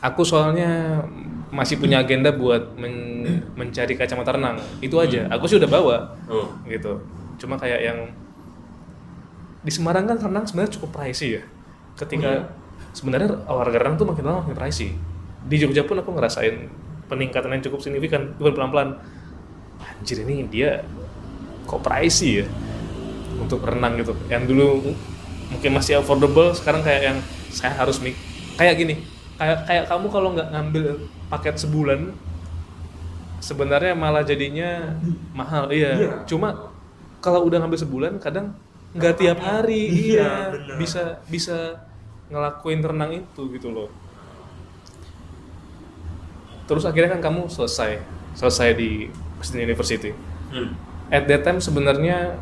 Aku 0.00 0.24
soalnya 0.26 1.04
masih 1.50 1.82
punya 1.82 1.98
agenda 1.98 2.30
buat 2.30 2.78
men- 2.78 3.42
mencari 3.58 3.98
kacamata 3.98 4.38
renang. 4.38 4.56
Itu 4.78 5.02
aja. 5.02 5.26
Aku 5.34 5.50
sih 5.50 5.58
udah 5.58 5.70
bawa. 5.70 5.96
Oh. 6.30 6.46
gitu. 6.66 7.02
Cuma 7.42 7.58
kayak 7.58 7.80
yang 7.82 7.98
di 9.60 9.72
Semarang 9.74 10.08
kan 10.08 10.16
renang 10.16 10.46
sebenarnya 10.46 10.78
cukup 10.78 10.90
pricey 10.94 11.36
ya. 11.36 11.42
Ketika 11.98 12.48
sebenarnya 12.94 13.44
olahraga 13.50 13.82
renang 13.82 13.98
tuh 13.98 14.06
makin 14.08 14.24
lama 14.24 14.46
makin 14.46 14.56
pricey. 14.56 14.94
Di 15.50 15.56
Jogja 15.58 15.82
pun 15.84 15.98
aku 15.98 16.14
ngerasain 16.14 16.70
peningkatan 17.10 17.50
yang 17.50 17.62
cukup 17.66 17.82
signifikan. 17.82 18.32
Bukan 18.38 18.52
pelan-pelan. 18.54 18.96
Anjir 20.00 20.22
ini 20.22 20.46
dia 20.46 20.86
kok 21.66 21.82
pricey 21.82 22.44
ya 22.44 22.46
untuk 23.42 23.66
renang 23.66 23.98
gitu. 23.98 24.14
Yang 24.30 24.54
dulu 24.54 24.66
mungkin 25.50 25.70
masih 25.74 25.98
affordable 25.98 26.54
sekarang 26.54 26.86
kayak 26.86 27.02
yang 27.10 27.18
saya 27.50 27.74
harus 27.74 27.98
mik 27.98 28.14
kayak 28.54 28.78
gini 28.78 29.02
kayak 29.40 29.58
kayak 29.64 29.84
kamu 29.88 30.06
kalau 30.12 30.28
nggak 30.36 30.52
ngambil 30.52 30.84
paket 31.32 31.56
sebulan 31.56 32.12
sebenarnya 33.40 33.96
malah 33.96 34.20
jadinya 34.20 35.00
mahal. 35.32 35.72
Iya. 35.72 35.92
Iya. 35.96 36.12
cuma 36.28 36.68
kalau 37.24 37.48
udah 37.48 37.64
ngambil 37.64 37.80
sebulan 37.80 38.12
kadang 38.20 38.52
nggak 38.92 39.16
tiap 39.16 39.40
hari. 39.40 40.12
Iya, 40.12 40.52
iya. 40.52 40.76
bisa 40.76 41.24
bisa 41.24 41.80
ngelakuin 42.28 42.84
renang 42.84 43.16
itu 43.16 43.42
gitu 43.56 43.72
loh. 43.72 43.88
Terus 46.68 46.84
akhirnya 46.84 47.16
kan 47.16 47.32
kamu 47.32 47.48
selesai 47.48 48.04
selesai 48.36 48.76
di 48.76 49.08
Presiden 49.40 49.64
University. 49.64 50.12
Hmm. 50.50 50.74
at 51.14 51.30
that 51.30 51.46
time 51.46 51.62
sebenarnya 51.62 52.34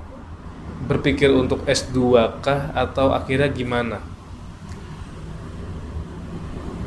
berpikir 0.88 1.28
untuk 1.28 1.61
S2 1.68 2.01
kah 2.40 2.72
atau 2.72 3.12
akhirnya 3.12 3.53
gimana 3.53 4.01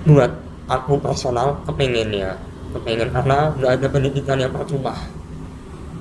buat 0.07 0.31
aku 0.65 0.97
personal 1.03 1.61
kepengen 1.67 2.09
ya 2.15 2.33
kepengen 2.71 3.11
karena 3.11 3.51
nggak 3.53 3.71
ada 3.79 3.87
pendidikan 3.91 4.37
yang 4.39 4.51
percuma. 4.55 4.95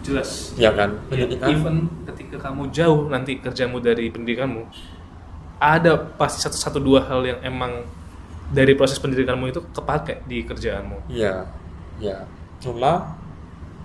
Jelas. 0.00 0.54
Ya 0.56 0.70
kan? 0.72 0.96
Pendidikan. 1.10 1.50
even 1.50 1.76
ketika 2.08 2.48
kamu 2.50 2.70
jauh 2.72 3.10
nanti 3.10 3.36
kerjamu 3.42 3.82
dari 3.82 4.08
pendidikanmu 4.08 4.64
ada 5.60 5.92
pasti 6.16 6.40
satu 6.40 6.56
satu 6.56 6.78
dua 6.80 7.04
hal 7.04 7.20
yang 7.26 7.38
emang 7.44 7.84
dari 8.50 8.72
proses 8.74 8.96
pendidikanmu 8.98 9.52
itu 9.52 9.60
kepake 9.76 10.24
di 10.24 10.42
kerjaanmu. 10.42 11.12
Iya, 11.12 11.46
ya. 12.00 12.24
Cuma 12.58 13.14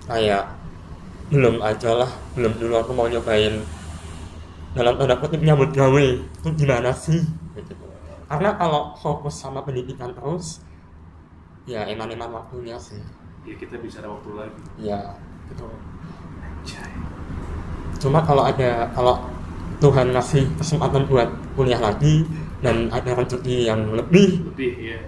kayak 0.08 0.56
belum 1.30 1.60
aja 1.60 2.06
lah, 2.06 2.10
belum 2.34 2.56
dulu 2.56 2.74
aku 2.80 2.90
mau 2.96 3.06
nyobain 3.06 3.60
dalam 4.72 4.96
tanda 4.96 5.20
kutip 5.20 5.44
nyambut 5.44 5.70
gawe. 5.76 6.06
Itu 6.16 6.48
gimana 6.56 6.90
sih? 6.96 7.22
Gitu. 7.54 7.85
Karena 8.26 8.54
kalau 8.54 8.94
fokus 8.94 9.34
sama 9.34 9.62
pendidikan 9.62 10.10
terus, 10.10 10.60
ya 11.62 11.82
eman-eman 11.84 12.30
waktunya 12.32 12.74
sih. 12.76 12.98
ya 13.42 13.54
kita 13.54 13.78
bicara 13.78 14.06
waktu 14.06 14.30
lagi 14.34 14.62
Ya, 14.76 14.98
gitu. 15.46 15.70
Cuma 17.96 18.18
kalau 18.20 18.42
ada 18.42 18.90
kalau 18.90 19.22
Tuhan 19.78 20.10
ngasih 20.10 20.50
kesempatan 20.56 21.06
buat 21.06 21.28
kuliah 21.54 21.78
lagi 21.78 22.26
dan 22.58 22.90
ada 22.90 23.12
rezeki 23.12 23.66
yang 23.66 23.92
lebih, 23.92 24.42
lebih 24.46 24.72
ya 24.88 25.00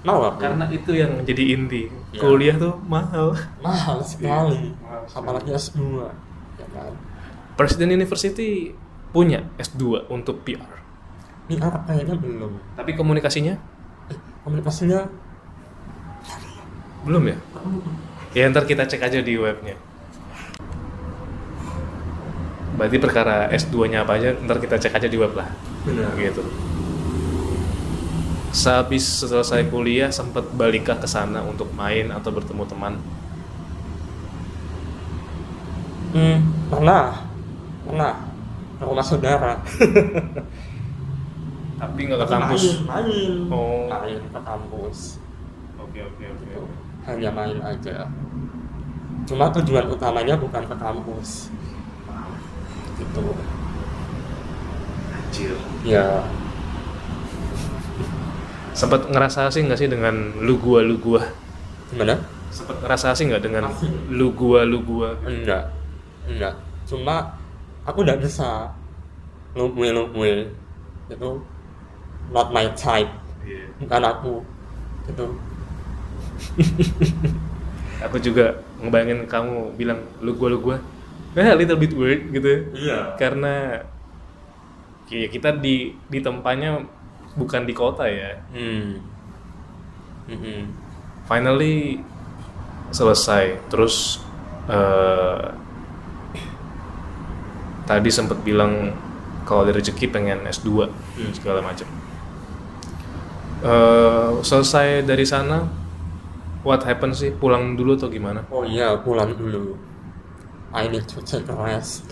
mau 0.00 0.24
aku. 0.24 0.40
karena 0.40 0.64
itu 0.68 0.92
yang 0.92 1.12
menjadi 1.14 1.44
inti 1.54 1.82
Ya. 2.10 2.18
kuliah 2.18 2.56
tuh 2.56 2.74
mahal 2.82 3.30
mahal 3.60 4.00
sekali 4.02 4.72
mahal 4.74 5.04
sekali. 5.04 5.14
apalagi 5.14 5.50
S2 5.54 5.78
ya 6.56 6.66
kan 6.72 6.92
Presiden 7.54 7.92
University 7.92 8.72
punya 9.08 9.44
S2 9.56 10.08
untuk 10.08 10.40
PR 10.42 10.79
PR 11.50 11.74
kayaknya 11.82 12.14
belum. 12.14 12.52
Tapi 12.78 12.90
komunikasinya? 12.94 13.58
Eh, 14.06 14.18
komunikasinya 14.46 15.10
belum 17.02 17.22
ya? 17.26 17.36
Ya 18.36 18.46
ntar 18.54 18.68
kita 18.70 18.86
cek 18.86 19.02
aja 19.02 19.18
di 19.18 19.34
webnya. 19.34 19.74
Berarti 22.78 22.96
perkara 23.02 23.50
S2 23.50 23.90
nya 23.90 24.06
apa 24.06 24.14
aja 24.14 24.36
ntar 24.46 24.62
kita 24.62 24.78
cek 24.78 24.94
aja 24.94 25.08
di 25.10 25.18
web 25.18 25.34
lah. 25.34 25.50
Benar. 25.82 26.14
Gitu. 26.14 26.44
Sehabis 28.54 29.26
selesai 29.26 29.66
kuliah 29.70 30.14
sempat 30.14 30.46
balikkah 30.54 30.98
ke 31.02 31.06
sana 31.10 31.42
untuk 31.42 31.70
main 31.74 32.14
atau 32.14 32.30
bertemu 32.30 32.64
teman? 32.70 32.94
Hmm, 36.14 36.38
pernah. 36.70 37.26
Pernah. 37.86 38.14
Rumah 38.80 39.04
saudara 39.04 39.60
tapi 41.80 42.00
nggak 42.04 42.20
ke 42.20 42.28
kampus? 42.28 42.62
main 42.84 43.08
main. 43.08 43.32
Oh. 43.48 43.88
main 43.88 44.20
ke 44.20 44.40
kampus. 44.44 44.98
Oke 45.80 45.98
oke 46.04 46.24
oke. 46.28 46.44
Gitu. 46.44 46.62
hanya 47.08 47.30
main 47.32 47.58
aja. 47.64 48.04
Cuma 49.24 49.48
tujuan 49.48 49.88
utamanya 49.88 50.36
bukan 50.36 50.62
ke 50.68 50.76
kampus. 50.76 51.48
Gitu. 53.00 53.24
Anjir. 55.08 55.56
ya. 55.88 56.20
Sempat 58.76 59.08
ngerasa 59.08 59.48
asing 59.48 59.72
nggak 59.72 59.80
sih 59.80 59.88
dengan 59.88 60.36
lu 60.36 60.60
gua 60.60 60.84
lu 60.84 61.00
gua 61.00 61.24
gimana? 61.88 62.20
Sempat 62.52 62.76
ngerasa 62.84 63.16
asing 63.16 63.32
nggak 63.32 63.44
dengan 63.48 63.72
Asing. 63.72 64.12
lu 64.12 64.36
gua 64.36 64.68
lu 64.68 64.84
gua 64.84 65.16
enggak. 65.24 65.72
Enggak. 66.28 66.54
Cuma 66.84 67.40
aku 67.88 68.04
nggak 68.04 68.20
bisa. 68.20 68.68
Lumwe 69.56 69.90
lumwe 69.90 70.46
itu 71.10 71.30
not 72.30 72.54
my 72.54 72.70
type. 72.74 73.10
Bukan 73.80 74.02
aku. 74.04 74.34
Gitu. 75.08 75.26
Aku 78.08 78.16
juga 78.16 78.64
ngebayangin 78.80 79.28
kamu 79.28 79.76
bilang 79.76 80.00
lu 80.24 80.32
gua 80.36 80.48
lu 80.48 80.58
gua. 80.60 80.76
Eh 81.36 81.46
little 81.54 81.78
bit 81.78 81.92
weird 81.94 82.32
gitu 82.32 82.72
iya. 82.74 83.14
Karena 83.20 83.84
ya 85.10 85.26
kita 85.26 85.54
di 85.58 85.94
di 86.10 86.18
tempatnya 86.22 86.80
bukan 87.36 87.62
di 87.68 87.74
kota 87.76 88.06
ya. 88.08 88.40
Hmm. 88.54 89.02
Mm-mm. 90.30 90.60
finally 91.26 92.02
selesai. 92.90 93.58
Terus 93.70 94.22
eh, 94.70 95.44
tadi 97.86 98.10
sempat 98.10 98.38
bilang 98.42 98.94
kalau 99.46 99.66
ada 99.66 99.74
rezeki 99.74 100.06
pengen 100.10 100.46
S2 100.46 100.86
Hmm. 101.20 101.32
segala 101.34 101.60
macam 101.60 101.86
Eh, 103.60 104.30
selesai 104.40 105.04
dari 105.04 105.28
sana 105.28 105.68
what 106.64 106.80
happened 106.80 107.12
sih? 107.12 107.28
Pulang 107.28 107.76
dulu 107.76 107.92
atau 107.92 108.08
gimana? 108.08 108.40
Oh 108.48 108.64
iya 108.64 108.96
pulang 108.96 109.36
dulu. 109.36 109.76
I 110.72 110.88
need 110.88 111.04
to 111.12 111.20
take 111.20 111.44
a 111.44 111.56
rest. 111.60 112.08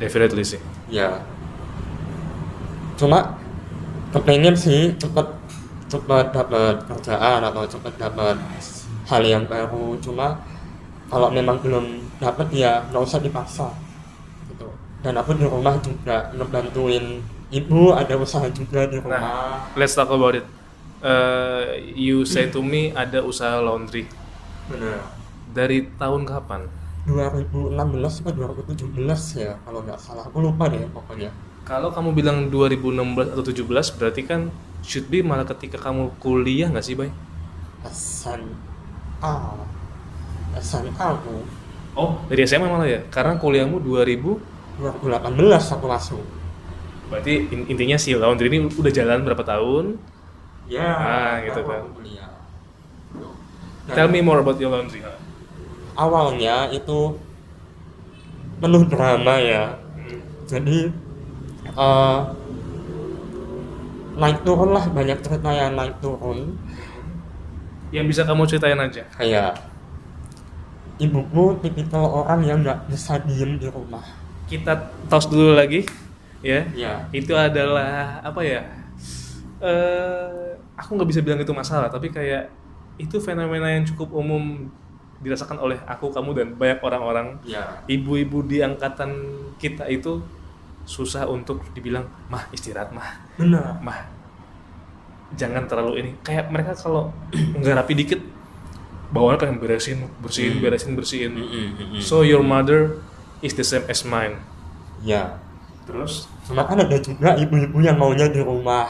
Definitely 0.00 0.48
sih. 0.48 0.60
Ya. 0.88 1.20
Cuma 2.96 3.36
kepengen 4.16 4.56
sih 4.56 4.96
cepet 4.96 5.28
cepet 5.92 6.32
dapat 6.32 6.80
kerjaan 6.88 7.44
atau 7.44 7.68
cepet 7.68 8.00
dapat 8.00 8.40
hal 9.12 9.22
yang 9.28 9.44
baru. 9.44 9.92
Cuma 10.00 10.40
kalau 11.12 11.28
memang 11.28 11.60
belum 11.60 12.00
dapat 12.16 12.48
ya 12.48 12.80
nggak 12.88 13.04
usah 13.04 13.20
dipaksa 13.20 13.68
gitu. 14.48 14.72
Dan 15.04 15.20
aku 15.20 15.36
di 15.36 15.44
rumah 15.44 15.76
juga 15.84 16.32
ngebantuin 16.32 17.35
ibu 17.50 17.94
ada 17.94 18.14
usaha 18.18 18.46
juga 18.50 18.86
di 18.90 18.98
rumah 18.98 19.20
Nah, 19.20 19.58
let's 19.78 19.94
talk 19.94 20.10
about 20.10 20.34
it. 20.34 20.46
Uh, 20.98 21.76
you 21.94 22.24
say 22.24 22.48
to 22.50 22.64
me 22.64 22.90
ada 22.96 23.20
usaha 23.22 23.60
laundry 23.60 24.08
benar 24.66 24.98
dari 25.52 25.86
tahun 25.94 26.26
kapan? 26.26 26.66
2016 27.06 27.70
atau 28.26 28.34
2017 28.34 28.98
ya 29.38 29.54
kalau 29.62 29.78
nggak 29.86 30.00
salah 30.00 30.26
aku 30.26 30.42
lupa 30.42 30.66
deh 30.66 30.82
pokoknya 30.90 31.30
Kalau 31.62 31.90
kamu 31.90 32.14
bilang 32.14 32.46
2016 32.50 33.34
atau 33.34 33.42
17 33.42 33.98
berarti 33.98 34.22
kan 34.22 34.50
should 34.82 35.06
be 35.06 35.18
malah 35.22 35.42
ketika 35.46 35.78
kamu 35.78 36.14
kuliah 36.22 36.70
nggak 36.70 36.82
sih, 36.82 36.94
Bay? 36.94 37.10
SMA 37.86 39.34
SMA 40.58 40.94
aku 40.94 41.42
Oh, 41.96 42.20
dari 42.28 42.44
SMA 42.44 42.68
malah 42.68 42.84
ya? 42.86 43.00
Karena 43.08 43.34
kuliahmu 43.40 43.80
2000 43.80 44.78
2018 44.78 45.74
aku 45.74 45.86
masuk 45.88 46.20
berarti 47.06 47.46
in- 47.48 47.66
intinya 47.68 47.94
si 47.94 48.12
laundry 48.12 48.48
ini 48.48 48.66
udah 48.68 48.90
jalan 48.90 49.22
berapa 49.22 49.42
tahun? 49.42 49.98
ya 50.66 50.82
Ah, 50.82 51.34
gitu 51.40 51.62
kan. 51.62 51.86
kuliah. 51.94 52.30
Dan 53.86 53.94
Tell 53.94 54.08
me 54.10 54.18
more 54.18 54.42
about 54.42 54.58
your 54.58 54.70
laundry. 54.70 54.98
awalnya 55.94 56.68
itu 56.68 57.16
penuh 58.56 58.84
drama 58.84 59.38
ya 59.38 59.78
jadi 60.44 60.90
eh, 61.66 62.18
naik 64.14 64.42
turun 64.42 64.72
lah 64.72 64.84
banyak 64.86 65.18
cerita 65.20 65.50
yang 65.50 65.72
naik 65.72 65.96
turun 66.00 66.56
Yang 67.88 68.06
bisa 68.10 68.22
kamu 68.24 68.42
ceritain 68.44 68.76
aja. 68.76 69.06
kayak 69.14 69.56
ibuku 70.96 71.56
tipikal 71.60 72.02
orang 72.24 72.40
yang 72.42 72.58
nggak 72.60 72.88
bisa 72.88 73.16
diem 73.22 73.56
di 73.56 73.68
rumah 73.68 74.02
Kita 74.46 74.72
tos 75.06 75.26
dulu 75.26 75.52
lagi, 75.52 75.82
ya. 76.46 76.60
ya 76.72 76.92
itu 77.10 77.34
adalah 77.34 78.22
apa 78.22 78.40
ya 78.40 78.62
eh 79.58 80.54
aku 80.76 80.94
nggak 80.94 81.08
bisa 81.08 81.20
bilang 81.24 81.40
itu 81.40 81.50
masalah 81.50 81.88
tapi 81.88 82.12
kayak 82.12 82.52
itu 82.96 83.16
fenomena 83.18 83.68
yang 83.68 83.84
cukup 83.84 84.12
umum 84.14 84.68
dirasakan 85.16 85.56
oleh 85.56 85.80
aku, 85.88 86.12
kamu 86.12 86.30
dan 86.32 86.48
banyak 86.52 86.80
orang-orang. 86.80 87.40
ya 87.40 87.80
Ibu-ibu 87.88 88.44
di 88.44 88.60
angkatan 88.60 89.16
kita 89.56 89.88
itu 89.88 90.20
susah 90.84 91.24
untuk 91.24 91.64
dibilang, 91.72 92.04
"Mah, 92.28 92.44
istirahat, 92.52 92.92
mah." 92.92 93.16
benar 93.36 93.80
Mah, 93.80 94.04
jangan 95.32 95.64
terlalu 95.64 96.04
ini. 96.04 96.10
Kayak 96.20 96.52
mereka 96.52 96.76
kalau 96.76 97.16
nggak 97.56 97.74
rapi 97.80 97.92
dikit 97.96 98.20
bawaannya 99.08 99.40
pengen 99.40 99.56
beresin, 99.56 99.98
bersihin, 100.20 100.60
Hmm. 100.60 100.62
beresin, 100.62 100.92
bersihin. 100.92 101.32
Mm-mm, 101.32 101.66
mm-mm. 101.80 102.00
So 102.00 102.20
your 102.20 102.44
mother 102.44 103.00
is 103.40 103.56
the 103.56 103.64
same 103.64 103.88
as 103.88 104.04
mine. 104.04 104.36
ya 105.00 105.36
Terus? 105.84 106.28
Cuma 106.46 106.62
kan 106.64 106.78
ada 106.78 106.96
juga 107.02 107.34
ibu-ibu 107.34 107.78
yang 107.82 107.98
maunya 107.98 108.30
di 108.30 108.40
rumah. 108.40 108.86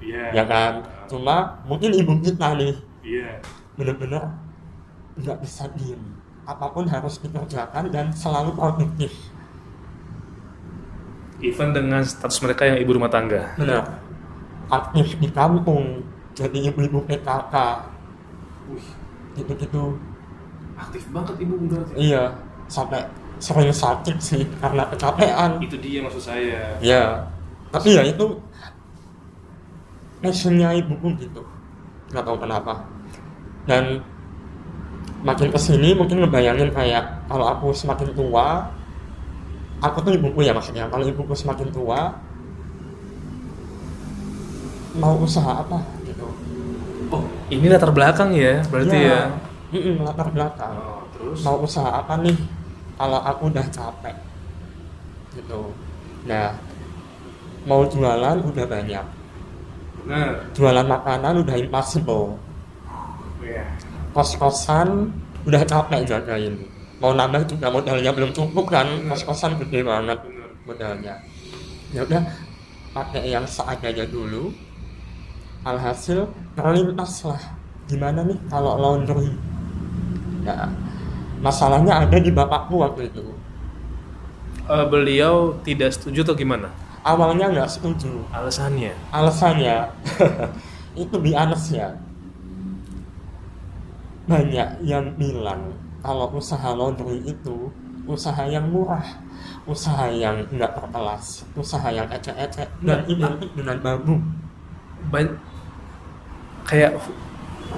Iya. 0.00 0.42
ya 0.42 0.44
kan? 0.48 0.72
Cuma 1.10 1.60
mungkin 1.68 1.92
ibu 1.92 2.16
kita 2.20 2.56
nih. 2.56 2.74
Iya. 3.06 3.38
benar-benar 3.76 4.32
nggak 5.20 5.38
bisa 5.44 5.68
diem. 5.76 6.00
Apa 6.48 6.72
pun 6.72 6.88
harus 6.88 7.20
dikerjakan 7.20 7.92
dan 7.92 8.08
selalu 8.10 8.56
produktif. 8.56 9.12
Even 11.44 11.76
dengan 11.76 12.00
status 12.00 12.40
mereka 12.40 12.64
yang 12.64 12.80
ibu 12.80 12.96
rumah 12.96 13.12
tangga. 13.12 13.52
benar 13.60 14.06
aktif 14.70 15.18
di 15.22 15.28
kampung 15.30 16.02
jadi 16.34 16.68
ibu-ibu 16.72 17.06
PKK 17.06 17.54
gitu-gitu. 19.38 19.96
Aktif 20.76 21.08
banget 21.14 21.34
ibu 21.40 21.54
berarti. 21.64 21.92
iya 21.96 22.34
sampai 22.66 23.06
sering 23.36 23.72
sakit 23.72 24.16
sih 24.20 24.42
karena 24.60 24.88
kecapean. 24.88 25.60
Itu 25.60 25.76
dia 25.80 26.00
maksud 26.00 26.22
saya. 26.22 26.76
ya 26.80 27.26
tapi 27.76 27.92
ya 27.92 28.02
itu 28.06 28.26
passionnya 30.24 30.72
ibuku 30.80 31.12
gitu. 31.20 31.42
Nggak 32.14 32.24
tahu 32.24 32.36
kenapa. 32.40 32.74
Dan 33.66 34.00
makin 35.20 35.50
ke 35.50 35.58
sini 35.58 35.92
mungkin 35.92 36.22
ngebayangin 36.22 36.70
kayak 36.70 37.26
kalau 37.26 37.50
aku 37.50 37.74
semakin 37.74 38.14
tua 38.14 38.70
aku 39.82 39.98
tuh 40.00 40.12
ibuku 40.16 40.46
ya 40.46 40.56
maksudnya. 40.56 40.88
Kalau 40.88 41.04
ibuku 41.04 41.36
semakin 41.36 41.68
tua 41.74 42.16
mau 44.96 45.20
usaha 45.20 45.60
apa 45.60 45.82
gitu. 46.08 46.24
Oh, 47.12 47.22
ini 47.52 47.68
latar 47.70 47.92
belakang 47.92 48.32
ya, 48.34 48.64
berarti 48.66 48.98
ya. 48.98 49.30
Mm-mm, 49.70 50.02
latar 50.02 50.26
belakang. 50.32 50.74
Oh, 50.74 51.04
terus? 51.12 51.44
mau 51.44 51.60
usaha 51.60 52.00
apa 52.02 52.18
nih 52.24 52.34
kalau 52.96 53.20
aku 53.20 53.52
udah 53.52 53.66
capek 53.68 54.16
gitu. 55.36 55.70
Nah 56.24 56.56
mau 57.68 57.84
jualan 57.84 58.36
udah 58.40 58.66
banyak. 58.66 59.06
Benar. 60.06 60.38
jualan 60.54 60.86
makanan 60.86 61.42
udah 61.42 61.56
impossible. 61.58 62.38
Iya. 63.42 63.66
kos-kosan 64.14 65.12
udah 65.44 65.62
capek 65.66 66.06
jagain. 66.08 66.54
Mau 67.02 67.12
nambah 67.12 67.44
juga 67.44 67.68
modalnya 67.68 68.10
belum 68.14 68.32
cukup 68.32 68.70
kan. 68.70 68.86
Kos-kosan 69.12 69.60
gede 69.60 69.84
banget 69.84 70.18
modalnya. 70.64 71.14
Ya 71.92 72.00
udah 72.06 72.22
pakai 72.96 73.28
yang 73.28 73.44
seadanya 73.44 74.08
dulu. 74.08 74.54
Alhasil 75.66 76.30
terlintas 76.54 77.26
lah. 77.26 77.42
Gimana 77.90 78.22
nih 78.24 78.38
kalau 78.46 78.78
laundry? 78.78 79.34
Nah 80.46 80.70
masalahnya 81.46 82.02
ada 82.02 82.18
di 82.18 82.30
bapakku 82.30 82.82
waktu 82.82 83.06
itu 83.08 83.22
Eh, 84.66 84.86
beliau 84.90 85.54
tidak 85.62 85.94
setuju 85.94 86.26
atau 86.26 86.34
gimana? 86.34 86.66
awalnya 87.06 87.46
nggak 87.54 87.70
setuju 87.70 88.18
Alasannya? 88.34 88.90
alasannya 89.14 89.76
itu 91.06 91.16
di 91.22 91.38
Anes 91.38 91.70
ya 91.70 91.94
banyak 94.26 94.82
yang 94.82 95.14
bilang 95.14 95.70
kalau 96.02 96.26
usaha 96.34 96.74
laundry 96.74 97.22
itu 97.22 97.70
usaha 98.10 98.42
yang 98.46 98.66
murah 98.66 99.06
usaha 99.66 100.10
yang 100.10 100.42
nggak 100.50 100.74
berkelas 100.74 101.46
usaha 101.54 101.86
yang 101.90 102.10
ecek-ecek 102.10 102.66
dan 102.82 103.06
Nggak. 103.06 103.10
identik 103.10 103.50
dengan 103.54 103.76
babu 103.78 104.14
Ban- 105.10 105.38
kayak 106.66 106.98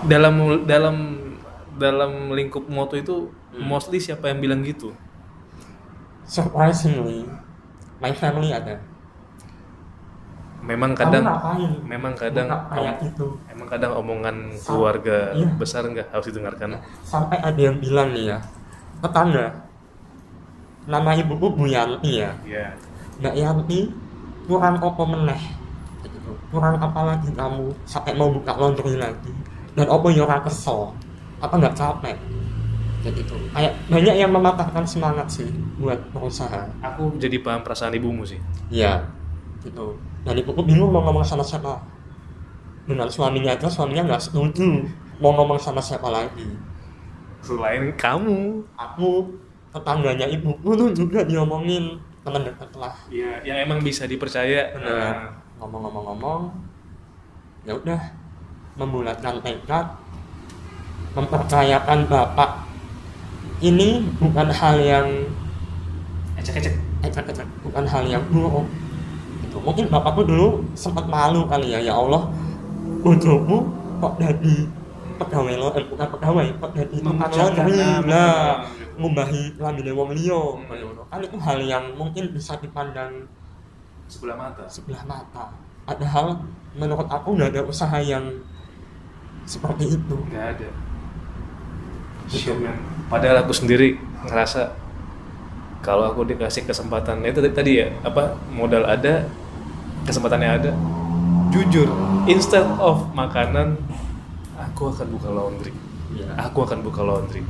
dalam 0.09 0.65
dalam 0.65 0.97
dalam 1.77 2.33
lingkup 2.33 2.65
moto 2.65 2.97
itu 2.97 3.29
Hmm. 3.49 3.65
mostly 3.65 3.97
siapa 3.97 4.29
yang 4.29 4.41
bilang 4.41 4.61
gitu? 4.63 4.93
surprisingly 6.25 7.25
my 7.99 8.13
family 8.13 8.53
ada 8.53 8.77
Memang 10.59 10.93
kadang 10.93 11.25
memang 11.87 12.13
kadang 12.13 12.51
kayak 12.69 13.01
gitu 13.01 13.41
emang 13.49 13.65
kadang 13.65 13.95
omongan 13.95 14.53
Sam- 14.53 14.77
keluarga 14.77 15.33
iya. 15.33 15.49
besar 15.57 15.87
nggak 15.87 16.13
harus 16.13 16.29
didengarkan. 16.29 16.77
sampai 17.01 17.41
ada 17.41 17.57
yang 17.57 17.81
bilang 17.81 18.13
nih 18.13 18.37
ya 18.37 18.39
tetangga 19.01 19.65
nama 20.85 21.15
ibuku 21.15 21.47
Bu 21.57 21.65
Yanti 21.65 22.21
ya 22.21 22.37
Iya. 22.45 22.77
Mbak 23.17 23.35
Yanti 23.39 23.81
kurang 24.45 24.77
apa 24.77 25.03
meneh 25.09 25.41
kurang 26.51 26.77
apa 26.77 27.01
lagi 27.07 27.31
kamu 27.33 27.73
sampai 27.89 28.13
mau 28.13 28.29
buka 28.29 28.53
laundry 28.53 29.01
lagi 29.01 29.33
dan 29.73 29.89
apa 29.89 30.07
yang 30.11 30.27
ora 30.29 30.43
kesel 30.43 30.93
apa 31.39 31.55
nggak 31.55 31.77
capek 31.79 32.17
kayak 32.99 33.15
gitu 33.23 33.35
kayak 33.55 33.73
banyak 33.87 34.15
yang 34.19 34.31
mematahkan 34.35 34.85
semangat 34.85 35.27
sih 35.31 35.49
buat 35.79 35.99
berusaha 36.11 36.67
Aku 36.83 37.15
jadi 37.19 37.39
paham 37.43 37.63
perasaan 37.63 37.95
ibumu 37.95 38.27
sih. 38.27 38.39
iya 38.71 39.07
gitu. 39.63 39.99
Dan 40.23 40.39
ibuku 40.39 40.63
bingung 40.63 40.95
mau 40.95 41.03
ngomong 41.03 41.27
sama 41.27 41.43
siapa. 41.43 41.83
Dengan 42.87 43.11
suaminya 43.11 43.53
aja 43.59 43.67
suaminya 43.67 44.07
nggak 44.07 44.23
setuju 44.23 44.87
mau 45.19 45.35
ngomong 45.35 45.59
sama 45.59 45.83
siapa 45.83 46.09
lagi. 46.09 46.47
Selain 47.43 47.91
kamu. 47.99 48.63
aku 48.79 49.27
tetangganya 49.75 50.27
ibuku 50.31 50.75
tuh 50.79 50.91
juga 50.95 51.27
diomongin 51.27 51.99
teman 52.23 52.47
dekat 52.47 52.71
lah. 52.79 52.95
Iya, 53.11 53.43
yang 53.47 53.59
emang 53.67 53.83
bisa 53.83 54.07
dipercaya. 54.07 54.75
benar. 54.75 54.87
Nah, 54.87 55.15
ngomong-ngomong-ngomong 55.63 56.41
ya 57.67 57.75
udah. 57.75 58.01
Membulatkan 58.79 59.43
tekad 59.43 59.87
mempercayakan 61.19 62.07
bapak 62.07 62.68
ini 63.59 63.89
bukan 64.19 64.49
hal 64.49 64.77
yang 64.79 65.09
ecek-ecek. 66.39 66.75
ecek-ecek 67.03 67.47
bukan 67.63 67.85
hal 67.87 68.05
yang 68.07 68.23
buruk 68.31 68.67
gitu. 69.43 69.59
mungkin 69.63 69.85
bapakku 69.87 70.23
dulu 70.23 70.63
sempat 70.75 71.07
malu 71.07 71.47
kali 71.47 71.75
ya 71.75 71.81
ya 71.83 71.95
Allah 71.95 72.31
bojoku 73.03 73.67
kok 73.99 74.15
jadi 74.19 74.57
pegawai 75.19 75.55
lo 75.59 75.69
eh, 75.75 75.85
bukan 75.87 76.07
pegawai 76.15 76.47
kok 76.59 76.71
jadi 76.75 76.97
tukang 77.03 77.31
laundry 77.35 77.79
lah 78.07 78.63
ngumbahi 78.99 79.43
lambine 79.59 79.91
wong 79.95 80.11
liya 80.15 80.43
Hmm. 80.59 81.07
kan 81.11 81.19
itu 81.23 81.37
hal 81.39 81.59
yang 81.63 81.85
mungkin 81.95 82.35
bisa 82.35 82.59
dipandang 82.59 83.27
Sebelah 84.09 84.37
mata. 84.41 84.65
sebelah 84.65 85.05
mata. 85.05 85.53
Padahal 85.85 86.41
menurut 86.73 87.05
aku 87.13 87.37
nggak 87.37 87.53
ada 87.53 87.63
usaha 87.69 88.01
yang 88.01 88.25
seperti 89.45 90.01
itu. 90.01 90.17
Nggak 90.33 90.47
ada. 90.57 90.69
Man. 92.57 92.98
Padahal 93.09 93.43
aku 93.43 93.53
sendiri 93.53 93.97
ngerasa 94.25 94.73
kalau 95.81 96.11
aku 96.11 96.27
dikasih 96.27 96.65
kesempatan 96.65 97.25
itu 97.25 97.41
tadi- 97.49 97.81
ya 97.81 97.89
apa 98.03 98.37
modal 98.51 98.85
ada 98.85 99.25
kesempatannya 100.05 100.51
ada 100.51 100.73
jujur 101.49 101.89
instead 102.27 102.67
of 102.77 103.09
makanan 103.15 103.79
aku 104.55 104.93
akan 104.93 105.07
buka 105.09 105.29
laundry 105.31 105.73
Iya. 106.09 106.29
aku 106.37 106.65
akan 106.65 106.81
buka 106.81 107.01
laundry 107.01 107.45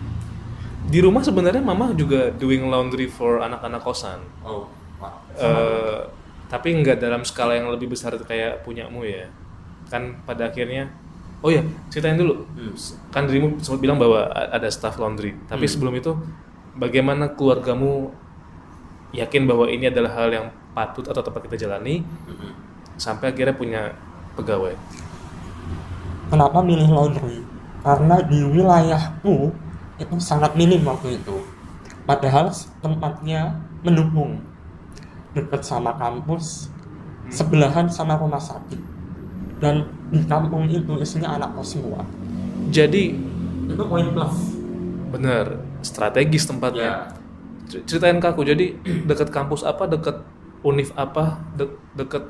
di 0.87 0.99
rumah 0.99 1.23
sebenarnya 1.23 1.63
mama 1.63 1.91
juga 1.93 2.31
doing 2.31 2.67
laundry 2.67 3.07
for 3.07 3.41
anak-anak 3.41 3.83
kosan 3.83 4.19
Oh, 4.43 4.67
wow. 4.99 5.15
Eh, 5.35 6.01
tapi 6.47 6.75
nggak 6.75 6.99
dalam 6.99 7.23
skala 7.23 7.55
yang 7.55 7.71
lebih 7.71 7.91
besar 7.91 8.15
kayak 8.19 8.63
punyamu 8.63 9.03
ya 9.03 9.27
kan 9.89 10.21
pada 10.23 10.47
akhirnya 10.47 10.93
oh 11.43 11.51
ya 11.51 11.63
ceritain 11.91 12.19
dulu 12.19 12.45
Hmm. 12.55 12.75
kan 13.15 13.27
dirimu 13.27 13.59
sempat 13.63 13.81
bilang 13.81 13.99
bahwa 13.99 14.27
ada 14.31 14.69
staff 14.71 14.99
laundry 14.99 15.35
tapi 15.47 15.65
Hmm. 15.67 15.73
sebelum 15.73 15.95
itu 15.95 16.13
bagaimana 16.79 17.31
keluargamu 17.35 18.11
yakin 19.15 19.49
bahwa 19.49 19.67
ini 19.71 19.89
adalah 19.89 20.13
hal 20.15 20.29
yang 20.29 20.47
patut 20.77 21.07
atau 21.09 21.25
tepat 21.25 21.49
kita 21.49 21.67
jalani 21.67 22.05
Mm-mm. 22.29 22.53
sampai 23.01 23.33
akhirnya 23.33 23.57
punya 23.57 23.83
pegawai 24.37 24.77
Kenapa 26.29 26.61
milih 26.61 26.93
laundry? 26.93 27.41
Karena 27.81 28.21
di 28.21 28.45
wilayahku 28.45 29.49
itu 29.97 30.15
sangat 30.21 30.53
minim 30.61 30.85
waktu 30.85 31.17
itu. 31.17 31.41
Padahal 32.05 32.53
tempatnya 32.85 33.57
mendukung, 33.81 34.45
dekat 35.33 35.65
sama 35.65 35.97
kampus, 35.97 36.69
sebelahan 37.33 37.89
sama 37.89 38.21
rumah 38.21 38.41
sakit. 38.41 38.77
Dan 39.59 39.83
di 40.09 40.23
kampung 40.23 40.65
itu 40.67 40.93
isinya 40.97 41.35
anak 41.35 41.51
kos 41.53 41.75
semua. 41.75 42.01
jadi 42.69 43.17
Itu 43.67 43.83
poin 43.83 44.07
plus. 44.09 44.37
bener 45.09 45.45
strategis 45.81 46.45
tempatnya 46.45 47.09
Cer- 47.65 47.81
ceritain 47.87 48.17
ke 48.17 48.29
aku 48.29 48.45
jadi 48.45 48.77
dekat 49.09 49.29
kampus 49.29 49.61
apa 49.63 49.85
dekat 49.85 50.21
univ 50.61 50.93
apa 50.95 51.41
de- 51.55 51.77
dekat 51.95 52.29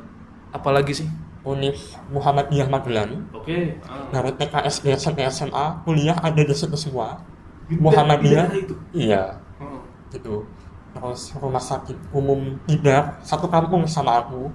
apa 0.48 0.68
lagi 0.70 0.94
sih 0.96 1.08
Univ 1.40 1.74
Muhammadiyah 2.08 2.66
Magelang 2.66 3.26
Oke. 3.30 3.78
dari 4.10 4.30
TK 4.32 4.54
SD 4.68 4.86
sampai 4.94 5.26
SMA 5.26 5.82
kuliah 5.82 6.14
ada 6.16 6.38
di 6.38 6.52
situ 6.52 6.74
semua 6.74 7.18
Di- 7.66 7.78
Muhammadiyah 7.78 8.46
itu? 8.52 8.74
iya 8.92 9.38
Oh. 9.58 9.82
gitu 10.08 10.46
terus 10.92 11.34
rumah 11.34 11.58
sakit 11.60 11.98
umum 12.10 12.54
tidak 12.64 13.18
satu 13.20 13.46
kampung 13.46 13.82
sama 13.84 14.22
aku 14.22 14.50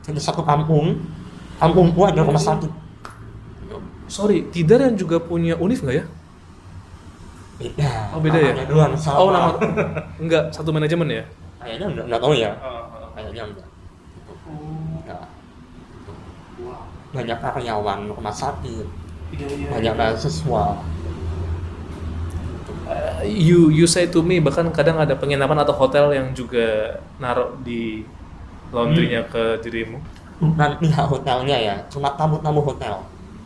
jadi 0.00 0.18
satu 0.18 0.42
kampung 0.42 0.98
kampungku 1.62 2.00
ada 2.02 2.20
rumah 2.26 2.42
sakit. 2.42 2.72
Sorry, 4.10 4.44
Tidar 4.50 4.82
yang 4.82 4.98
juga 4.98 5.16
punya 5.22 5.54
univ 5.56 5.78
nggak 5.80 5.96
ya? 5.96 6.04
beda 7.62 7.90
Oh 8.10 8.18
beda 8.18 8.38
ya? 8.42 8.52
Doang 8.66 8.92
sama 8.98 9.16
Oh 9.22 9.30
nama 9.30 9.54
enggak 10.18 10.50
satu 10.50 10.74
manajemen 10.74 11.06
ya? 11.06 11.24
kayaknya 11.62 11.86
enggak, 11.94 12.04
enggak 12.10 12.20
tahu 12.20 12.34
ya 12.34 12.50
Oh, 12.58 13.06
kayaknya 13.14 13.42
enggak 13.46 13.66
gitu. 14.18 14.32
Enggak. 14.98 15.22
Banyak 17.14 17.38
karyawan 17.38 18.00
rumah 18.10 18.34
sakit 18.34 18.86
Iya 19.32 19.46
iya. 19.48 19.68
banyak 19.70 19.94
mahasiswa 19.94 20.64
Uh, 22.82 23.22
you 23.22 23.70
you 23.70 23.86
say 23.86 24.10
to 24.10 24.20
me 24.20 24.42
bahkan 24.42 24.66
kadang 24.74 24.98
ada 24.98 25.14
penginapan 25.14 25.54
atau 25.62 25.70
hotel 25.70 26.10
yang 26.18 26.34
juga 26.34 26.98
naruh 27.22 27.54
di 27.62 28.02
laundrynya 28.74 29.22
ke 29.30 29.62
dirimu. 29.62 30.02
bukan 30.44 30.70
pihak 30.76 31.06
hotelnya 31.06 31.56
ya 31.56 31.76
cuma 31.86 32.10
tamu-tamu 32.12 32.60
hotel 32.60 32.98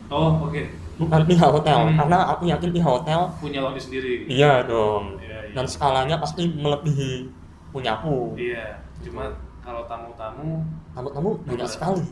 Oh 0.07 0.39
oke. 0.41 0.63
bukan 0.97 1.21
pihak 1.23 1.45
hotel 1.47 1.77
Hmm. 1.83 1.95
karena 1.95 2.17
aku 2.27 2.43
yakin 2.45 2.69
pihak 2.71 2.89
hotel 2.89 3.19
Punya 3.37 3.59
laundry 3.61 3.77
sendiri. 3.79 4.25
iya 4.25 4.63
dong 4.63 5.19
Iya, 5.19 5.37
iya. 5.43 5.53
dan 5.53 5.65
skalanya 5.65 6.15
pasti 6.17 6.49
melebihi 6.49 7.29
punyaku 7.69 8.33
Iya. 8.35 8.81
Cuma 8.99 9.29
kalau 9.61 9.85
tamu-tamu 9.85 10.63
tamu-tamu 10.91 11.29
banyak 11.43 11.67
sekali 11.67 12.07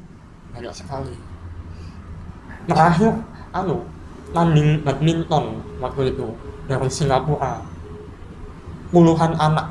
banyak 0.51 0.69
sekali 0.71 1.15
terakhir 2.65 3.13
anu 3.51 3.85
tanding 4.31 4.81
badminton 4.81 5.45
waktu 5.77 6.11
itu 6.11 6.27
dari 6.65 6.89
Singapura 6.89 7.61
puluhan 8.89 9.33
anak 9.35 9.67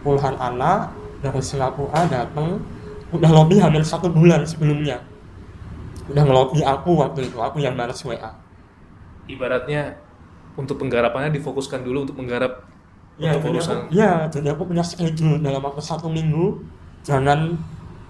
puluhan 0.00 0.34
anak 0.36 0.90
dari 1.18 1.40
Singapura 1.40 2.06
datang 2.06 2.60
udah 3.08 3.30
lobby 3.32 3.56
hampir 3.56 3.80
satu 3.84 4.12
bulan 4.12 4.44
sebelumnya 4.44 5.00
udah 6.08 6.22
ngelobi 6.24 6.60
aku 6.64 6.90
waktu 7.00 7.28
itu 7.28 7.36
aku 7.36 7.60
yang 7.60 7.76
balas 7.76 8.00
WA 8.04 8.32
ibaratnya 9.28 9.96
untuk 10.56 10.80
penggarapannya 10.80 11.36
difokuskan 11.36 11.84
dulu 11.84 12.08
untuk 12.08 12.16
menggarap 12.18 12.64
ya 13.20 13.36
untuk 13.36 13.54
urusan. 13.58 13.88
aku, 13.88 13.94
ya 13.94 14.26
jadi 14.26 14.54
aku 14.56 14.62
punya 14.66 14.82
schedule 14.82 15.38
dalam 15.38 15.60
waktu 15.60 15.82
satu 15.84 16.08
minggu 16.08 16.64
jangan 17.04 17.56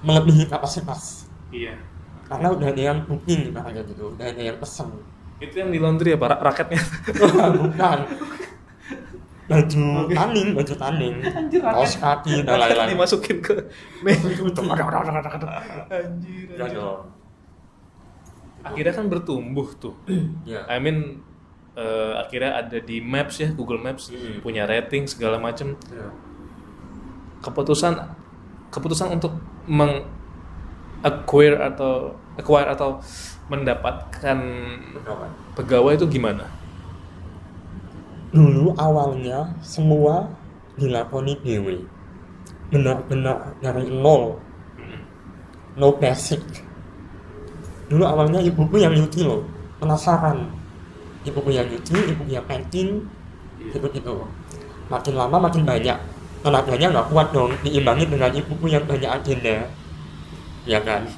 melebihi 0.02 0.46
kapasitas 0.46 1.26
Iya. 1.48 1.74
karena 2.28 2.52
udah 2.52 2.66
ada 2.70 2.82
yang 2.92 2.98
booking 3.08 3.50
gitu 3.56 4.14
udah 4.14 4.24
ada 4.28 4.42
yang 4.42 4.58
pesen 4.60 4.88
Itu 5.38 5.54
yang 5.54 5.70
di 5.70 5.78
laundry 5.78 6.12
ya, 6.12 6.18
Pak? 6.18 6.28
Ra- 6.34 6.42
Raketnya. 6.50 6.82
bukan 7.62 7.98
baju 9.48 10.12
tanding 10.12 10.48
baju 10.52 10.74
tanding 10.76 11.14
Anjir, 11.24 11.60
kaos 11.64 11.96
kaki 11.96 12.44
dan 12.44 12.60
lain-lain 12.60 12.92
dimasukin 12.92 13.40
ke 13.40 13.56
meja. 14.04 14.28
Itu. 14.28 14.60
Anjir. 15.88 16.46
Ya 16.52 16.66
dong. 16.68 17.08
Akhirnya 18.60 18.92
kan 18.92 19.08
bertumbuh 19.08 19.72
tuh. 19.80 19.96
ya 20.44 20.68
I 20.68 20.76
mean 20.76 21.24
eh, 21.72 22.12
akhirnya 22.18 22.60
ada 22.60 22.78
di 22.82 23.00
Maps 23.00 23.40
ya, 23.40 23.48
Google 23.56 23.80
Maps 23.80 24.12
Hmm. 24.12 24.44
punya 24.44 24.68
rating 24.68 25.08
segala 25.08 25.40
macam. 25.40 25.72
Ya. 25.88 26.12
Keputusan 27.40 27.96
keputusan 28.68 29.16
untuk 29.16 29.32
meng 29.64 30.04
acquire 31.00 31.56
atau 31.62 32.12
acquire 32.36 32.68
atau 32.68 32.98
mendapatkan 33.48 34.38
Betul. 34.92 35.24
pegawai 35.56 35.96
itu 35.96 36.06
gimana? 36.10 36.44
Dulu 38.28 38.76
awalnya 38.76 39.56
semua 39.64 40.28
dilakoni 40.76 41.34
dewe 41.40 41.76
benar-benar 42.68 43.56
dari 43.64 43.88
nol. 43.88 44.36
No 45.78 45.94
basic. 45.96 46.42
Dulu 47.88 48.04
awalnya 48.04 48.42
ibuku 48.44 48.82
yang 48.82 48.92
nyuci 48.92 49.24
loh 49.24 49.46
penasaran. 49.80 50.52
Ibuku 51.24 51.48
yang 51.54 51.66
nyuci 51.70 51.96
ibuku 52.12 52.30
yang 52.36 52.44
packing 52.44 53.06
gitu 53.58 53.86
gitu 53.90 54.26
makin 54.92 55.14
lama 55.16 55.36
makin 55.48 55.64
banyak. 55.64 55.96
Tenaganya 56.44 56.86
nggak 56.94 57.08
kuat 57.10 57.28
dong 57.34 57.50
diimbangi 57.64 58.04
dengan 58.06 58.30
ibuku 58.30 58.66
yang 58.68 58.84
banyak 58.84 59.10
agenda. 59.10 59.66
Ya 60.68 60.78
kan? 60.84 61.08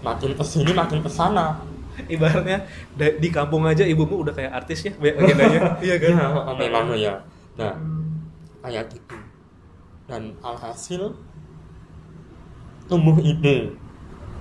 Makin 0.00 0.32
ke 0.32 0.44
sini 0.46 0.72
makin 0.72 1.04
ke 1.04 1.10
sana 1.10 1.67
Ibaratnya 2.14 2.64
di 2.96 3.28
kampung 3.28 3.66
aja 3.66 3.82
ibumu 3.82 4.22
udah 4.22 4.34
kayak 4.34 4.52
artis 4.64 4.86
ya 4.86 4.92
banyak 4.96 5.16
agendanya. 5.18 5.60
iya 5.86 5.96
kan? 5.98 6.12
ya 6.14 6.52
memang 6.54 6.86
ya 6.94 7.14
nah 7.58 7.74
kayak 8.62 8.84
gitu. 8.92 9.16
Dan 10.08 10.34
alhasil 10.40 11.12
tumbuh 12.88 13.16
ide. 13.20 13.76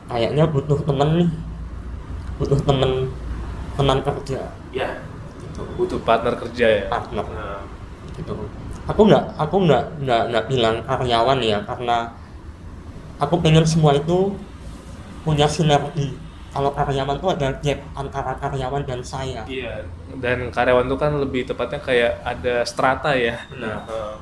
Kayaknya 0.08 0.44
butuh 0.48 0.80
temen 0.84 1.10
nih. 1.24 1.30
Butuh 2.40 2.60
temen 2.64 3.12
teman 3.76 4.00
kerja. 4.02 4.42
Ya, 4.72 4.90
gitu. 5.44 5.62
Butuh 5.76 6.00
partner 6.02 6.34
kerja 6.40 6.66
ya. 6.66 6.84
partner. 6.88 7.26
Nah, 7.28 7.62
gitu. 8.16 8.34
Aku 8.88 9.02
nggak 9.04 9.36
aku 9.36 9.56
nggak 9.68 9.84
nggak 10.08 10.24
nggak 10.32 10.46
bilang 10.48 10.76
karyawan 10.88 11.40
ya 11.44 11.60
karena 11.68 12.08
aku 13.20 13.36
pengen 13.44 13.68
semua 13.68 13.92
itu 13.98 14.32
punya 15.28 15.44
sinergi 15.44 16.16
kalau 16.58 16.74
karyawan 16.74 17.22
tuh 17.22 17.30
ada 17.38 17.54
gap 17.62 17.80
antara 17.94 18.34
karyawan 18.34 18.82
dan 18.82 18.98
saya 19.06 19.46
Iya, 19.46 19.86
dan 20.18 20.50
karyawan 20.50 20.90
itu 20.90 20.98
kan 20.98 21.12
lebih 21.14 21.46
tepatnya 21.46 21.78
kayak 21.78 22.18
ada 22.26 22.66
strata 22.66 23.14
ya. 23.14 23.38
Benar. 23.54 23.86
Nah, 23.86 24.18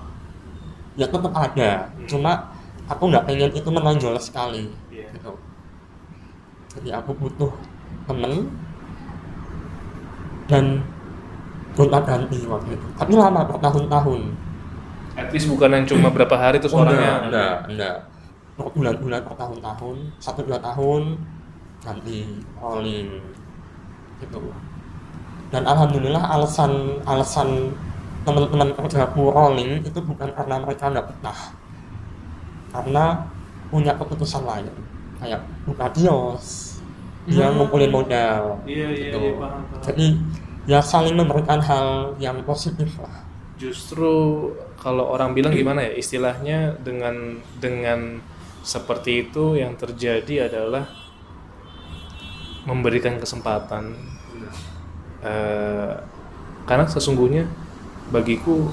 ya 0.99 1.07
tetap 1.07 1.31
ada 1.31 1.71
Hmm. 1.87 2.07
cuma 2.07 2.31
aku 2.87 3.03
nggak 3.07 3.23
pengen 3.23 3.51
itu 3.51 3.67
menonjol 3.67 4.15
sekali 4.15 4.67
Iya. 4.91 5.11
gitu 5.11 5.31
jadi 6.75 6.99
aku 6.99 7.15
butuh 7.15 7.51
temen 8.03 8.51
dan 10.45 10.83
gonta 11.75 11.99
ganti 11.99 12.39
waktu 12.45 12.79
itu 12.79 12.87
tapi 12.95 13.11
lama 13.15 13.41
bertahun-tahun 13.43 14.21
At 15.15 15.31
least 15.31 15.47
bukan 15.47 15.71
yang 15.71 15.85
cuma 15.87 16.11
berapa 16.11 16.35
hari 16.35 16.59
terus 16.59 16.75
Oh, 16.75 16.83
orangnya. 16.83 17.23
enggak, 17.23 17.27
enggak, 17.31 17.55
enggak. 17.71 17.97
berbulan-bulan 18.55 19.21
bertahun-tahun 19.23 19.97
satu 20.19 20.43
dua 20.43 20.59
tahun 20.59 21.19
ganti 21.85 22.25
rolling 22.57 23.21
gitu. 24.19 24.41
Dan 25.53 25.63
alhamdulillah 25.69 26.25
alasan 26.25 26.99
alasan 27.05 27.69
teman-teman 28.25 28.73
kerjaku 28.73 29.29
rolling 29.29 29.85
itu 29.85 29.99
bukan 30.01 30.33
karena 30.33 30.55
mereka 30.57 30.89
nggak 30.89 31.07
betah 31.13 31.39
karena 32.73 33.29
punya 33.69 33.93
keputusan 33.95 34.43
lain. 34.43 34.67
Kayak 35.21 35.45
buka 35.63 35.87
kios. 35.95 36.77
Dia 37.25 37.49
Hmm. 37.49 37.57
ngumpulin 37.61 37.89
modal. 37.89 38.61
Iya, 38.65 38.89
iya, 38.93 39.09
gitu. 39.09 39.17
iya, 39.17 39.33
paham, 39.39 39.61
paham. 39.65 39.81
jadi 39.81 40.07
ya 40.65 40.79
saling 40.81 41.15
memberikan 41.17 41.61
hal 41.61 42.13
yang 42.17 42.41
positif 42.45 42.97
lah. 43.01 43.25
Justru 43.55 44.13
kalau 44.75 45.09
orang 45.09 45.31
bilang 45.33 45.53
gimana 45.55 45.81
ya? 45.81 45.93
Istilahnya 45.95 46.75
dengan 46.83 47.39
dengan 47.57 48.19
seperti 48.61 49.29
itu 49.29 49.55
yang 49.57 49.73
terjadi 49.77 50.49
adalah 50.51 50.85
memberikan 52.65 53.21
kesempatan 53.21 53.93
Eh, 55.25 55.93
karena 56.69 56.85
sesungguhnya 56.85 57.49
bagiku 58.13 58.69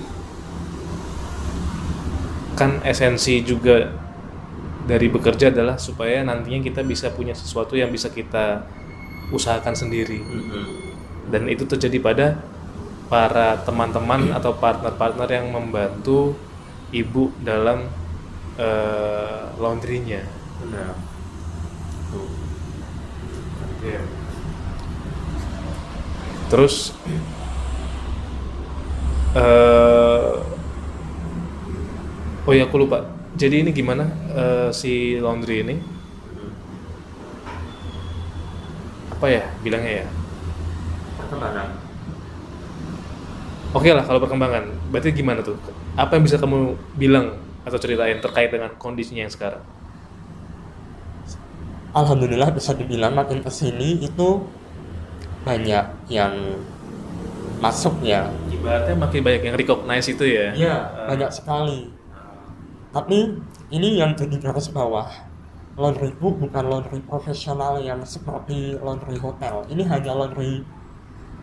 kan 2.53 2.77
esensi 2.85 3.41
juga 3.41 3.89
dari 4.85 5.09
bekerja 5.09 5.49
adalah 5.49 5.81
supaya 5.81 6.21
nantinya 6.21 6.61
kita 6.61 6.85
bisa 6.85 7.09
punya 7.09 7.33
sesuatu 7.33 7.73
yang 7.73 7.89
bisa 7.89 8.13
kita 8.13 8.69
usahakan 9.33 9.73
sendiri. 9.73 10.21
Dan 11.33 11.49
itu 11.49 11.65
terjadi 11.65 11.97
pada 12.03 12.27
para 13.09 13.57
teman-teman 13.65 14.37
atau 14.37 14.53
partner-partner 14.53 15.29
yang 15.33 15.49
membantu 15.49 16.37
ibu 16.93 17.33
dalam 17.41 17.89
eh, 18.61 19.43
laundrynya. 19.57 20.21
benar 20.61 20.95
Terus 26.53 26.93
eh 29.33 30.33
oh 32.45 32.53
ya 32.53 32.69
aku 32.69 32.77
lupa. 32.77 33.09
Jadi 33.33 33.65
ini 33.65 33.71
gimana 33.73 34.05
eh, 34.37 34.69
si 34.77 35.17
laundry 35.17 35.65
ini? 35.65 35.77
Apa 39.17 39.27
ya 39.33 39.45
bilangnya 39.65 40.05
ya? 40.05 40.07
perkembangan 41.17 41.69
Oke 43.73 43.89
lah 43.97 44.05
kalau 44.05 44.21
perkembangan. 44.21 44.69
Berarti 44.93 45.17
gimana 45.17 45.41
tuh? 45.41 45.57
Apa 45.97 46.21
yang 46.21 46.29
bisa 46.29 46.37
kamu 46.37 46.77
bilang 47.01 47.41
atau 47.65 47.81
ceritain 47.81 48.21
terkait 48.21 48.53
dengan 48.53 48.69
kondisinya 48.77 49.25
yang 49.25 49.33
sekarang? 49.33 49.65
Alhamdulillah 51.93 52.51
bisa 52.51 52.73
dibilang 52.73 53.13
makin 53.13 53.41
ke 53.41 53.51
sini 53.51 54.01
itu 54.01 54.45
banyak 55.43 55.85
yang 56.09 56.33
masuk 57.59 57.95
ya 58.03 58.27
Ibaratnya 58.51 58.95
makin 58.95 59.21
banyak 59.23 59.43
yang 59.45 59.57
recognize 59.57 60.07
itu 60.07 60.25
ya. 60.27 60.51
ya 60.55 60.77
Eh, 60.83 61.07
banyak 61.15 61.31
sekali 61.31 61.91
tapi 62.93 63.39
ini 63.71 63.97
yang 63.97 64.13
jadi 64.13 64.37
garis 64.37 64.69
bawah 64.69 65.09
laundry 65.75 66.13
itu 66.13 66.29
bukan 66.29 66.65
laundry 66.69 67.01
profesional 67.01 67.81
yang 67.81 68.03
seperti 68.05 68.77
laundry 68.77 69.17
hotel 69.17 69.65
ini 69.67 69.87
hanya 69.87 70.13
laundry 70.13 70.61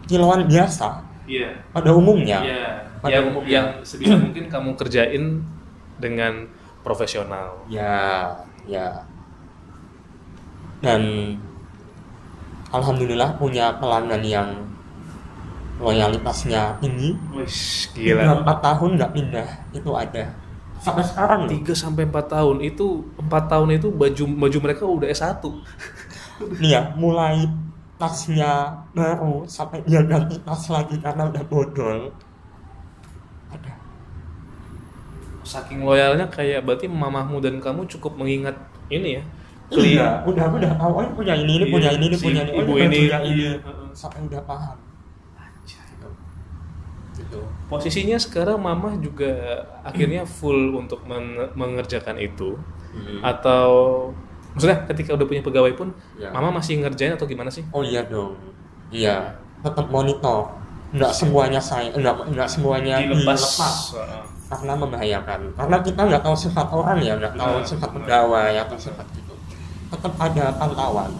kiloan 0.05 0.45
biasa 0.45 1.01
Iya. 1.25 1.61
pada 1.69 1.93
umumnya 1.93 2.41
Iya. 2.41 2.67
Pada 2.99 3.15
Yang 3.15 3.25
umumnya. 3.31 3.49
yang 3.53 3.67
sebisa 3.81 4.15
mungkin 4.19 4.51
kamu 4.51 4.75
kerjain 4.75 5.39
dengan 5.97 6.51
profesional. 6.83 7.63
ya 7.71 8.27
ya 8.67 9.07
dan 10.79 11.01
alhamdulillah 12.71 13.35
punya 13.41 13.75
pelanggan 13.81 14.23
yang 14.23 14.49
loyalitasnya 15.79 16.75
tinggi 16.83 17.15
Wih, 17.31 17.47
Tiga 17.95 18.23
gila. 18.27 18.43
empat 18.43 18.57
tahun 18.59 18.89
nggak 18.99 19.11
pindah 19.15 19.47
itu 19.71 19.91
ada 19.95 20.23
sampai 20.79 21.03
sekarang 21.03 21.43
3 21.47 21.75
sampai 21.75 22.07
4 22.07 22.15
tahun 22.35 22.57
itu 22.63 23.03
4 23.19 23.51
tahun 23.51 23.69
itu 23.75 23.87
baju 23.91 24.23
baju 24.39 24.57
mereka 24.63 24.83
udah 24.87 25.07
S1. 25.11 25.43
nih 26.63 26.71
ya 26.71 26.81
mulai 26.95 27.43
tasnya 27.99 28.71
baru 28.95 29.43
sampai 29.43 29.83
dia 29.83 29.99
ganti 30.07 30.39
tas 30.39 30.71
lagi 30.71 30.95
karena 31.03 31.27
udah 31.27 31.43
bodol 31.51 31.99
ada 33.51 33.75
Saking 35.43 35.83
loyalnya 35.83 36.29
kayak 36.31 36.63
berarti 36.63 36.85
mamahmu 36.87 37.41
dan 37.43 37.57
kamu 37.59 37.89
cukup 37.89 38.15
mengingat 38.21 38.55
ini 38.87 39.19
ya. 39.19 39.23
Iya 39.71 40.07
udah 40.23 40.45
udah 40.49 40.71
tahu. 40.75 40.91
Oh, 40.91 41.01
ini 41.01 41.13
punya 41.13 41.33
ini 41.33 41.51
ini 41.55 41.65
Iya, 41.65 41.73
punya 41.73 41.89
ini 41.91 42.05
ini 42.05 42.15
si 42.17 42.23
punya 42.25 42.41
ini. 42.41 42.51
Oh, 42.51 42.61
ibu 42.63 42.73
ini 42.73 42.85
ini, 42.85 42.97
punya 43.05 43.19
ini. 43.21 43.41
Iya. 43.43 43.53
sampai 43.91 44.19
udah 44.23 44.41
paham. 44.43 44.77
Gitu. 47.15 47.39
Posisinya 47.67 48.15
sekarang 48.15 48.57
mamah 48.57 48.95
juga 48.97 49.29
akhirnya 49.83 50.23
full 50.23 50.73
untuk 50.73 51.03
men- 51.03 51.51
mengerjakan 51.53 52.15
itu. 52.15 52.55
Atau 53.19 53.69
maksudnya 54.49 54.87
ketika 54.87 55.13
udah 55.13 55.27
punya 55.27 55.43
pegawai 55.43 55.73
pun 55.75 55.93
Ya. 56.15 56.31
mama 56.31 56.57
masih 56.57 56.79
ngerjain 56.79 57.13
atau 57.13 57.27
gimana 57.27 57.51
sih? 57.51 57.61
oh 57.69 57.83
iya 57.83 58.01
dong. 58.03 58.33
Iya. 58.89 59.35
Tetap 59.59 59.85
monitor. 59.87 60.55
Nggak 60.89 61.13
semuanya 61.13 61.61
saya 61.61 61.93
nggak 61.93 62.33
nggak 62.33 62.49
semuanya 62.49 62.97
dilepas, 62.97 63.37
Heeh. 63.93 64.23
karena 64.49 64.73
membahayakan. 64.73 65.39
Karena 65.53 65.77
kita 65.85 66.01
nggak 66.01 66.23
tahu 66.25 66.33
sifat 66.33 66.67
orang 66.73 66.97
ya 66.97 67.13
nggak 67.13 67.37
tahu 67.37 67.55
Nah. 67.55 67.67
sifat 67.67 67.89
pegawai 67.93 68.53
atau 68.57 68.73
sifat 68.79 69.05
gitu 69.13 69.28
tetap 69.89 70.13
ada 70.17 70.45
pantauan 70.55 71.11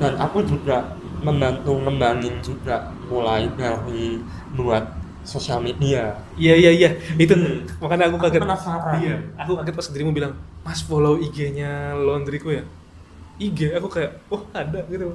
dan 0.00 0.12
aku 0.16 0.40
juga 0.42 0.96
membantu 1.20 1.76
ngembangin 1.76 2.40
juga 2.40 2.88
mulai 3.06 3.44
dari 3.52 4.16
buat 4.56 4.80
sosial 5.20 5.60
media 5.60 6.16
Iya 6.34 6.54
iya 6.56 6.70
iya 6.72 6.90
itu 7.20 7.36
makanya 7.76 8.08
aku 8.08 8.16
kaget. 8.16 8.40
penasaran. 8.40 8.96
Iya, 8.96 9.16
aku 9.36 9.60
kaget 9.60 9.74
pas 9.76 9.86
dirimu 9.92 10.10
bilang, 10.16 10.32
"Mas 10.64 10.80
follow 10.80 11.20
IG-nya 11.20 11.92
laundryku 11.92 12.48
ya." 12.48 12.64
IG 13.36 13.76
aku 13.76 13.88
kayak, 13.92 14.16
"Oh, 14.32 14.40
ada 14.56 14.80
gitu." 14.88 15.12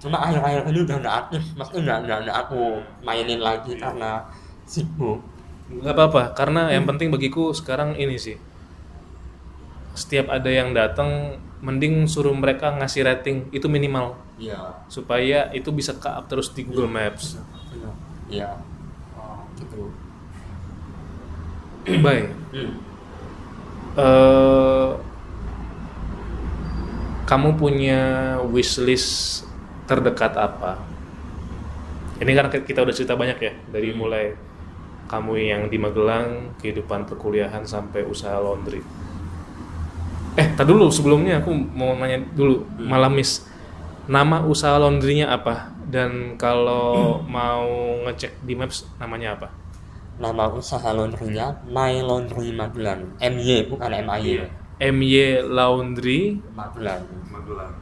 cuma 0.00 0.16
akhir-akhir 0.16 0.64
ini 0.72 0.80
udah 0.80 0.96
nggak 0.96 1.16
aktif 1.28 1.42
maksudnya 1.60 1.80
nggak 1.84 1.98
nggak 2.08 2.18
nggak 2.24 2.36
aku 2.40 2.62
mainin 3.04 3.36
lagi 3.36 3.76
karena 3.76 4.24
sibuk 4.64 5.20
nggak 5.68 5.92
apa-apa 5.92 6.32
karena 6.32 6.72
yang 6.72 6.88
penting 6.88 7.12
bagiku 7.12 7.52
sekarang 7.52 7.92
ini 8.00 8.16
sih 8.16 8.40
setiap 9.94 10.30
ada 10.30 10.50
yang 10.50 10.70
datang 10.70 11.40
mending 11.60 12.08
suruh 12.08 12.32
mereka 12.32 12.72
ngasih 12.76 13.04
rating 13.04 13.36
itu 13.52 13.68
minimal. 13.68 14.16
Iya. 14.40 14.80
Supaya 14.88 15.52
itu 15.52 15.68
bisa 15.70 15.92
ke 15.96 16.08
up 16.08 16.24
terus 16.26 16.52
di 16.56 16.64
Google 16.64 16.88
Maps. 16.88 17.36
Iya. 18.30 18.56
Gitu. 19.60 19.82
Bye 22.04 22.28
hmm. 22.52 22.72
Eh, 23.90 24.90
kamu 27.26 27.58
punya 27.58 28.00
wishlist 28.46 29.42
terdekat 29.90 30.38
apa? 30.38 30.78
Ini 32.22 32.30
kan 32.38 32.46
kita 32.52 32.86
udah 32.86 32.94
cerita 32.94 33.18
banyak 33.18 33.38
ya 33.42 33.52
dari 33.68 33.90
mulai 33.90 34.38
kamu 35.10 35.32
yang 35.42 35.62
di 35.66 35.74
Magelang 35.74 36.54
kehidupan 36.62 37.10
perkuliahan 37.10 37.66
sampai 37.66 38.06
usaha 38.06 38.38
laundry 38.38 38.78
eh 40.38 40.46
tak 40.54 40.66
dulu 40.66 40.90
sebelumnya 40.90 41.42
aku 41.42 41.50
mau 41.54 41.94
nanya 41.98 42.22
dulu. 42.34 42.66
Malam 42.78 43.18
miss. 43.18 43.46
Nama 44.10 44.42
usaha 44.42 44.74
laundrynya 44.78 45.30
apa? 45.30 45.70
Dan 45.90 46.38
kalau 46.38 47.22
mau 47.26 47.66
ngecek 48.06 48.42
di 48.46 48.54
maps 48.54 48.86
namanya 48.98 49.38
apa? 49.38 49.48
Nama 50.20 50.52
usaha 50.52 50.90
laundrynya 50.92 51.64
My 51.70 52.02
Laundry 52.02 52.52
Magelang. 52.52 53.16
MY 53.18 53.70
bukan 53.70 53.90
MIY 53.90 54.60
MY 54.80 55.44
Laundry. 55.44 56.40
Magelang. 56.56 57.04
Magelang. 57.28 57.74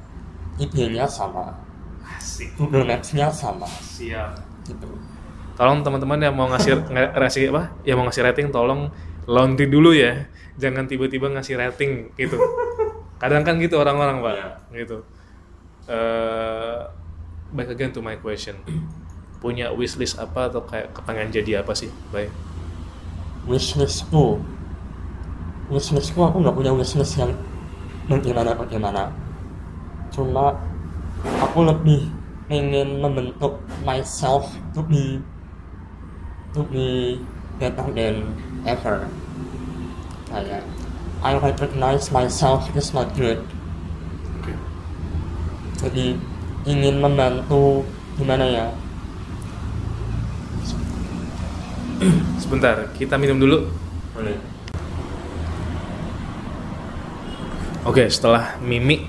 IP-nya 0.59 1.07
sama. 1.07 1.55
Asik. 2.03 2.59
Google 2.59 2.83
Maps-nya 2.83 3.31
sama. 3.31 3.67
Siap. 3.67 4.35
Gitu. 4.67 4.91
Tolong 5.55 5.87
teman-teman 5.87 6.19
yang 6.19 6.35
mau 6.35 6.51
ngasih 6.51 6.91
ngasih 6.91 7.55
apa? 7.55 7.71
Yang 7.87 7.97
mau 7.99 8.05
ngasih 8.11 8.23
rating 8.27 8.49
tolong 8.51 8.91
laundry 9.29 9.69
dulu 9.69 9.93
ya 9.93 10.25
jangan 10.59 10.85
tiba-tiba 10.91 11.31
ngasih 11.33 11.57
rating 11.57 12.13
gitu. 12.19 12.37
Kadang 13.23 13.43
kan 13.43 13.59
gitu 13.59 13.79
orang-orang 13.79 14.23
pak. 14.23 14.35
Gitu. 14.75 14.99
Eh 15.89 16.79
back 17.55 17.73
again 17.73 17.95
to 17.95 18.05
my 18.05 18.19
question. 18.21 18.59
Punya 19.39 19.71
wishlist 19.71 20.19
apa 20.19 20.51
atau 20.51 20.67
kayak 20.67 20.91
kepengen 20.93 21.31
jadi 21.31 21.63
apa 21.63 21.73
sih 21.73 21.89
baik 22.11 22.31
wishlistku. 23.49 24.39
Wishlistku 25.73 26.21
aku 26.21 26.45
nggak 26.45 26.57
punya 26.57 26.73
wishlist 26.77 27.17
yang 27.17 27.33
bagaimana 28.09 28.53
bagaimana 28.57 29.03
cuma 30.09 30.57
aku 31.45 31.69
lebih 31.69 32.09
ingin 32.49 33.01
membentuk 33.01 33.61
myself 33.85 34.49
to 34.73 34.81
be 34.81 35.21
to 36.57 36.65
be 36.73 37.21
better 37.61 37.85
than 37.93 38.33
ever 38.65 39.05
kayak 40.29 40.63
I 41.19 41.35
recognize 41.43 42.15
myself 42.15 42.71
is 42.79 42.95
not 42.95 43.11
good. 43.19 43.43
Jadi 45.79 46.15
ingin 46.67 47.03
membantu 47.03 47.83
gimana 48.19 48.47
ya? 48.47 48.67
Sebentar 52.39 52.87
kita 52.95 53.19
minum 53.19 53.43
dulu. 53.43 53.67
Boleh. 54.15 54.39
Oke 57.87 58.07
setelah 58.11 58.59
mimi. 58.63 59.07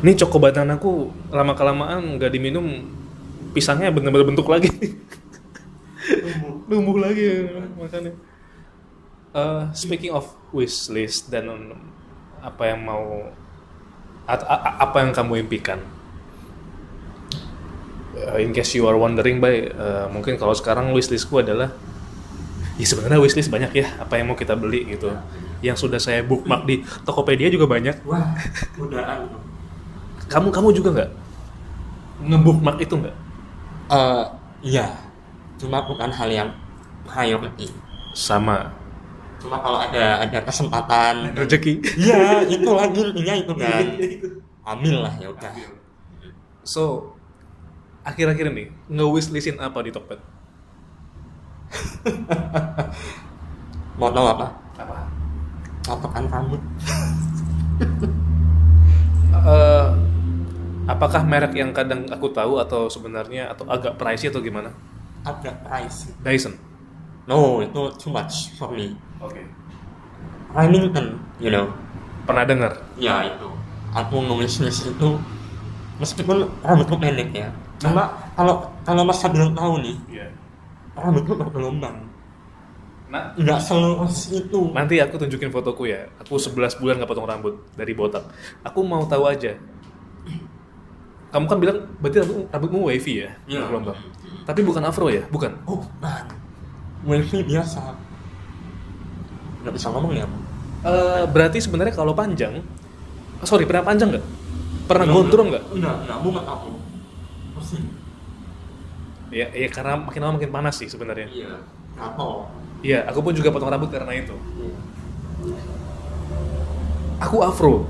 Ini 0.00 0.16
cokobatan 0.16 0.68
aku 0.72 1.12
lama 1.28 1.52
kelamaan 1.52 2.16
nggak 2.16 2.32
diminum 2.32 2.88
pisangnya 3.52 3.92
bener-bener 3.92 4.32
bentuk 4.32 4.48
lagi. 4.48 4.72
Numbuh 6.68 7.04
lagi 7.04 7.50
makanya 7.76 8.12
Eh, 9.30 9.62
speaking 9.78 10.10
of 10.10 10.26
wish 10.50 10.90
list 10.90 11.30
dan 11.30 11.46
apa 12.42 12.62
yang 12.66 12.82
mau 12.82 13.30
at- 14.26 14.42
a- 14.42 14.82
apa 14.82 15.06
yang 15.06 15.14
kamu 15.14 15.46
impikan? 15.46 15.78
Eh, 18.18 18.42
in 18.42 18.50
case 18.50 18.74
you 18.74 18.90
are 18.90 18.98
wondering 18.98 19.38
by 19.38 19.70
eh, 19.70 20.06
mungkin 20.10 20.34
kalau 20.34 20.50
sekarang 20.50 20.90
wish 20.90 21.06
listku 21.14 21.38
adalah 21.38 21.70
ya 22.74 22.86
sebenarnya 22.90 23.22
wish 23.22 23.38
list 23.38 23.54
banyak 23.54 23.70
ya 23.70 23.86
apa 24.02 24.18
yang 24.18 24.34
mau 24.34 24.38
kita 24.38 24.58
beli 24.58 24.82
gitu. 24.98 25.14
Yang 25.62 25.86
sudah 25.86 26.00
saya 26.02 26.26
bookmark 26.26 26.66
di 26.66 26.82
Tokopedia 27.06 27.46
juga 27.54 27.70
banyak. 27.70 28.02
Wah 28.02 28.34
godaan. 28.74 29.30
Kamu 30.26 30.50
kamu 30.50 30.74
juga 30.74 30.88
nggak? 30.90 31.10
Ngebookmark 32.26 32.78
itu 32.82 32.94
nggak? 32.98 33.16
Eh, 33.94 34.24
iya. 34.74 34.90
Cuma 35.54 35.86
bukan 35.86 36.10
hal 36.10 36.26
yang 36.34 36.50
priority. 37.06 37.70
Sama 38.10 38.74
cuma 39.40 39.56
kalau 39.64 39.78
ada 39.80 40.22
ada 40.22 40.38
kesempatan. 40.44 41.32
Rezeki. 41.32 41.80
Iya 41.96 42.44
itu 42.44 42.70
lagi 42.70 43.00
intinya 43.00 43.34
itu 43.40 43.52
kan 43.56 43.84
ambil 44.68 44.96
lah 45.08 45.14
ya 45.16 45.28
udah. 45.32 45.52
So 46.62 47.16
akhir-akhir 48.04 48.52
ini 48.52 48.64
nge-wishlistin 48.92 49.56
apa 49.58 49.80
di 49.80 49.90
Tokped? 49.90 50.20
Mau 54.00 54.12
tahu 54.12 54.26
apa? 54.28 54.46
Apa? 54.80 54.96
Catokan 55.84 56.24
rambut 56.28 56.60
Eh, 59.40 59.88
apakah 60.84 61.24
merek 61.24 61.56
yang 61.56 61.72
kadang 61.72 62.04
aku 62.12 62.28
tahu 62.28 62.60
atau 62.60 62.92
sebenarnya 62.92 63.48
atau 63.48 63.64
agak 63.72 63.96
pricey 63.96 64.28
atau 64.28 64.44
gimana? 64.44 64.68
Agak 65.24 65.64
price 65.64 66.12
Dyson 66.20 66.69
no 67.26 67.60
itu 67.60 67.82
too 67.96 68.12
much 68.12 68.54
for 68.56 68.70
me 68.72 68.96
oke 69.20 69.40
Remington 70.54 71.18
you 71.42 71.50
know 71.50 71.68
Pernah 72.20 72.44
dengar? 72.46 72.72
ya 72.94 73.26
itu 73.26 73.48
aku 73.90 74.22
nulis 74.22 74.60
nulis 74.62 74.86
itu 74.86 75.08
meskipun 75.98 76.46
rambutku 76.62 76.94
pendek 76.94 77.32
ya 77.34 77.48
cuma 77.80 78.12
kalau 78.36 78.70
kalau 78.86 79.02
mas 79.02 79.18
Fadil 79.18 79.50
tahu 79.50 79.82
nih 79.82 79.96
Iya. 80.06 80.26
rambutku 80.94 81.34
bergelombang 81.34 82.06
Nah, 83.10 83.34
nggak 83.34 83.58
selurus 83.58 84.30
itu 84.30 84.70
nanti 84.70 85.02
aku 85.02 85.18
tunjukin 85.18 85.50
fotoku 85.50 85.82
ya. 85.90 86.06
Aku 86.22 86.38
11 86.38 86.78
bulan 86.78 86.94
nggak 86.94 87.10
potong 87.10 87.26
rambut 87.26 87.58
dari 87.74 87.90
botak. 87.90 88.22
Aku 88.62 88.86
mau 88.86 89.02
tahu 89.02 89.26
aja. 89.26 89.58
Kamu 91.34 91.50
kan 91.50 91.58
bilang 91.58 91.90
berarti 91.98 92.22
rambut, 92.22 92.46
rambutmu 92.54 92.86
wavy 92.86 93.26
ya? 93.26 93.34
Iya. 93.50 93.66
Bergelombang. 93.66 93.98
Tapi 94.46 94.60
bukan 94.62 94.82
afro 94.86 95.10
ya? 95.10 95.26
Bukan. 95.26 95.50
oh 95.66 95.82
man 95.98 96.22
wavy 97.02 97.40
biasa 97.44 97.80
nggak 99.62 99.74
bisa 99.74 99.88
ngomong 99.90 100.14
ya 100.16 100.26
Eh, 100.80 101.24
berarti 101.28 101.60
sebenarnya 101.60 101.92
kalau 101.92 102.16
panjang, 102.16 102.64
oh, 103.36 103.44
sorry 103.44 103.68
pernah 103.68 103.84
panjang 103.84 104.16
nggak? 104.16 104.24
Pernah 104.88 105.04
Enggak, 105.04 105.16
gondrong 105.20 105.48
nggak? 105.52 105.64
enggak 105.76 105.94
enggak 106.08 106.18
bukan 106.24 106.44
aku 106.48 106.70
pusing 107.52 107.84
Ya, 109.28 109.46
ya 109.52 109.68
karena 109.68 110.00
makin 110.00 110.20
lama 110.24 110.32
makin 110.40 110.48
panas 110.50 110.80
sih 110.80 110.88
sebenarnya. 110.88 111.28
iya 111.28 111.52
atau 111.94 112.48
Iya, 112.80 113.04
aku 113.06 113.20
pun 113.20 113.36
juga 113.36 113.52
potong 113.52 113.68
rambut 113.68 113.92
karena 113.92 114.08
itu. 114.16 114.32
Aku 117.20 117.44
afro, 117.44 117.84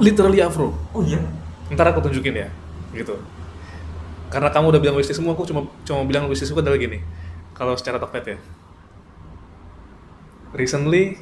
literally 0.00 0.40
afro. 0.40 0.72
oh 0.96 1.04
iya 1.04 1.20
Ntar 1.68 1.92
aku 1.92 2.00
tunjukin 2.00 2.32
ya, 2.32 2.48
gitu. 2.96 3.20
Karena 4.32 4.48
kamu 4.48 4.72
udah 4.72 4.80
bilang 4.80 4.96
wishlist 4.96 5.20
semua, 5.20 5.36
aku 5.36 5.44
cuma 5.44 5.68
cuma 5.84 6.08
bilang 6.08 6.24
wishlistku 6.26 6.56
adalah 6.56 6.80
gini. 6.80 7.04
Kalau 7.54 7.74
secara 7.78 7.98
Tokped 8.02 8.26
ya. 8.26 8.38
Recently, 10.54 11.18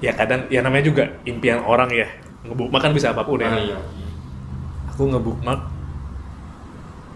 ya 0.00 0.12
kadang 0.16 0.48
ya 0.52 0.60
namanya 0.64 0.84
juga 0.88 1.04
impian 1.24 1.60
orang 1.64 1.90
ya. 1.92 2.08
Ngebukmak 2.44 2.80
kan 2.84 2.92
bisa 2.92 3.12
apa 3.12 3.24
pun 3.24 3.40
ya. 3.40 3.48
Ah, 3.48 3.56
iya 3.60 3.78
Aku 4.94 5.10
ngebukmak 5.10 5.60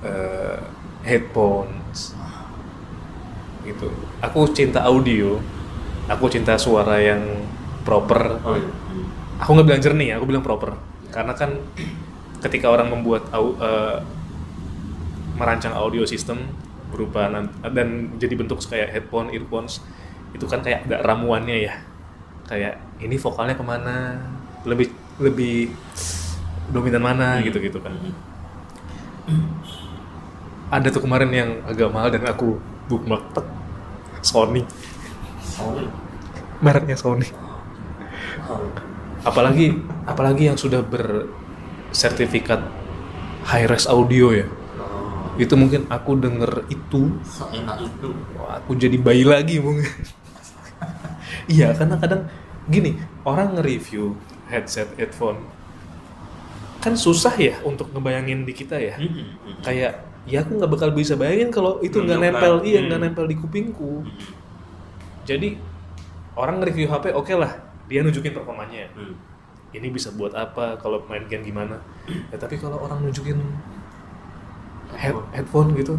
eh, 0.04 0.58
headphones, 1.04 2.14
gitu. 3.66 3.88
Aku 4.22 4.48
cinta 4.54 4.82
audio, 4.86 5.38
aku 6.10 6.26
cinta 6.30 6.56
suara 6.58 6.98
yang 7.02 7.22
proper, 7.84 8.40
oh 8.44 8.56
iya 8.56 8.72
aku 9.38 9.54
nggak 9.54 9.68
bilang 9.70 9.82
jernih 9.82 10.08
aku 10.18 10.24
bilang 10.28 10.44
proper 10.44 10.74
karena 11.14 11.30
kan 11.36 11.54
ketika 12.44 12.70
orang 12.70 12.90
membuat 12.92 13.26
au- 13.34 13.56
eh, 13.58 13.98
merancang 15.38 15.74
audio 15.74 16.02
system 16.02 16.38
berupa 16.88 17.28
dan 17.68 18.16
jadi 18.16 18.34
bentuk 18.34 18.58
kayak 18.64 18.90
headphone 18.92 19.30
earphones 19.30 19.84
itu 20.32 20.44
kan 20.44 20.60
kayak 20.60 20.88
ada 20.88 21.04
ramuannya 21.04 21.68
ya. 21.68 21.74
Kayak 22.48 22.80
ini 23.00 23.16
vokalnya 23.20 23.56
ke 23.56 23.64
mana? 23.64 24.24
Lebih 24.64 24.88
lebih 25.20 25.68
dominan 26.72 27.04
mana? 27.04 27.28
Gitu 27.44 27.60
gitu 27.60 27.80
kan. 27.80 27.92
Ada 30.68 30.92
tuh 30.92 31.00
kemarin 31.00 31.32
yang 31.32 31.50
agak 31.64 31.88
mahal 31.88 32.12
dan 32.12 32.28
aku 32.28 32.60
bookmark. 32.92 33.24
Tek. 33.32 33.46
Sony. 34.20 34.60
Sorry 35.40 35.88
mereknya 36.62 36.96
Sony. 36.98 37.26
Oh. 38.48 38.64
apalagi 39.26 39.76
apalagi 40.08 40.48
yang 40.48 40.56
sudah 40.56 40.80
bersertifikat 40.80 42.64
high 43.44 43.68
res 43.68 43.84
audio 43.84 44.32
ya 44.32 44.46
itu 45.38 45.54
mungkin 45.54 45.86
aku 45.86 46.18
denger 46.18 46.66
itu. 46.68 47.14
Seenak 47.22 47.78
itu. 47.80 48.10
Wah, 48.34 48.58
aku 48.58 48.74
jadi 48.74 48.98
bayi 48.98 49.22
lagi 49.22 49.62
mungkin 49.62 49.86
iya 51.54 51.74
karena 51.74 51.98
kadang 51.98 52.26
gini 52.70 52.98
orang 53.26 53.58
nge-review 53.58 54.14
headset 54.46 54.86
headphone 54.94 55.42
kan 56.78 56.94
susah 56.94 57.34
ya 57.34 57.58
untuk 57.66 57.90
ngebayangin 57.90 58.46
di 58.46 58.54
kita 58.54 58.78
ya. 58.78 58.94
Kayak 59.66 60.06
ya 60.28 60.46
aku 60.46 60.62
nggak 60.62 60.70
bakal 60.70 60.90
bisa 60.94 61.18
bayangin 61.18 61.50
kalau 61.50 61.82
itu 61.82 61.98
nggak 61.98 62.20
nempel 62.22 62.62
iya 62.62 62.86
nggak 62.86 63.00
nempel 63.02 63.26
di 63.26 63.34
kupingku. 63.34 64.06
Jadi 65.26 65.58
orang 66.38 66.62
nge-review 66.62 66.86
HP 66.86 67.10
oke 67.18 67.34
lah 67.34 67.52
dia 67.90 68.02
nunjukin 68.02 68.34
performanya. 68.34 68.90
Hmm. 68.94 69.14
ini 69.68 69.92
bisa 69.92 70.08
buat 70.16 70.32
apa 70.32 70.80
kalau 70.80 71.04
main 71.10 71.28
game 71.28 71.44
gimana. 71.44 71.82
Ya 72.32 72.40
tapi 72.40 72.56
kalau 72.56 72.80
orang 72.80 73.04
nunjukin 73.04 73.36
head, 74.98 75.14
headphone 75.30 75.72
gitu. 75.78 75.94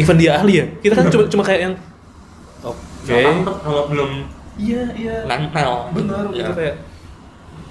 Even 0.00 0.16
dia 0.16 0.40
ahli 0.40 0.62
ya? 0.62 0.66
Kita 0.80 0.94
kan 0.96 1.06
cuma 1.12 1.24
cuma 1.28 1.42
kayak 1.44 1.60
yang 1.68 1.74
oke. 2.64 3.12
Mantep 3.12 3.56
kalau 3.60 3.82
belum 3.92 4.10
iya 4.56 4.82
iya. 4.96 5.16
Nempel. 5.28 5.92
Benar 5.92 6.24
ya. 6.32 6.36
gitu 6.42 6.52
kayak 6.56 6.76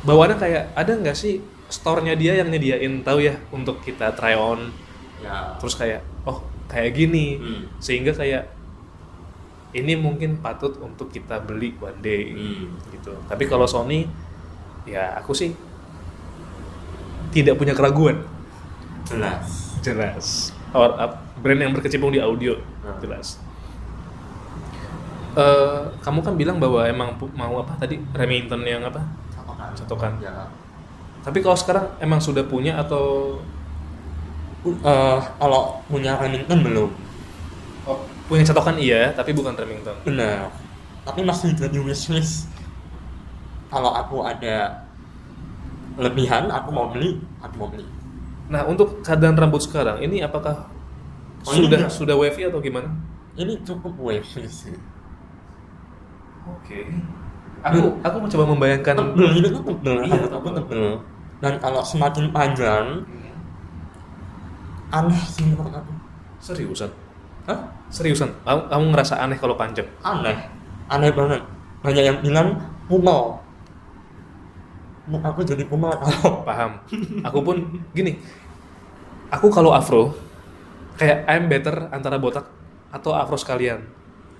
bawaannya 0.06 0.38
kayak 0.38 0.64
ada 0.78 0.92
nggak 0.94 1.18
sih 1.18 1.42
store-nya 1.68 2.16
dia 2.16 2.40
yang 2.40 2.48
nyediain 2.48 3.04
tahu 3.04 3.26
ya 3.26 3.36
untuk 3.50 3.82
kita 3.82 4.14
try 4.14 4.38
on? 4.38 4.70
Ya. 5.24 5.58
Terus 5.58 5.74
kayak 5.76 6.06
oh 6.30 6.46
kayak 6.70 6.94
gini. 6.94 7.40
Hmm. 7.42 7.64
sehingga 7.82 8.12
kayak 8.14 8.54
ini 9.76 10.00
mungkin 10.00 10.40
patut 10.40 10.80
untuk 10.80 11.12
kita 11.12 11.44
beli 11.44 11.76
one 11.80 12.00
day 12.04 12.32
Hmm. 12.36 12.76
gitu. 12.92 13.16
Tapi 13.28 13.44
kalau 13.48 13.68
Sony 13.68 14.04
ya 14.88 15.16
aku 15.20 15.32
sih 15.36 15.52
tidak 17.32 17.60
punya 17.60 17.76
keraguan 17.76 18.24
jelas. 19.08 19.46
Jelas. 19.82 20.26
Or, 20.76 20.92
up- 21.00 21.24
brand 21.40 21.62
yang 21.62 21.72
berkecimpung 21.72 22.12
di 22.12 22.20
audio. 22.20 22.58
Hmm. 22.84 22.98
jelas. 23.00 23.40
Eh, 25.38 25.82
kamu 26.02 26.20
kan 26.26 26.34
bilang 26.34 26.58
bahwa 26.58 26.82
emang 26.82 27.14
mau 27.38 27.62
apa 27.62 27.78
tadi? 27.78 28.02
Remington 28.18 28.66
yang 28.66 28.82
apa? 28.82 29.06
Catokan. 29.30 29.70
Catokan. 29.78 30.12
ya. 30.18 30.50
Tapi 31.22 31.44
kalau 31.46 31.54
sekarang 31.54 31.86
emang 32.02 32.18
sudah 32.18 32.42
punya 32.48 32.80
atau 32.82 33.38
Eh, 34.68 35.20
kalau 35.40 35.80
punya 35.88 36.20
Remington 36.20 36.60
belum. 36.60 36.90
Oh, 37.88 38.04
punya 38.28 38.44
catokan 38.44 38.76
iya 38.76 39.16
tapi 39.16 39.32
bukan 39.32 39.56
Remington. 39.56 39.96
Benar. 40.04 40.52
Tapi 41.08 41.24
masih 41.24 41.56
jadi 41.56 41.78
wishlist. 41.80 42.52
Kalau 43.72 43.96
aku 43.96 44.28
ada 44.28 44.84
lebihan 45.96 46.52
aku 46.52 46.70
mau 46.70 46.92
beli 46.92 47.18
aku 47.42 47.56
mau 47.58 47.70
beli 47.72 47.86
Nah, 48.48 48.64
untuk 48.64 49.04
keadaan 49.04 49.36
rambut 49.36 49.60
sekarang, 49.60 50.00
ini 50.00 50.20
apakah 50.20 50.72
Oh, 51.44 51.54
ini 51.54 51.64
sudah 51.64 51.80
enggak. 51.80 51.94
sudah 51.94 52.16
wavy 52.16 52.42
atau 52.44 52.60
gimana? 52.60 52.90
ini 53.36 53.54
cukup 53.62 53.94
wishlist 54.02 54.66
sih 54.66 54.76
Oke. 56.44 56.90
Aku 57.62 58.02
aku 58.02 58.18
mencoba 58.18 58.44
membayangkan 58.48 58.96
tebel 58.98 59.30
ini 59.32 59.48
tuh 59.48 59.62
tebel 59.64 59.96
Iya, 60.04 60.16
rambut 60.18 60.34
aku 60.34 60.50
tebel. 60.54 60.84
dan 61.38 61.54
kalau 61.58 61.80
semakin 61.82 62.32
panjang 62.32 63.06
aneh 64.90 65.22
sih 65.22 65.46
menurut 65.46 65.72
aku 65.72 65.92
seriusan. 66.40 66.90
Hah? 67.46 67.60
Seriusan, 67.88 68.34
kamu, 68.42 68.62
kamu 68.68 68.84
ngerasa 68.92 69.14
aneh 69.18 69.38
kalau 69.38 69.54
panjang? 69.54 69.88
aneh 70.02 70.36
aneh 70.88 71.12
banget 71.12 71.40
banyak 71.80 72.04
yang 72.04 72.18
bilang 72.20 72.58
kumal 72.88 73.40
muka 75.06 75.32
aku 75.32 75.40
jadi 75.42 75.64
kumal 75.64 75.94
kalau 75.94 76.44
Paham. 76.44 76.76
Aku 77.24 77.40
pun 77.40 77.56
gini. 77.94 78.20
Aku 79.28 79.52
kalau 79.52 79.76
afro 79.76 80.16
kayak 80.96 81.28
I'm 81.28 81.52
better 81.52 81.92
antara 81.92 82.16
botak 82.16 82.48
atau 82.90 83.12
afro 83.12 83.36
sekalian. 83.36 83.84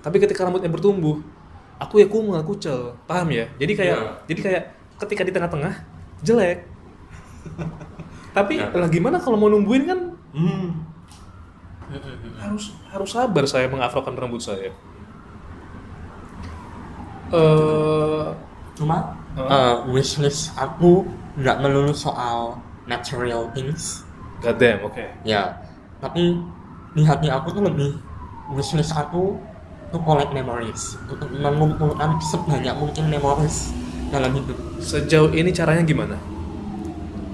Tapi 0.00 0.16
ketika 0.16 0.46
rambutnya 0.48 0.72
bertumbuh, 0.72 1.20
aku 1.76 2.00
ya 2.00 2.06
kumal, 2.08 2.40
kucel. 2.42 2.96
Paham 3.04 3.28
ya? 3.30 3.46
Jadi 3.60 3.72
kayak 3.76 3.98
Iya. 3.98 4.12
jadi 4.26 4.40
kayak 4.40 4.62
ketika 5.06 5.22
di 5.28 5.32
tengah-tengah 5.34 5.74
jelek. 6.24 6.64
Tapi 8.36 8.54
Ya. 8.60 8.72
lah 8.72 8.88
gimana 8.88 9.16
kalau 9.20 9.36
mau 9.36 9.50
numbuhin 9.52 9.84
kan 9.88 10.00
hmm. 10.32 10.68
harus 12.36 12.76
harus 12.92 13.10
sabar 13.12 13.44
saya 13.48 13.68
mengafrokan 13.68 14.16
rambut 14.16 14.40
saya. 14.40 14.72
Eh, 17.28 18.26
cuma 18.72 19.12
eh, 19.36 19.76
wishlist 19.92 20.56
aku 20.56 21.04
nggak 21.36 21.60
melulu 21.60 21.92
soal 21.92 22.56
material 22.88 23.52
things 23.52 24.07
God 24.38 24.56
damn, 24.56 24.78
oke. 24.82 25.04
ya 25.22 25.58
tapi 25.98 26.38
di 26.94 27.02
hati 27.02 27.26
aku 27.26 27.50
tuh 27.50 27.62
lebih 27.66 27.98
wishlist 28.54 28.94
aku 28.94 29.34
to 29.90 29.98
collect 30.02 30.30
memories 30.30 30.94
untuk 31.06 31.26
mengumpulkan 31.32 32.22
sebanyak 32.22 32.74
mungkin 32.74 33.04
memories 33.08 33.74
dalam 34.08 34.30
hidup 34.32 34.56
Sejauh 34.78 35.32
ini 35.32 35.50
caranya 35.50 35.82
gimana? 35.82 36.16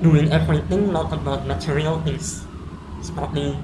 doing 0.00 0.28
everything 0.28 0.92
not 0.92 1.08
about 1.08 1.44
material 1.44 1.96
things 2.04 2.44
seperti 3.00 3.56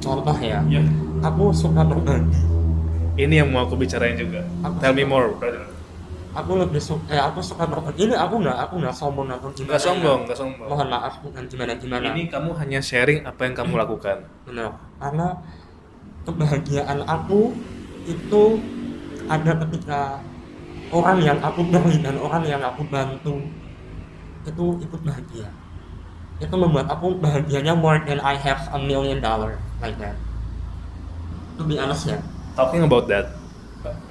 contoh 0.00 0.36
ya 0.36 0.60
Ya. 0.68 0.80
aku 1.22 1.48
suka 1.52 1.80
berbagi 1.80 2.36
Ini 3.16 3.40
yang 3.40 3.48
mau 3.48 3.64
aku 3.64 3.80
bicarain 3.80 4.12
juga. 4.12 4.44
Apa? 4.60 4.76
Tell 4.76 4.92
me 4.92 5.00
more, 5.00 5.32
brother. 5.32 5.64
Aku 6.36 6.52
lebih 6.60 6.78
suka 6.78 7.08
eh 7.08 7.16
aku 7.16 7.40
suka 7.40 7.64
berbagi 7.64 8.12
ini 8.12 8.14
aku 8.14 8.44
nggak 8.44 8.58
aku 8.68 8.74
nggak 8.84 8.92
sombong 8.92 9.26
gimana? 9.32 9.48
Nggak 9.56 9.82
sombong, 9.82 10.20
nggak 10.28 10.38
sombong. 10.38 10.68
mohon 10.68 10.88
maaf 10.92 11.14
bukan 11.24 11.42
gimana 11.48 11.72
gimana? 11.80 12.12
Ini 12.12 12.28
kamu 12.28 12.50
hanya 12.60 12.80
sharing 12.84 13.24
apa 13.24 13.40
yang 13.48 13.54
kamu 13.56 13.72
lakukan. 13.80 14.28
benar. 14.44 14.76
Karena 15.00 15.28
kebahagiaan 16.28 16.98
aku 17.08 17.56
itu 18.04 18.42
ada 19.26 19.52
ketika 19.66 20.20
orang 20.92 21.18
yang 21.24 21.38
aku 21.40 21.64
beri 21.66 21.98
dan 22.04 22.20
orang 22.20 22.44
yang 22.44 22.60
aku 22.60 22.84
bantu 22.86 23.40
itu 24.44 24.64
ikut 24.84 25.00
bahagia. 25.02 25.48
Itu 26.36 26.52
membuat 26.52 26.92
aku 26.92 27.16
bahagianya 27.16 27.72
more 27.72 27.98
than 28.04 28.20
I 28.20 28.36
have 28.36 28.68
a 28.70 28.78
million 28.78 29.24
dollar 29.24 29.56
like 29.80 29.96
that. 29.98 30.20
To 31.56 31.64
be 31.64 31.80
honest 31.80 32.04
ya. 32.04 32.20
Talking 32.52 32.84
about 32.84 33.08
that, 33.08 33.32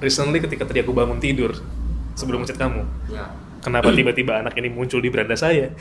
recently 0.02 0.42
ketika 0.42 0.66
tadi 0.66 0.82
aku 0.82 0.90
bangun 0.90 1.22
tidur 1.22 1.54
sebelum 2.16 2.42
ngechat 2.42 2.58
kamu, 2.58 2.82
ya 3.12 3.28
kenapa 3.60 3.90
tiba-tiba 3.90 4.40
anak 4.40 4.54
ini 4.58 4.70
muncul 4.70 5.02
di 5.02 5.10
beranda 5.10 5.34
saya 5.34 5.74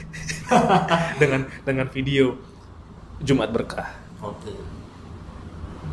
dengan 1.21 1.45
dengan 1.61 1.87
video 1.89 2.37
Jumat 3.23 3.53
berkah. 3.53 3.87
oke 4.19 4.51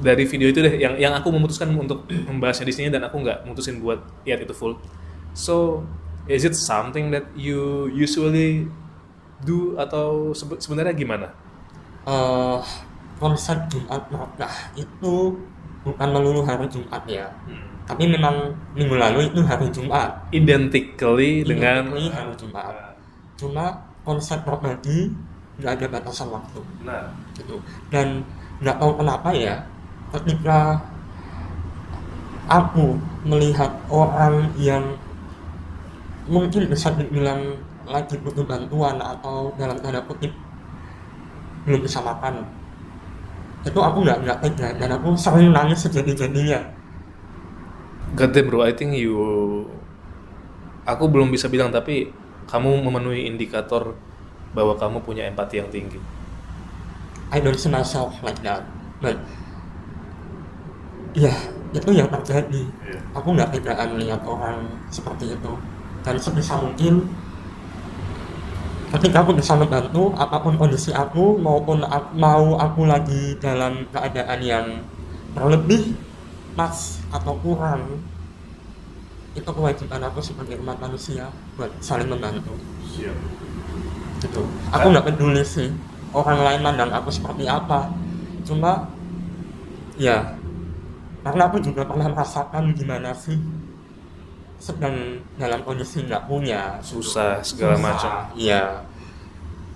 Dari 0.02 0.26
video 0.26 0.50
itu 0.50 0.58
deh 0.58 0.82
yang 0.82 0.98
yang 0.98 1.14
aku 1.14 1.30
memutuskan 1.30 1.70
untuk 1.78 2.10
membahasnya 2.10 2.66
di 2.66 2.74
sini 2.74 2.88
dan 2.90 3.06
aku 3.06 3.22
nggak 3.22 3.46
mutusin 3.46 3.78
buat 3.78 4.02
lihat 4.26 4.42
itu 4.42 4.50
full. 4.50 4.74
So, 5.30 5.86
is 6.26 6.42
it 6.42 6.58
something 6.58 7.14
that 7.14 7.30
you 7.38 7.86
usually 7.86 8.66
do 9.46 9.78
atau 9.78 10.34
sebe- 10.34 10.58
sebenarnya 10.58 10.90
gimana? 10.90 11.30
Eh, 12.02 12.60
konsep 13.22 13.70
Jumat 13.70 14.10
berkah 14.10 14.74
itu 14.74 15.38
bukan 15.86 16.08
melulu 16.10 16.42
hari 16.42 16.66
Jumat 16.66 17.06
ya 17.06 17.30
tapi 17.92 18.08
memang 18.08 18.56
minggu 18.72 18.96
lalu 18.96 19.28
itu 19.28 19.44
hari 19.44 19.68
Jumat. 19.68 20.24
Identically 20.32 21.44
dengan 21.44 21.92
Identically 21.92 22.08
hari 22.08 22.34
Jumat. 22.40 22.96
Cuma 23.36 23.66
konsep 24.00 24.40
berbagi 24.48 25.12
nggak 25.60 25.76
ada 25.76 25.86
batasan 25.92 26.32
waktu. 26.32 26.64
Nah, 26.88 27.12
gitu. 27.36 27.60
Dan 27.92 28.24
nggak 28.64 28.80
tahu 28.80 28.96
kenapa 28.96 29.28
ya 29.36 29.60
ketika 30.08 30.80
aku 32.48 32.96
melihat 33.28 33.68
orang 33.92 34.48
yang 34.56 34.96
mungkin 36.24 36.64
bisa 36.72 36.96
dibilang 36.96 37.60
lagi 37.84 38.16
butuh 38.24 38.48
bantuan 38.48 38.96
atau 39.04 39.52
dalam 39.60 39.76
tanda 39.84 40.00
kutip 40.08 40.32
belum 41.68 41.84
bisa 41.84 42.00
makan 42.00 42.40
itu 43.68 43.78
aku 43.78 43.98
nggak 44.00 44.18
nggak 44.24 44.38
tega 44.40 44.68
dan 44.80 44.90
aku 44.96 45.12
sering 45.18 45.50
nangis 45.50 45.86
sejadi-jadinya 45.86 46.81
God 48.12 48.30
damn 48.32 48.46
bro, 48.48 48.60
I 48.62 48.72
think 48.76 48.92
you 48.96 49.16
Aku 50.82 51.06
belum 51.06 51.30
bisa 51.30 51.46
bilang 51.46 51.70
tapi 51.70 52.10
kamu 52.50 52.82
memenuhi 52.82 53.30
indikator 53.30 53.94
bahwa 54.50 54.74
kamu 54.74 54.98
punya 55.06 55.24
empati 55.30 55.62
yang 55.62 55.70
tinggi. 55.70 55.96
I 57.30 57.38
don't 57.38 57.56
see 57.56 57.70
myself 57.70 58.18
like 58.20 58.42
that. 58.42 58.66
But 58.98 59.16
ya 61.14 61.32
itu 61.72 61.90
yang 61.94 62.10
terjadi. 62.10 62.62
Aku 63.16 63.32
nggak 63.32 63.54
tegaan 63.54 63.94
melihat 63.96 64.20
orang 64.26 64.66
seperti 64.90 65.32
itu. 65.32 65.52
Dan 66.02 66.18
sebisa 66.18 66.58
mungkin 66.58 67.06
ketika 68.92 69.24
aku 69.24 69.32
bisa 69.32 69.56
membantu 69.56 70.12
apa 70.18 70.36
pun 70.42 70.58
kondisi 70.60 70.92
aku 70.92 71.40
maupun 71.40 71.80
a- 71.86 72.12
mau 72.12 72.58
aku 72.60 72.84
lagi 72.84 73.38
dalam 73.40 73.88
keadaan 73.88 74.40
yang 74.44 74.66
berlebih 75.32 75.96
pas 76.52 77.00
atau 77.12 77.34
kurang 77.40 78.00
itu 79.32 79.48
kewajiban 79.48 80.04
aku 80.04 80.20
sebagai 80.20 80.60
umat 80.60 80.76
manusia 80.76 81.32
buat 81.56 81.72
saling 81.80 82.08
membantu. 82.08 82.52
Gitu. 84.20 84.42
Aku 84.70 84.86
nggak 84.92 85.08
peduli 85.08 85.40
sih 85.40 85.72
orang 86.12 86.44
lain 86.44 86.60
mandang 86.60 86.92
aku 86.92 87.08
seperti 87.08 87.48
apa. 87.48 87.88
Cuma 88.44 88.92
ya 89.96 90.36
karena 91.24 91.48
aku 91.48 91.58
juga 91.64 91.88
pernah 91.88 92.12
merasakan 92.12 92.76
gimana 92.76 93.16
sih 93.16 93.40
sedang 94.60 95.18
dalam 95.40 95.64
kondisi 95.64 96.04
nggak 96.04 96.28
punya. 96.28 96.76
Susah 96.84 97.40
segala 97.40 97.74
Susah. 97.74 97.82
macam. 97.88 98.12
iya. 98.36 98.84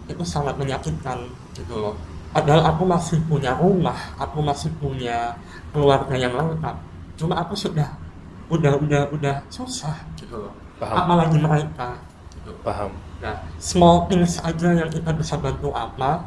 Itu 0.07 0.23
sangat 0.23 0.55
menyakitkan 0.61 1.27
gitu 1.57 1.74
loh. 1.81 1.97
Padahal 2.36 2.77
aku 2.77 2.85
masih 2.85 3.19
punya 3.24 3.57
rumah 3.57 3.97
aku 4.20 4.44
masih 4.44 4.69
punya 4.77 5.32
keluarga 5.77 6.16
yang 6.16 6.32
lengkap 6.32 6.77
cuma 7.20 7.36
aku 7.36 7.53
sudah 7.53 7.93
udah 8.48 8.81
udah 8.81 9.03
udah 9.12 9.36
susah 9.53 9.93
gitu 10.16 10.40
loh 10.40 10.53
Paham. 10.81 10.97
apalagi 11.05 11.36
mereka 11.36 12.01
gitu. 12.32 12.53
Paham. 12.65 12.93
Nah, 13.20 13.36
small 13.57 14.09
things 14.09 14.40
aja 14.40 14.73
yang 14.77 14.89
kita 14.89 15.09
bisa 15.12 15.36
bantu 15.36 15.73
apa 15.73 16.24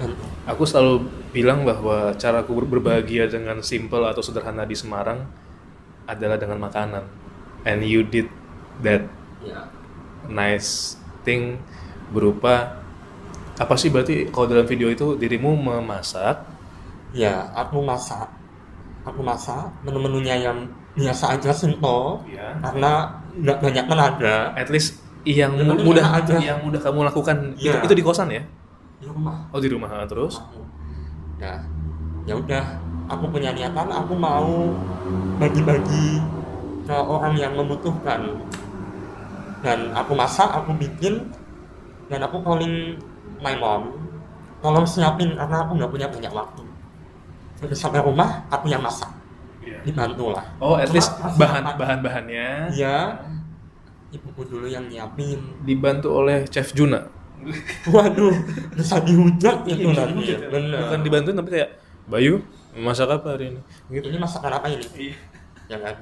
bantu. 0.00 0.24
Aku 0.48 0.62
selalu 0.64 1.04
bilang 1.30 1.62
bahwa 1.62 2.16
caraku 2.16 2.56
ber- 2.64 2.80
berbahagia 2.80 3.28
dengan 3.28 3.60
simple 3.60 4.02
atau 4.08 4.24
sederhana 4.24 4.64
di 4.64 4.72
Semarang 4.74 5.24
adalah 6.08 6.40
dengan 6.40 6.58
makanan. 6.58 7.04
And 7.62 7.84
you 7.84 8.02
did 8.02 8.28
that 8.80 9.04
Ya. 9.40 9.68
nice 10.28 11.00
thing 11.24 11.56
berupa 12.12 12.76
apa 13.56 13.72
sih 13.76 13.88
berarti 13.88 14.28
kalau 14.28 14.48
dalam 14.48 14.64
video 14.64 14.88
itu 14.88 15.16
dirimu 15.16 15.52
memasak 15.56 16.44
Ya, 17.10 17.50
aku 17.54 17.82
masak. 17.82 18.28
Aku 19.02 19.20
masak 19.24 19.70
menu-menunya 19.82 20.36
yang 20.38 20.58
biasa 20.92 21.38
aja 21.38 21.54
simple 21.54 22.18
ya 22.26 22.50
karena 22.58 23.14
nggak 23.30 23.62
banyak 23.62 23.84
tenaga 23.86 24.50
at 24.58 24.66
least 24.74 24.98
yang 25.22 25.54
Ya, 25.54 25.70
mudah 25.70 26.06
aja. 26.18 26.34
yang 26.42 26.58
mudah 26.66 26.82
kamu 26.82 27.06
lakukan 27.06 27.54
itu, 27.54 27.70
Iya. 27.70 27.86
itu 27.86 27.94
di 27.94 28.02
kosan 28.02 28.26
ya 28.34 28.42
di 29.00 29.06
rumah. 29.08 29.48
oh 29.54 29.60
di 29.62 29.68
rumah 29.70 29.88
ah, 29.88 30.04
terus. 30.04 30.36
Ya, 31.40 31.56
ya 32.28 32.36
udah. 32.36 32.64
Aku 33.10 33.26
punya 33.32 33.50
niatan. 33.50 33.88
Aku 33.90 34.12
mau 34.14 34.70
bagi-bagi 35.40 36.20
ke 36.84 36.94
orang 36.94 37.34
yang 37.34 37.56
membutuhkan. 37.56 38.44
Dan 39.64 39.90
aku 39.96 40.12
masak, 40.14 40.46
aku 40.46 40.76
bikin, 40.76 41.32
dan 42.12 42.22
aku 42.22 42.44
calling 42.44 42.96
my 43.40 43.56
mom. 43.56 43.96
Tolong 44.60 44.84
siapin 44.84 45.32
karena 45.34 45.64
aku 45.64 45.80
nggak 45.80 45.90
punya 45.90 46.06
banyak 46.12 46.32
waktu. 46.32 46.62
Jadi 47.60 47.74
sampai 47.74 48.00
rumah, 48.00 48.48
aku 48.48 48.66
yang 48.66 48.80
masak. 48.80 49.08
Dibantu 49.80 50.36
lah. 50.36 50.44
oh 50.60 50.76
at 50.76 50.92
least 50.92 51.08
Cuma 51.16 51.72
bahan 51.72 52.00
bahannya 52.00 52.68
Iya. 52.68 53.16
Ibuku 54.10 54.44
dulu 54.44 54.66
yang 54.66 54.84
nyiapin. 54.84 55.40
dibantu 55.62 56.12
oleh 56.12 56.44
chef 56.44 56.74
Juna 56.74 57.08
Waduh, 57.88 58.34
bisa 58.76 59.00
dihujat 59.00 59.64
itu 59.64 59.88
Iya, 59.88 59.96
nanti. 59.96 60.24
ya. 60.28 60.38
Bener. 60.46 60.76
bukan 60.84 61.00
dibantuin 61.00 61.36
tapi 61.36 61.50
kayak 61.50 61.70
Bayu 62.04 62.44
masak 62.74 63.08
apa 63.08 63.32
hari 63.32 63.56
ini 63.56 63.60
gitu 63.88 64.12
Ini 64.12 64.18
masakan 64.18 64.52
apa 64.52 64.66
ini? 64.68 64.84
Iya. 64.92 65.14
Ya 65.66 65.76
kan? 65.80 65.94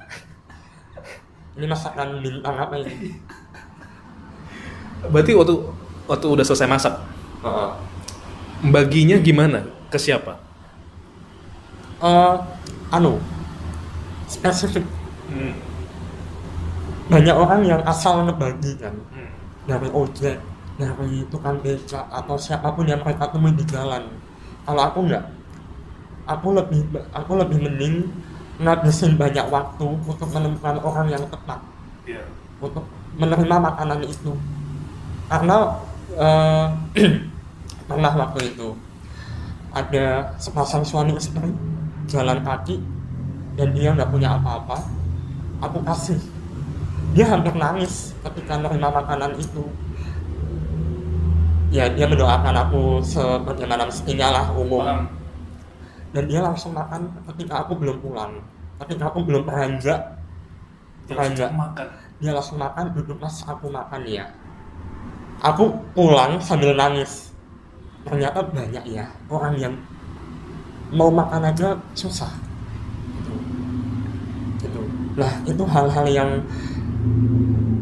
Ini 1.55 1.65
masakan 1.65 2.07
bintang 2.19 2.55
apa 2.57 2.75
ini? 2.75 3.15
berarti 5.05 5.31
waktu 5.31 5.55
waktu 6.05 6.25
udah 6.27 6.43
selesai 6.43 6.67
masak 6.67 6.93
Heeh. 7.39 7.69
baginya 8.67 9.15
gimana 9.17 9.63
ke 9.87 9.95
siapa 9.95 10.35
Eh, 11.99 12.35
anu, 12.95 13.19
spesifik. 14.25 14.87
Banyak 17.09 17.35
orang 17.35 17.61
yang 17.65 17.81
asal 17.83 18.23
ngebagi 18.23 18.79
kan 18.79 18.95
dari 19.67 19.89
ojek, 19.91 20.37
dari 20.79 21.25
tukang 21.27 21.59
beca 21.59 22.07
atau 22.07 22.39
siapa 22.39 22.71
pun 22.71 22.87
yang 22.87 23.01
mereka 23.03 23.27
temui 23.33 23.51
di 23.51 23.65
jalan. 23.67 24.07
Kalau 24.63 24.81
aku 24.85 24.99
enggak, 25.09 25.25
aku 26.29 26.47
lebih 26.55 26.81
aku 27.11 27.31
lebih 27.35 27.57
mending 27.67 27.95
ngabisin 28.61 29.17
banyak 29.17 29.43
waktu 29.49 29.87
untuk 30.03 30.27
menemukan 30.35 30.77
orang 30.83 31.07
yang 31.07 31.23
tepat 31.31 31.59
Iya. 32.03 32.23
untuk 32.59 32.83
menerima 33.15 33.55
makanan 33.55 34.03
itu 34.03 34.35
karena 35.31 35.79
eh, 36.19 36.67
pernah 37.89 38.13
waktu 38.19 38.51
itu 38.51 38.75
ada 39.71 40.35
sepasang 40.35 40.83
suami 40.83 41.15
istri 41.15 41.49
jalan 42.09 42.41
kaki 42.41 42.81
dan 43.55 43.69
dia 43.77 43.93
nggak 43.93 44.09
punya 44.09 44.35
apa-apa 44.35 44.81
aku 45.61 45.79
kasih. 45.85 46.19
Dia 47.13 47.25
hampir 47.25 47.53
nangis 47.57 48.13
ketika 48.25 48.57
menerima 48.57 48.89
makanan 48.89 49.31
itu. 49.37 49.65
Ya 51.69 51.85
dia 51.85 52.09
mendoakan 52.09 52.55
aku 52.65 52.81
sebagaimana 53.05 53.85
mestinya 53.85 54.27
lah 54.33 54.45
umum. 54.57 55.05
Dan 56.09 56.25
dia 56.25 56.41
langsung 56.41 56.73
makan 56.73 57.13
ketika 57.29 57.61
aku 57.61 57.77
belum 57.77 58.01
pulang 58.01 58.41
ketika 58.79 59.11
aku 59.11 59.19
belum 59.27 59.43
beranjak. 59.43 59.99
Beranjak. 61.11 61.51
makan. 61.51 61.87
Dia 62.19 62.31
langsung 62.35 62.57
makan 62.59 62.85
duduk 62.95 63.17
pas 63.19 63.35
aku 63.47 63.67
makan 63.67 64.01
ya. 64.07 64.25
Aku 65.43 65.71
pulang 65.95 66.39
sambil 66.39 66.75
nangis. 66.75 67.31
Ternyata 68.07 68.43
banyak 68.47 68.83
ya 68.87 69.05
orang 69.27 69.55
yang 69.59 69.73
mau 70.93 71.09
makan 71.13 71.49
aja 71.49 71.77
susah. 71.93 72.31
Gitu. 73.17 73.33
Gitu. 74.63 74.81
Lah 75.17 75.33
itu 75.45 75.63
hal-hal 75.65 76.05
yang 76.09 76.31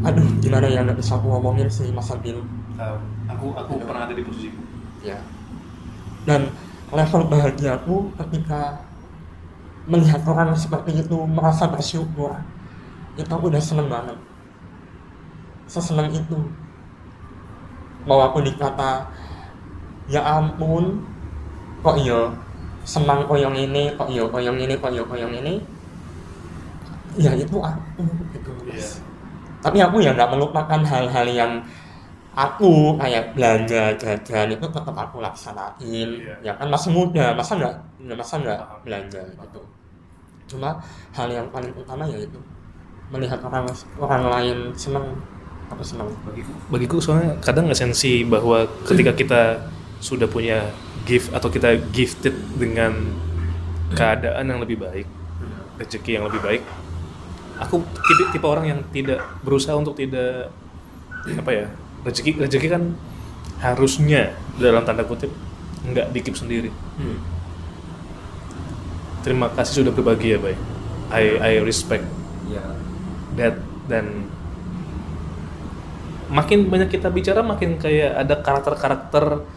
aduh 0.06 0.28
gimana 0.38 0.70
ya 0.70 0.86
nggak 0.86 0.98
bisa 1.02 1.18
aku 1.18 1.26
ngomongin 1.26 1.66
sih 1.66 1.90
Mas 1.90 2.06
Abil 2.14 2.38
aku 3.26 3.50
aku 3.58 3.82
pernah 3.82 4.06
ada 4.06 4.14
di 4.14 4.22
posisimu 4.22 4.62
ya 5.02 5.18
dan 6.22 6.54
level 6.94 7.26
bahagiaku 7.26 8.14
ketika 8.14 8.78
melihat 9.88 10.20
orang 10.28 10.52
seperti 10.52 11.00
itu 11.00 11.16
merasa 11.24 11.64
bersyukur. 11.64 12.36
Itu 13.16 13.30
aku 13.32 13.48
udah 13.48 13.58
seneng 13.58 13.88
banget. 13.88 14.20
Seseneng 15.64 16.12
itu. 16.12 16.38
Mau 18.04 18.20
aku 18.20 18.44
dikata 18.44 19.08
ya 20.08 20.20
ampun 20.24 21.04
kok 21.80 21.96
iya 22.00 22.32
senang 22.88 23.28
koyong 23.28 23.52
ini 23.52 23.92
kok 23.92 24.08
iya 24.08 24.24
koyong 24.24 24.56
ini 24.56 24.72
kok 24.80 24.88
iya 24.88 25.04
koyong 25.04 25.34
ini. 25.44 25.60
Ya 27.20 27.34
itu 27.36 27.56
aku 27.60 28.02
gitu 28.32 28.52
Iya. 28.70 28.88
tapi 29.58 29.82
aku 29.82 29.98
ya 29.98 30.14
nggak 30.14 30.30
melupakan 30.38 30.80
hal-hal 30.86 31.26
yang 31.26 31.52
aku 32.30 32.94
kayak 32.94 33.34
belanja 33.34 33.90
jajan 33.98 34.54
itu 34.54 34.66
tetap 34.70 34.94
aku 34.94 35.18
laksanain. 35.20 35.74
Iya. 35.82 36.34
ya 36.46 36.52
kan 36.56 36.70
masih 36.70 36.94
muda 36.94 37.34
masa 37.34 37.58
nggak 37.58 37.74
nggak 38.06 38.16
masa 38.16 38.34
nggak 38.40 38.60
belanja 38.86 39.20
gitu. 39.34 39.60
Cuma 40.48 40.78
hal 41.12 41.28
yang 41.28 41.44
paling 41.52 41.74
utama 41.76 42.06
yaitu 42.08 42.38
melihat 43.10 43.40
orang 43.44 43.66
orang 43.98 44.22
lain 44.32 44.58
senang 44.78 45.04
aku 45.68 45.82
senang. 45.82 46.06
Bagiku 46.24 46.52
bagiku 46.70 46.96
soalnya 47.02 47.34
kadang 47.42 47.66
esensi 47.68 48.22
bahwa 48.24 48.62
ketika 48.86 49.12
kita 49.12 49.42
sudah 49.98 50.30
punya 50.30 50.62
gift 51.08 51.32
atau 51.32 51.48
kita 51.48 51.80
gifted 51.88 52.36
dengan 52.60 52.92
keadaan 53.96 54.44
yang 54.44 54.60
lebih 54.60 54.76
baik 54.76 55.08
rezeki 55.78 56.18
yang 56.18 56.26
lebih 56.26 56.42
baik. 56.42 56.62
Aku 57.58 57.82
tipe, 57.82 58.22
tipe 58.34 58.46
orang 58.46 58.66
yang 58.66 58.80
tidak 58.90 59.22
berusaha 59.42 59.74
untuk 59.78 59.94
tidak 59.98 60.50
apa 61.28 61.50
ya 61.50 61.66
rezeki 62.06 62.38
rezeki 62.46 62.68
kan 62.70 62.82
harusnya 63.58 64.32
dalam 64.54 64.86
tanda 64.86 65.02
kutip 65.02 65.30
nggak 65.86 66.10
dikip 66.12 66.34
sendiri. 66.34 66.70
Hmm. 66.98 67.18
terima 69.18 69.50
kasih 69.50 69.82
sudah 69.82 69.92
berbagi 69.94 70.34
ya 70.34 70.38
bay. 70.38 70.54
I 71.08 71.24
I 71.40 71.52
respect 71.64 72.04
ya. 72.50 72.62
that. 73.38 73.56
Dan 73.88 74.28
makin 76.28 76.68
banyak 76.68 76.92
kita 76.92 77.08
bicara 77.08 77.40
makin 77.40 77.80
kayak 77.80 78.20
ada 78.20 78.36
karakter-karakter 78.44 79.48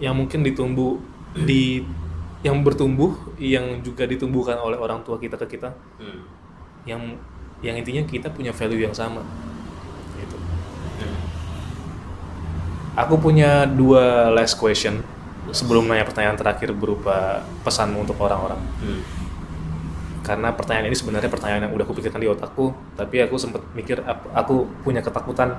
yang 0.00 0.14
mungkin 0.16 0.40
ditumbuh 0.46 0.96
di 1.32 1.84
yang 2.42 2.60
bertumbuh 2.66 3.14
yang 3.38 3.80
juga 3.86 4.02
ditumbuhkan 4.04 4.58
oleh 4.58 4.74
orang 4.76 5.00
tua 5.06 5.16
kita 5.16 5.38
ke 5.46 5.56
kita 5.56 5.70
hmm. 6.02 6.20
yang 6.84 7.02
yang 7.62 7.78
intinya 7.78 8.02
kita 8.02 8.28
punya 8.34 8.50
value 8.50 8.82
yang 8.82 8.92
sama 8.92 9.22
gitu. 10.18 10.36
Hmm. 10.98 11.18
Aku 12.98 13.16
punya 13.16 13.64
dua 13.64 14.34
last 14.34 14.58
question 14.58 15.00
sebelum 15.54 15.86
nanya 15.86 16.02
pertanyaan 16.02 16.34
terakhir 16.34 16.74
berupa 16.74 17.46
pesanmu 17.62 18.02
untuk 18.02 18.18
orang-orang. 18.18 18.58
Hmm. 18.82 19.02
Karena 20.22 20.54
pertanyaan 20.54 20.90
ini 20.90 20.98
sebenarnya 20.98 21.30
pertanyaan 21.30 21.66
yang 21.66 21.74
udah 21.74 21.82
aku 21.86 21.98
pikirkan 21.98 22.22
di 22.22 22.30
otakku, 22.30 22.70
tapi 22.94 23.22
aku 23.22 23.34
sempat 23.38 23.62
mikir 23.74 24.02
aku 24.34 24.70
punya 24.86 25.02
ketakutan 25.02 25.58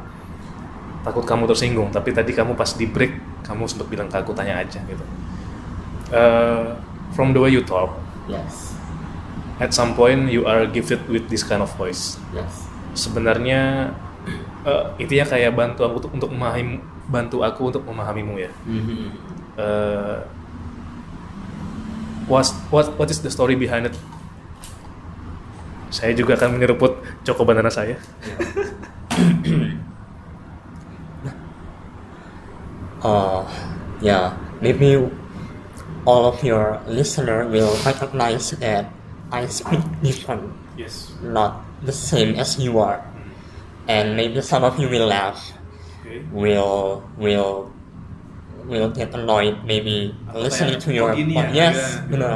takut 1.04 1.28
kamu 1.28 1.46
tersinggung. 1.46 1.92
Tapi 1.92 2.16
tadi 2.16 2.32
kamu 2.34 2.58
pas 2.58 2.72
di 2.74 2.88
break 2.88 3.44
kamu 3.46 3.68
sempat 3.68 3.88
bilang 3.92 4.08
ke 4.08 4.18
aku 4.18 4.32
tanya 4.34 4.60
aja 4.60 4.80
gitu. 4.84 5.06
Uh, 6.14 6.74
from 7.12 7.36
the 7.36 7.42
way 7.42 7.52
you 7.52 7.62
talk, 7.66 7.94
yes 8.26 8.74
at 9.62 9.74
some 9.74 9.94
point 9.94 10.32
you 10.32 10.46
are 10.50 10.66
gifted 10.66 11.02
with 11.10 11.30
this 11.30 11.46
kind 11.46 11.62
of 11.62 11.70
voice. 11.78 12.18
yes 12.34 12.66
Sebenarnya 12.94 13.94
eh, 14.66 14.86
intinya 15.02 15.26
kayak 15.26 15.52
bantu 15.58 15.82
aku 15.86 15.96
untuk 16.04 16.12
untuk 16.14 16.30
memahami 16.30 16.78
bantu 17.10 17.42
aku 17.42 17.74
untuk 17.74 17.84
memahamimu 17.84 18.36
ya. 18.40 18.52
hmm. 18.64 19.08
uh, 19.60 20.24
what 22.30 22.48
what 22.72 22.88
what 22.96 23.10
is 23.10 23.20
the 23.22 23.32
story 23.34 23.58
behind 23.58 23.90
it? 23.90 23.96
Saya 25.94 26.18
juga 26.18 26.34
akan 26.38 26.58
menyeruput 26.58 26.98
Coko 27.22 27.46
Banana 27.46 27.70
saya. 27.70 27.98
Uh, 33.04 33.44
yeah, 34.02 34.34
maybe 34.62 34.98
all 36.06 36.26
of 36.26 36.44
your 36.44 36.80
listener 36.88 37.48
will 37.48 37.76
recognize 37.86 38.52
that 38.60 38.92
I 39.32 39.46
speak 39.48 39.80
different, 40.02 40.52
Yes. 40.78 41.14
not 41.22 41.64
the 41.84 41.94
same 41.94 42.36
as 42.36 42.58
you 42.60 42.80
are, 42.80 43.04
and 43.88 44.16
maybe 44.16 44.42
some 44.42 44.64
of 44.64 44.80
you 44.80 44.90
will 44.90 45.08
laugh, 45.08 45.54
Okay. 46.02 46.24
will 46.32 47.04
will 47.18 47.72
will 48.64 48.88
get 48.92 49.12
annoyed 49.14 49.60
maybe 49.68 50.16
listening 50.34 50.80
to 50.80 50.90
your 50.94 51.12
"Oh, 51.16 51.18
gini 51.20 51.36
ya?" 51.36 51.48
yes, 51.52 51.78
Iya. 51.78 52.08
benar. 52.10 52.36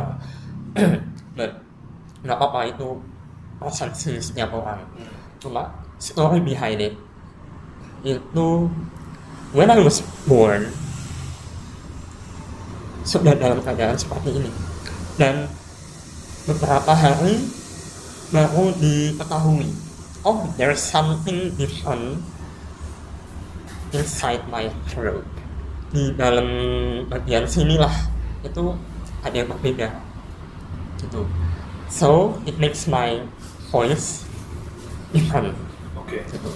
But 1.37 1.51
nggak 2.25 2.37
apa-apa 2.37 2.59
itu 2.71 2.87
persepsi 3.57 4.19
setiap 4.19 4.51
orang. 4.53 4.83
Cuma 5.39 5.69
story 5.97 6.41
behind 6.41 6.81
it 6.81 6.93
itu 8.05 8.69
when 9.55 9.71
I 9.71 9.79
was 9.79 10.03
born 10.27 10.67
sudah 13.07 13.39
dalam 13.39 13.63
keadaan 13.63 13.95
seperti 13.95 14.35
ini 14.35 14.51
dan 15.15 15.47
beberapa 16.43 16.91
hari 16.91 17.39
baru 18.35 18.75
diketahui 18.75 19.71
oh 20.27 20.51
there's 20.59 20.83
something 20.83 21.55
different 21.55 22.19
inside 23.95 24.43
my 24.51 24.67
throat 24.91 25.23
di 25.95 26.11
dalam 26.19 26.47
bagian 27.07 27.47
sinilah 27.47 28.11
itu 28.43 28.75
ada 29.23 29.35
yang 29.39 29.47
berbeda 29.47 29.87
gitu 30.99 31.23
so 31.87 32.35
it 32.43 32.59
makes 32.59 32.83
my 32.91 33.23
voice 33.71 34.27
different 35.15 35.55
Oke. 35.95 36.19
gitu. 36.27 36.51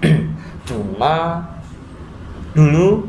cuma 0.68 1.44
dulu 2.56 3.06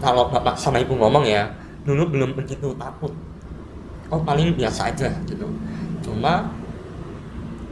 kalau 0.00 0.28
bapak 0.28 0.58
sama 0.60 0.80
ibu 0.84 0.92
ngomong 0.92 1.24
ya 1.24 1.48
dulu 1.84 2.08
belum 2.12 2.36
begitu 2.36 2.72
takut. 2.76 3.12
Oh 4.12 4.20
paling 4.20 4.52
biasa 4.56 4.92
aja 4.92 5.08
gitu. 5.24 5.48
Cuma 6.04 6.48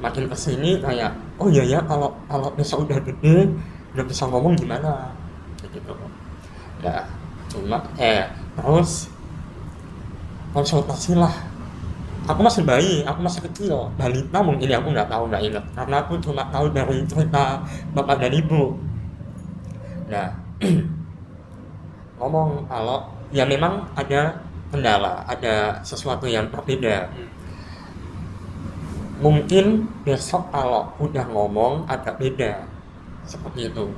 makin 0.01 0.27
ke 0.27 0.37
sini 0.37 0.81
kayak 0.81 1.13
oh 1.37 1.47
iya 1.53 1.63
ya 1.63 1.81
kalau 1.85 2.11
kalau 2.27 2.49
besok 2.57 2.89
udah 2.89 2.99
gede 3.05 3.53
udah 3.93 4.05
bisa 4.09 4.25
ngomong 4.29 4.57
gimana? 4.57 5.13
Gitu. 5.61 5.95
Ya 6.81 7.05
cuma 7.53 7.85
eh 8.01 8.25
terus 8.57 9.13
konsultasi 10.57 11.17
lah. 11.17 11.33
Aku 12.23 12.39
masih 12.39 12.63
bayi, 12.63 13.03
aku 13.03 13.19
masih 13.19 13.43
kecil, 13.51 13.91
balita 13.99 14.39
mungkin 14.39 14.71
ya 14.71 14.79
aku 14.79 14.95
nggak 14.95 15.11
tahu 15.11 15.27
nggak 15.27 15.43
ingat, 15.43 15.65
karena 15.75 15.97
aku 16.07 16.15
cuma 16.23 16.47
tahu 16.55 16.71
dari 16.71 17.03
cerita 17.03 17.59
bapak 17.99 18.23
dan 18.23 18.31
ibu. 18.31 18.79
Nah, 20.12 20.28
ngomong 22.20 22.68
kalau 22.68 23.09
ya 23.32 23.48
memang 23.48 23.89
ada 23.97 24.44
kendala, 24.68 25.24
ada 25.24 25.80
sesuatu 25.80 26.28
yang 26.28 26.52
berbeda. 26.52 27.09
Mungkin 29.24 29.89
besok 30.05 30.52
kalau 30.52 30.93
udah 31.01 31.24
ngomong 31.32 31.89
agak 31.89 32.20
beda, 32.20 32.68
seperti 33.24 33.72
itu. 33.72 33.89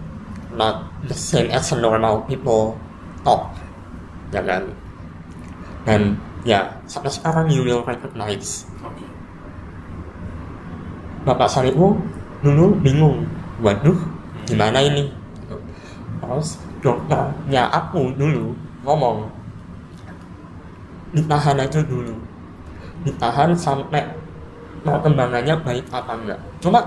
Not 0.54 0.86
the 1.10 1.18
same 1.18 1.50
as 1.50 1.74
normal 1.74 2.22
people 2.30 2.78
talk, 3.26 3.50
ya 4.30 4.38
kan? 4.38 4.70
Dan 5.82 6.14
ya 6.46 6.78
sampai 6.86 7.10
sekarang 7.10 7.50
you 7.50 7.66
will 7.66 7.82
recognize. 7.82 8.70
Bapak 11.26 11.50
Saribu 11.50 11.98
dulu 12.44 12.78
bingung 12.78 13.26
waduh 13.58 13.98
gimana 14.46 14.78
ini. 14.78 15.23
Terus 16.24 16.58
dokternya 16.80 17.68
aku 17.68 18.12
dulu 18.16 18.56
ngomong 18.84 19.28
ditahan 21.14 21.60
aja 21.62 21.80
dulu 21.84 22.16
ditahan 23.06 23.54
sampai 23.54 24.02
perkembangannya 24.82 25.54
baik 25.62 25.86
apa 25.92 26.12
enggak 26.16 26.40
cuma 26.58 26.80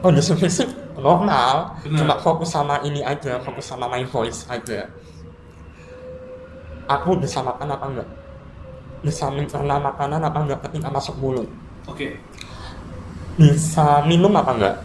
kondisi 0.00 0.32
fisik 0.38 0.68
normal 0.98 1.74
Benar. 1.82 1.98
cuma 2.00 2.14
fokus 2.22 2.50
sama 2.54 2.78
ini 2.86 3.02
aja 3.02 3.38
fokus 3.42 3.66
sama 3.66 3.90
my 3.90 4.02
voice 4.08 4.46
aja 4.48 4.88
aku 6.88 7.18
bisa 7.18 7.42
makan 7.44 7.68
apa 7.70 7.86
enggak 7.90 8.08
bisa 9.04 9.28
mencerna 9.28 9.76
makanan 9.76 10.20
apa 10.22 10.38
enggak 10.42 10.60
ketika 10.70 10.88
masuk 10.88 11.14
mulut 11.20 11.48
Oke. 11.84 12.16
bisa 13.36 14.00
minum 14.08 14.32
apa 14.32 14.52
enggak 14.56 14.76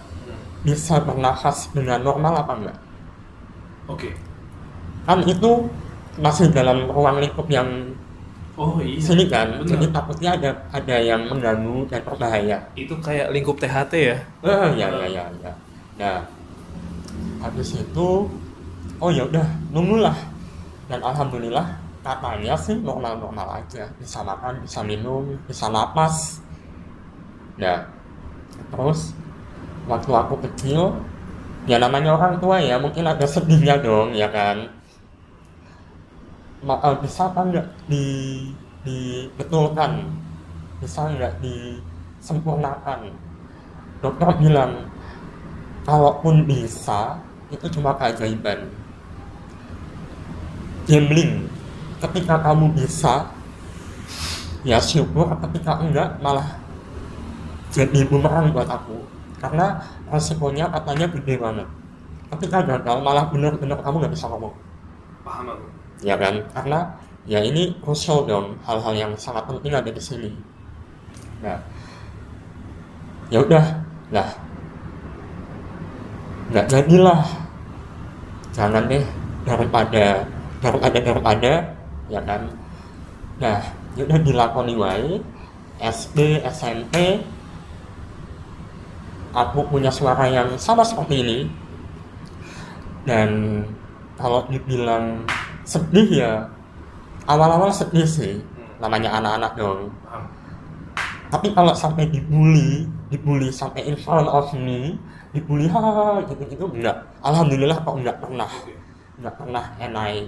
bisa 0.68 1.00
bernafas 1.00 1.72
dengan 1.72 2.04
normal 2.04 2.44
apa 2.44 2.54
enggak 2.60 2.78
Oke. 3.90 4.14
kan 5.04 5.18
itu 5.26 5.52
masih 6.22 6.54
dalam 6.54 6.86
ruang 6.88 7.18
lingkup 7.18 7.50
yang 7.50 7.66
Oh 8.60 8.76
iya. 8.84 9.00
sini 9.00 9.24
kan 9.32 9.56
Benar. 9.64 9.72
jadi 9.72 9.86
takutnya 9.90 10.30
ada 10.36 10.50
ada 10.70 10.96
yang 11.00 11.24
mengganggu 11.32 11.88
dan 11.88 12.04
berbahaya 12.04 12.60
Itu 12.76 12.92
kayak 13.00 13.32
lingkup 13.32 13.56
THT 13.56 13.94
ya. 13.96 14.18
eh 14.44 14.68
ya 14.76 14.88
ya 14.92 15.08
ya 15.08 15.24
ya 15.40 15.54
nah 15.96 16.20
habis 17.40 17.74
itu 17.74 18.08
oh 19.00 19.10
ya 19.10 19.24
udah 19.26 19.48
nunggulah 19.72 20.16
dan 20.92 21.00
alhamdulillah 21.00 21.66
katanya 22.04 22.54
sih 22.56 22.76
normal-normal 22.84 23.64
aja 23.64 23.88
bisa 23.96 24.20
makan 24.24 24.60
bisa 24.60 24.84
minum 24.84 25.24
bisa 25.48 25.72
napas 25.72 26.44
nah 27.56 27.88
terus 28.72 29.16
waktu 29.88 30.12
aku 30.12 30.36
kecil 30.52 31.00
ya 31.68 31.82
namanya 31.82 32.16
orang 32.16 32.40
tua 32.40 32.62
ya 32.62 32.80
mungkin 32.80 33.04
ada 33.08 33.26
sedihnya 33.28 33.82
dong 33.82 34.16
ya 34.16 34.30
kan? 34.32 34.70
Ma 36.64 36.76
eh, 36.84 36.96
bisa 37.04 37.32
apa 37.32 37.42
nggak 37.48 37.68
di 37.88 38.04
dibetulkan? 38.84 40.08
Bisa 40.80 41.08
nggak 41.12 41.40
disempurnakan? 41.44 43.12
Dokter 44.00 44.30
bilang 44.40 44.88
kalaupun 45.84 46.48
bisa 46.48 47.20
itu 47.52 47.66
cuma 47.76 47.96
keajaiban. 48.00 48.70
Gambling 50.88 51.50
ketika 52.00 52.40
kamu 52.40 52.72
bisa 52.74 53.28
ya 54.64 54.80
syukur 54.80 55.32
ketika 55.48 55.80
enggak 55.80 56.20
malah 56.24 56.60
jadi 57.70 58.06
bumerang 58.08 58.52
buat 58.52 58.68
aku. 58.68 59.06
Karena 59.40 59.80
resikonya 60.10 60.70
katanya 60.74 61.08
gede 61.10 61.36
banget. 61.38 61.68
Ketika 62.30 62.62
gagal 62.66 62.98
malah 63.02 63.26
bener-bener 63.30 63.78
kamu 63.80 64.06
nggak 64.06 64.14
bisa 64.14 64.30
ngomong. 64.30 64.54
Paham 65.26 65.46
aku. 65.54 65.66
Ya 66.06 66.16
kan? 66.18 66.42
Karena 66.54 66.80
ya 67.26 67.40
ini 67.42 67.78
crucial 67.82 68.26
dong 68.26 68.58
hal-hal 68.66 68.94
yang 68.94 69.12
sangat 69.18 69.46
penting 69.50 69.74
ada 69.74 69.90
di 69.90 70.02
sini. 70.02 70.30
Nah 71.42 71.58
ya 73.30 73.40
udah. 73.42 73.66
Lah 74.10 74.30
nggak 76.50 76.66
jadilah. 76.70 77.22
Jangan 78.50 78.90
deh 78.90 79.06
daripada 79.46 80.26
daripada 80.60 80.98
daripada 80.98 81.52
ya 82.10 82.22
kan? 82.26 82.50
Nah 83.38 83.62
ya 83.94 84.06
udah 84.06 84.20
dilakoni 84.22 84.74
wae 84.78 85.22
SD 85.80 86.44
SMP 86.44 87.24
aku 89.34 89.66
punya 89.70 89.90
suara 89.90 90.30
yang 90.30 90.56
sama 90.60 90.82
seperti 90.82 91.22
ini. 91.22 91.40
Dan 93.08 93.62
kalau 94.20 94.46
dibilang 94.52 95.24
sedih 95.66 96.10
ya 96.10 96.34
awal-awal 97.26 97.74
sedih 97.74 98.06
sih. 98.06 98.42
Namanya 98.80 99.20
anak-anak 99.20 99.52
dong. 99.60 99.92
Tapi 101.30 101.54
kalau 101.54 101.76
sampai 101.76 102.10
dibully 102.10 102.90
dibully 103.10 103.50
sampai 103.50 103.86
in 103.86 103.98
front 103.98 104.30
of 104.30 104.54
me 104.54 104.98
dibully 105.34 105.70
ha 105.70 106.22
gitu 106.26 106.44
gitu 106.50 106.66
enggak. 106.74 106.98
Alhamdulillah 107.22 107.78
kok 107.86 107.98
enggak 107.98 108.18
pernah. 108.18 108.50
Enggak 109.20 109.36
pernah 109.38 109.66
and 109.78 109.94
I 109.94 110.26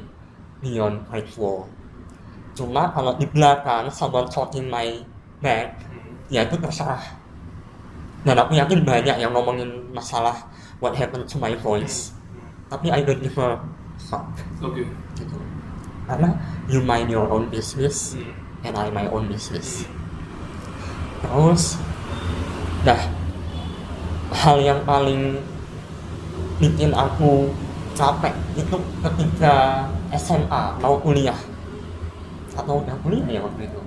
beyond 0.61 1.09
grateful 1.09 1.65
cuma 2.53 2.91
kalau 2.91 3.15
di 3.15 3.25
belakang 3.25 3.87
someone 3.89 4.27
talking 4.27 4.67
my 4.67 5.01
back 5.39 5.79
ya 6.27 6.43
itu 6.43 6.59
terserah 6.59 7.01
dan 8.21 8.35
aku 8.37 8.53
yakin 8.53 8.85
banyak 8.85 9.17
yang 9.17 9.33
ngomongin 9.33 9.89
masalah 9.89 10.37
what 10.77 10.93
happened 10.93 11.25
to 11.25 11.41
my 11.41 11.53
voice. 11.57 12.13
Tapi 12.69 12.93
I 12.93 13.01
don't 13.01 13.17
give 13.17 13.37
a 13.41 13.57
fuck. 13.97 14.29
Oke. 14.61 14.85
Gitu. 15.17 15.37
Karena 16.05 16.37
you 16.69 16.81
mind 16.85 17.09
your 17.09 17.25
own 17.29 17.49
business 17.49 18.13
Hmm. 18.13 18.67
and 18.67 18.73
I 18.77 18.93
my 18.93 19.09
own 19.09 19.25
business. 19.25 19.89
Terus 21.21 21.81
dah. 22.85 23.01
Hal 24.31 24.63
yang 24.63 24.79
paling 24.87 25.43
bikin 26.55 26.95
aku 26.95 27.51
capek 27.97 28.31
itu 28.55 28.79
ketika 29.03 29.85
SMA 30.15 30.79
mau 30.79 30.95
kuliah. 31.01 31.35
Atau 32.55 32.79
udah 32.85 32.95
kuliah 33.03 33.27
ya 33.27 33.41
waktu 33.43 33.67
itu. 33.67 33.81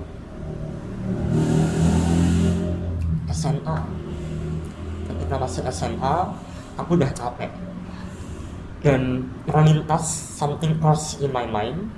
SMA 3.33 4.04
ketika 5.25 5.41
masih 5.41 5.65
SMA 5.73 6.17
aku 6.77 7.01
udah 7.01 7.09
capek. 7.17 7.49
Dan 8.85 9.25
terlintas 9.49 10.05
something 10.37 10.77
cross 10.77 11.17
in 11.25 11.33
my 11.33 11.49
mind. 11.49 11.89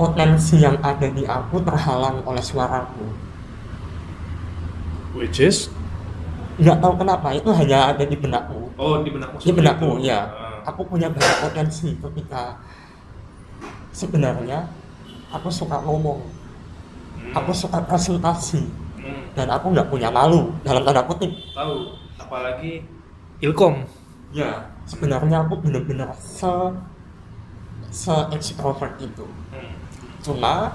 Potensi 0.00 0.56
yang 0.56 0.80
ada 0.80 1.04
di 1.04 1.28
aku 1.28 1.60
terhalang 1.60 2.24
oleh 2.24 2.40
suaraku. 2.40 3.12
Which 5.12 5.44
is? 5.44 5.68
Nggak 6.56 6.80
tahu 6.80 6.96
kenapa 6.96 7.36
itu 7.36 7.52
hanya 7.52 7.92
ada 7.92 8.04
di 8.08 8.16
benakku 8.16 8.62
oh 8.82 9.00
di 9.00 9.10
benakmu 9.12 9.36
di 9.40 9.52
benakku 9.52 9.88
itu. 10.00 10.08
ya 10.10 10.20
aku 10.66 10.82
punya 10.86 11.08
banyak 11.10 11.38
potensi 11.42 11.94
ketika 11.96 12.58
sebenarnya 13.92 14.68
aku 15.32 15.48
suka 15.48 15.80
ngomong. 15.80 16.20
Hmm. 16.22 17.32
aku 17.38 17.52
suka 17.54 17.78
presentasi. 17.84 18.81
Dan 19.32 19.48
aku 19.48 19.72
nggak 19.72 19.88
punya 19.88 20.12
malu 20.12 20.52
dalam 20.64 20.84
tanda 20.84 21.02
kutip. 21.08 21.32
Tahu 21.56 21.96
apalagi 22.20 22.84
ilkom. 23.40 23.84
Ya 24.32 24.64
sebenarnya 24.88 25.44
aku 25.44 25.60
benar-benar 25.60 26.12
se 26.16 26.52
se 27.92 28.14
extrovert 28.32 28.96
itu. 29.00 29.26
Hmm. 29.52 29.72
cuma 30.22 30.70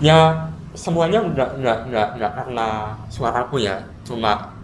ya 0.00 0.48
semuanya 0.72 1.20
nggak 1.20 1.60
nggak 1.60 1.78
nggak 1.92 2.08
nggak 2.18 2.32
karena 2.34 2.66
suaraku 3.10 3.62
ya. 3.62 3.78
Cuma 4.06 4.54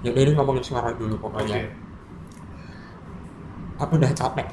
ya 0.00 0.12
ini 0.12 0.32
ngomongin 0.36 0.64
suara 0.64 0.92
dulu 0.96 1.16
pokoknya. 1.20 1.64
Aku 3.80 3.96
udah 3.96 4.12
capek. 4.12 4.48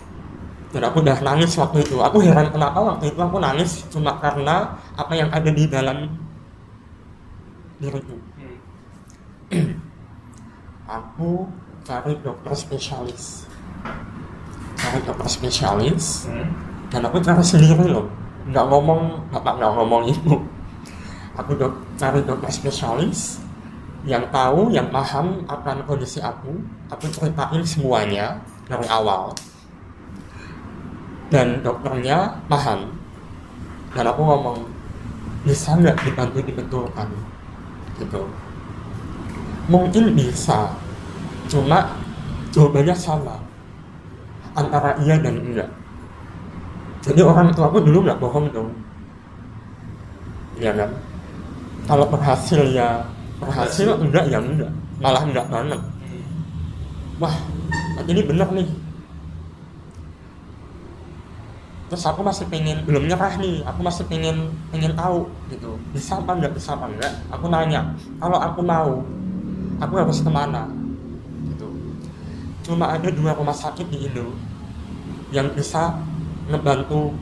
Dan 0.68 0.84
aku 0.84 1.00
udah 1.00 1.16
nangis 1.24 1.56
waktu 1.56 1.84
itu. 1.84 1.96
Aku 2.00 2.20
heran 2.20 2.52
kenapa 2.52 2.80
waktu 2.80 3.12
itu 3.12 3.20
aku 3.20 3.40
nangis 3.40 3.88
cuma 3.88 4.20
karena 4.20 4.76
apa 5.00 5.16
yang 5.16 5.32
ada 5.32 5.48
di 5.48 5.68
dalam 5.68 6.27
diriku 7.78 8.18
Hmm. 8.38 8.58
aku 10.98 11.48
cari 11.88 12.14
dokter 12.20 12.52
spesialis. 12.52 13.48
Cari 14.76 15.00
dokter 15.08 15.28
spesialis 15.32 16.28
Hmm. 16.28 16.52
dan 16.92 17.08
aku 17.08 17.24
cari 17.24 17.44
sendiri 17.44 17.88
loh. 17.88 18.12
Nggak 18.48 18.66
ngomong 18.68 19.02
bapak 19.32 19.54
nggak 19.60 19.74
ngomong 19.78 20.04
ibu. 20.12 20.36
Aku 21.38 21.54
dok 21.56 21.74
cari 21.96 22.20
dokter 22.26 22.50
spesialis 22.50 23.40
yang 24.04 24.26
tahu 24.34 24.74
yang 24.74 24.90
paham 24.92 25.46
akan 25.48 25.86
kondisi 25.88 26.20
aku. 26.20 26.60
Aku 26.92 27.06
ceritain 27.14 27.62
semuanya 27.64 28.42
dari 28.68 28.88
awal. 28.90 29.32
Dan 31.28 31.60
dokternya 31.64 32.40
paham. 32.48 32.96
Dan 33.92 34.08
aku 34.08 34.22
ngomong 34.24 34.60
bisa 35.44 35.76
nggak 35.76 36.04
dibantu 36.04 36.40
dibetulkan 36.44 37.08
gitu. 38.00 38.22
Mungkin 39.68 40.16
bisa 40.16 40.72
cuma 41.52 41.98
jawabannya 42.56 42.96
sama 42.96 43.36
antara 44.56 44.96
iya 45.04 45.20
dan 45.20 45.38
enggak. 45.38 45.70
Jadi 47.04 47.22
orang 47.24 47.54
tua 47.54 47.70
aku 47.70 47.84
dulu 47.84 48.08
nggak 48.08 48.20
bohong 48.20 48.48
dong. 48.52 48.72
Ya 50.58 50.74
kan? 50.74 50.90
Kalau 51.88 52.10
berhasil 52.10 52.62
ya 52.74 53.06
berhasil 53.38 53.94
enggak 54.00 54.26
ya 54.32 54.40
enggak. 54.42 54.72
Malah 54.98 55.24
enggak 55.24 55.46
banget. 55.52 55.78
Hmm. 55.78 56.24
wah 57.22 57.36
ini 58.08 58.22
bener 58.26 58.50
nih 58.54 58.68
terus 61.88 62.04
aku 62.04 62.20
masih 62.20 62.46
pengen 62.52 62.84
belum 62.84 63.08
nyerah 63.08 63.40
nih. 63.40 63.64
Aku 63.64 63.80
masih 63.80 64.04
pengen 64.12 64.52
pengen 64.72 64.92
tahu 64.96 65.32
gitu. 65.48 65.80
Bisa 65.96 66.20
apa 66.20 66.36
enggak 66.36 66.54
bisa 66.56 66.76
apa 66.76 66.86
enggak 66.92 67.14
aku 67.32 67.48
nanya 67.48 67.96
kalau 68.20 68.38
aku 68.40 68.60
mau 68.64 68.90
aku 69.80 69.94
harus 69.96 70.20
ke 70.20 70.28
mana? 70.32 70.68
Gitu. 71.54 71.68
Cuma 72.68 72.92
ada 72.92 73.08
dua 73.08 73.32
rumah 73.36 73.56
sakit 73.56 73.88
di 73.88 74.08
Indo 74.10 74.36
yang 75.32 75.48
bisa 75.56 75.96
ngebantu 76.52 77.16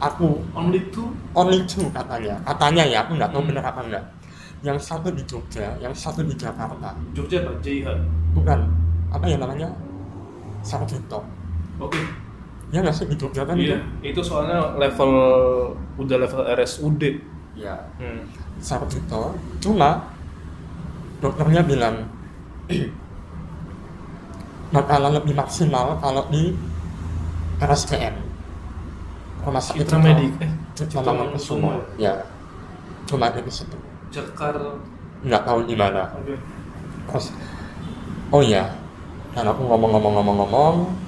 aku. 0.00 0.40
Only 0.52 0.92
two? 0.92 1.08
Only 1.32 1.64
two 1.64 1.88
katanya. 1.92 2.36
Katanya 2.44 2.84
ya 2.84 3.04
aku 3.04 3.16
nggak 3.16 3.32
tahu 3.32 3.40
Hmm. 3.40 3.50
benar 3.52 3.64
apa 3.72 3.80
enggak 3.84 4.04
yang 4.64 4.80
satu 4.80 5.12
di 5.12 5.20
Jogja 5.28 5.76
yang 5.80 5.92
satu 5.92 6.24
di 6.24 6.32
Jakarta. 6.36 6.96
Jogja 7.12 7.44
apa? 7.44 7.52
JIH 7.60 7.88
bukan. 8.36 8.68
Apa 9.12 9.24
ya 9.28 9.36
namanya? 9.36 9.68
Sarjito. 10.64 11.20
Oke 11.76 12.23
ya 12.74 12.82
nggak 12.82 12.94
sih 12.94 13.06
Jogja 13.14 13.46
kan 13.46 13.54
iya. 13.54 13.78
itu 14.02 14.18
soalnya 14.18 14.74
level 14.74 15.12
udah 15.94 16.16
level 16.18 16.42
RSUD 16.42 17.02
ya 17.54 17.78
hmm. 18.02 18.26
Sarjito 18.58 19.38
cuma 19.62 20.10
dokternya 21.22 21.62
bilang 21.62 22.10
bakalan 24.74 25.14
lebih 25.22 25.38
maksimal 25.38 25.94
kalau 26.02 26.26
di 26.34 26.50
RSCM 27.62 28.34
rumah 29.44 29.62
sakit 29.62 29.84
Citra 29.84 29.98
Medik. 30.00 30.32
Eh 30.40 30.52
Citra 30.74 31.00
Mangunkusumo 31.04 31.70
ya 32.00 32.24
cuma 33.04 33.28
ada 33.28 33.40
di 33.44 33.52
situ. 33.52 33.76
Jakarta 34.08 34.80
nggak 35.22 35.42
tahu 35.44 35.58
di 35.68 35.76
mana. 35.76 36.08
Terus 37.12 37.30
oh 38.32 38.40
iya. 38.40 38.72
Dan 39.34 39.50
aku 39.50 39.66
ngomong-ngomong-ngomong-ngomong 39.66 41.03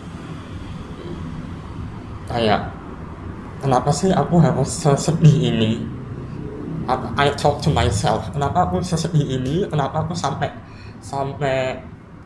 kayak 2.27 2.71
kenapa 3.63 3.91
sih 3.95 4.11
aku 4.13 4.39
harus 4.43 4.71
sesedih 4.71 5.55
ini? 5.55 5.73
I 7.19 7.35
talk 7.35 7.59
to 7.67 7.71
myself 7.75 8.31
kenapa 8.31 8.71
aku 8.71 8.79
sesedih 8.79 9.27
ini? 9.39 9.67
Kenapa 9.67 10.07
aku 10.07 10.15
sampai 10.15 10.51
sampai 11.03 11.75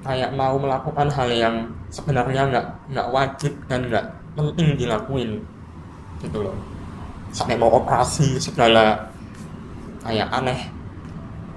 kayak 0.05 0.33
mau 0.37 0.57
melakukan 0.57 1.09
hal 1.13 1.29
yang 1.29 1.57
sebenarnya 1.93 2.49
nggak 2.49 2.67
nggak 2.93 3.09
wajib 3.13 3.53
dan 3.69 3.89
nggak 3.89 4.05
penting 4.37 4.77
dilakuin 4.77 5.41
gitu 6.21 6.45
loh. 6.45 6.57
Sampai 7.33 7.57
mau 7.57 7.73
operasi 7.73 8.37
segala 8.37 9.09
kayak 10.05 10.29
aneh. 10.29 10.61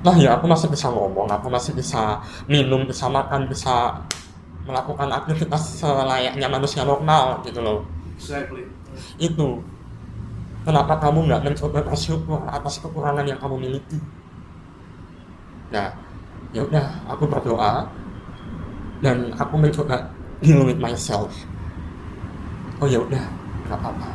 Nah 0.03 0.15
ya 0.19 0.35
aku 0.35 0.47
masih 0.47 0.67
bisa 0.67 0.91
ngomong 0.91 1.31
aku 1.31 1.47
masih 1.47 1.71
bisa 1.75 2.19
minum 2.47 2.83
bisa 2.83 3.07
makan 3.07 3.47
bisa 3.47 3.95
melakukan 4.63 5.11
aktivitas 5.11 5.83
selayaknya 5.83 6.47
manusia 6.47 6.87
normal 6.87 7.43
gitu 7.43 7.59
loh 7.59 7.83
Exactly. 8.23 8.63
itu. 9.19 9.49
Kenapa 10.63 10.95
kamu 10.95 11.27
nggak 11.27 11.43
mencoba 11.43 11.83
bersyukur 11.83 12.39
atas 12.47 12.79
kekurangan 12.79 13.27
yang 13.27 13.35
kamu 13.35 13.67
miliki? 13.67 13.99
Nah 15.75 15.91
ya 16.55 16.63
udah 16.63 17.03
aku 17.11 17.27
berdoa 17.27 17.83
dan 19.03 19.35
aku 19.35 19.59
mencoba 19.59 20.07
deal 20.39 20.63
with 20.63 20.79
myself. 20.79 21.35
Oh 22.79 22.87
ya 22.87 23.03
udah 23.03 23.19
nggak 23.67 23.75
apa-apa. 23.75 24.09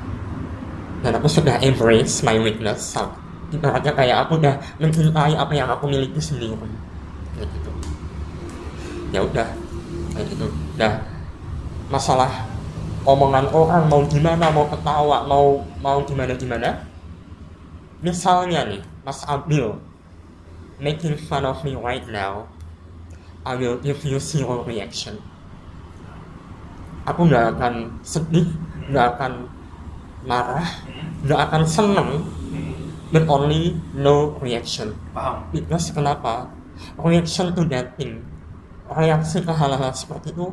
Dan 1.05 1.13
aku 1.21 1.29
sudah 1.29 1.61
embrace 1.61 2.25
my 2.25 2.41
weakness. 2.41 2.97
Ibaratnya 3.53 3.93
kayak 3.93 4.17
aku 4.25 4.41
udah 4.41 4.57
mencintai 4.81 5.37
apa 5.37 5.53
yang 5.53 5.69
aku 5.69 5.85
miliki 5.85 6.17
sendiri. 6.17 6.57
Kayak 7.37 7.49
gitu. 7.61 7.71
Ya 9.13 9.21
udah 9.21 9.49
kayak 10.17 10.33
gitu. 10.33 10.49
Nah 10.81 10.97
masalah 11.93 12.48
omongan 13.09 13.49
orang 13.57 13.89
mau 13.89 14.05
gimana 14.05 14.53
mau 14.53 14.69
ketawa 14.69 15.25
mau 15.25 15.65
mau 15.81 16.05
gimana 16.05 16.37
gimana? 16.37 16.85
Misalnya 18.05 18.69
nih 18.69 18.85
Mas 19.01 19.25
Abil 19.25 19.81
making 20.77 21.17
fun 21.17 21.49
of 21.49 21.65
me 21.65 21.73
right 21.73 22.05
now 22.13 22.45
I 23.49 23.57
will 23.57 23.81
give 23.81 24.05
you 24.05 24.21
zero 24.21 24.61
reaction. 24.61 25.17
Aku 27.09 27.25
nggak 27.25 27.57
akan 27.57 27.97
sedih 28.05 28.45
nggak 28.93 29.17
akan 29.17 29.49
marah 30.29 30.69
nggak 31.25 31.41
akan 31.49 31.63
seneng 31.65 32.11
but 33.09 33.25
only 33.25 33.73
no 33.97 34.37
reaction. 34.45 34.93
Paham. 35.17 35.49
because 35.49 35.89
kenapa? 35.89 36.53
Reaction 37.01 37.57
to 37.57 37.65
that 37.73 37.97
thing. 37.97 38.21
Reaksi 38.93 39.41
ke 39.41 39.53
hal-hal 39.53 39.91
seperti 39.97 40.37
itu 40.37 40.53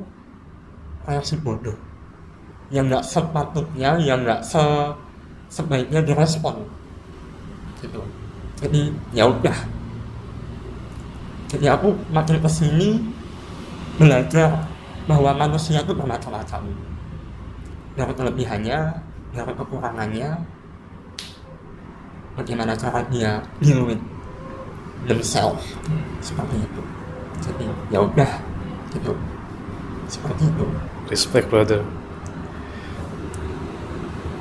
reaksi 1.06 1.38
bodoh 1.38 1.78
yang 2.74 2.90
nggak 2.90 3.06
sepatutnya 3.06 3.98
yang 4.02 4.26
nggak 4.26 4.42
se 4.42 4.62
sebaiknya 5.50 6.02
direspon. 6.02 6.66
Gitu. 7.82 8.02
Jadi 8.60 8.90
ya 9.14 9.30
udah. 9.30 9.58
Jadi 11.46 11.66
aku 11.70 11.94
makin 12.10 12.42
ke 12.42 12.50
sini 12.50 12.90
belajar 14.02 14.66
bahwa 15.06 15.32
manusia 15.38 15.86
itu 15.86 15.94
bermacam-macam. 15.94 16.62
Dari 17.96 18.12
kelebihannya 18.12 18.80
dari 19.32 19.54
kekurangannya 19.56 20.30
bagaimana 22.36 22.76
cara 22.76 23.06
dia 23.08 23.40
deal 23.62 23.86
with 23.88 24.02
themselves. 25.06 25.64
Seperti 26.20 26.60
itu. 26.60 26.82
Jadi 27.46 27.66
ya 27.94 28.02
udah. 28.02 28.32
Gitu. 28.92 29.14
Seperti 30.10 30.50
itu. 30.50 30.66
Respect, 31.08 31.48
brother. 31.54 31.86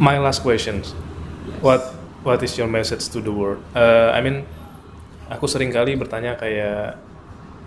My 0.00 0.18
last 0.18 0.42
questions. 0.42 0.94
What 1.60 1.94
What 2.24 2.40
is 2.40 2.56
your 2.56 2.70
message 2.70 3.12
to 3.12 3.20
the 3.20 3.28
world? 3.28 3.60
Uh, 3.76 4.08
I 4.16 4.24
mean, 4.24 4.48
aku 5.28 5.44
sering 5.44 5.68
kali 5.68 5.92
bertanya 5.92 6.40
kayak 6.40 6.96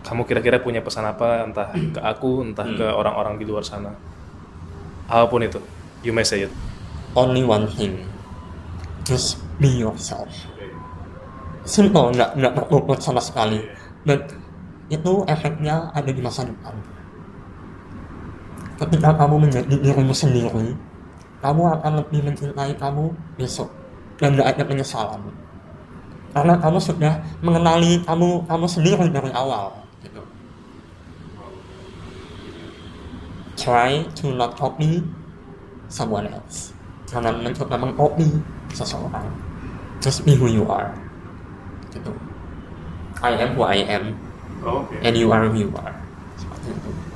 kamu 0.01 0.25
kira-kira 0.25 0.57
punya 0.57 0.81
pesan 0.81 1.05
apa 1.05 1.45
entah 1.45 1.69
ke 1.69 2.01
aku 2.01 2.41
entah 2.41 2.65
ke 2.65 2.85
orang-orang 2.89 3.37
di 3.37 3.45
luar 3.45 3.61
sana. 3.61 3.93
Apa 5.05 5.29
pun 5.29 5.45
itu, 5.45 5.61
you 6.01 6.09
may 6.09 6.25
say 6.25 6.49
it. 6.49 6.53
only 7.17 7.41
one 7.41 7.65
thing 7.73 8.05
just 9.01 9.41
be 9.57 9.81
yourself 9.81 10.29
simple 11.65 12.13
nggak 12.13 12.37
nggak 12.37 12.53
berbobot 12.53 13.01
sama 13.01 13.17
sekali 13.17 13.65
but 14.05 14.29
itu 14.93 15.25
efeknya 15.25 15.89
ada 15.97 16.13
di 16.13 16.21
masa 16.21 16.45
depan 16.45 16.77
ketika 18.77 19.17
kamu 19.17 19.49
menjadi 19.49 19.75
dirimu 19.81 20.13
sendiri 20.13 20.77
kamu 21.41 21.61
akan 21.79 21.91
lebih 22.01 22.19
mencintai 22.25 22.73
kamu 22.77 23.13
besok 23.37 23.69
dan 24.17 24.33
nggak 24.33 24.57
ada 24.57 24.63
penyesalan. 24.65 25.21
Karena 26.33 26.53
kamu 26.57 26.77
sudah 26.81 27.13
mengenali 27.41 28.01
kamu 28.05 28.45
kamu 28.45 28.65
sendiri 28.69 29.05
dari 29.09 29.31
awal 29.33 29.73
gitu. 30.05 30.21
try 33.57 34.05
to 34.13 34.31
not 34.37 34.53
copy 34.53 35.01
someone 35.89 36.29
else. 36.29 36.73
Jangan 37.09 37.41
mencoba 37.41 37.75
mengcopy 37.79 38.29
seseorang. 38.75 39.25
Just 39.97 40.21
be 40.25 40.37
who 40.37 40.45
you 40.45 40.65
are 40.69 40.93
gitu. 41.89 42.13
I 43.17 43.33
am 43.33 43.57
who 43.57 43.65
I 43.65 43.81
am. 43.81 44.13
Oke. 44.65 44.97
and 45.05 45.13
you 45.13 45.29
are 45.29 45.45
who 45.49 45.57
you 45.57 45.71
are. 45.77 45.93
Seperti 46.37 46.73
itu 46.73 47.06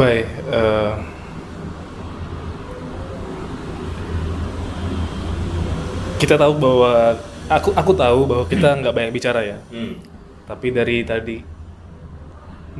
Baik. 0.00 0.24
eh, 0.48 0.92
kita 6.16 6.40
tahu 6.40 6.56
bahwa 6.56 7.20
aku 7.52 7.68
aku 7.76 7.92
tahu 7.92 8.20
bahwa 8.24 8.44
kita 8.48 8.68
nggak 8.80 8.94
banyak 8.96 9.12
bicara 9.12 9.44
ya. 9.44 9.58
Tapi 10.48 10.72
dari 10.72 11.04
tadi 11.04 11.36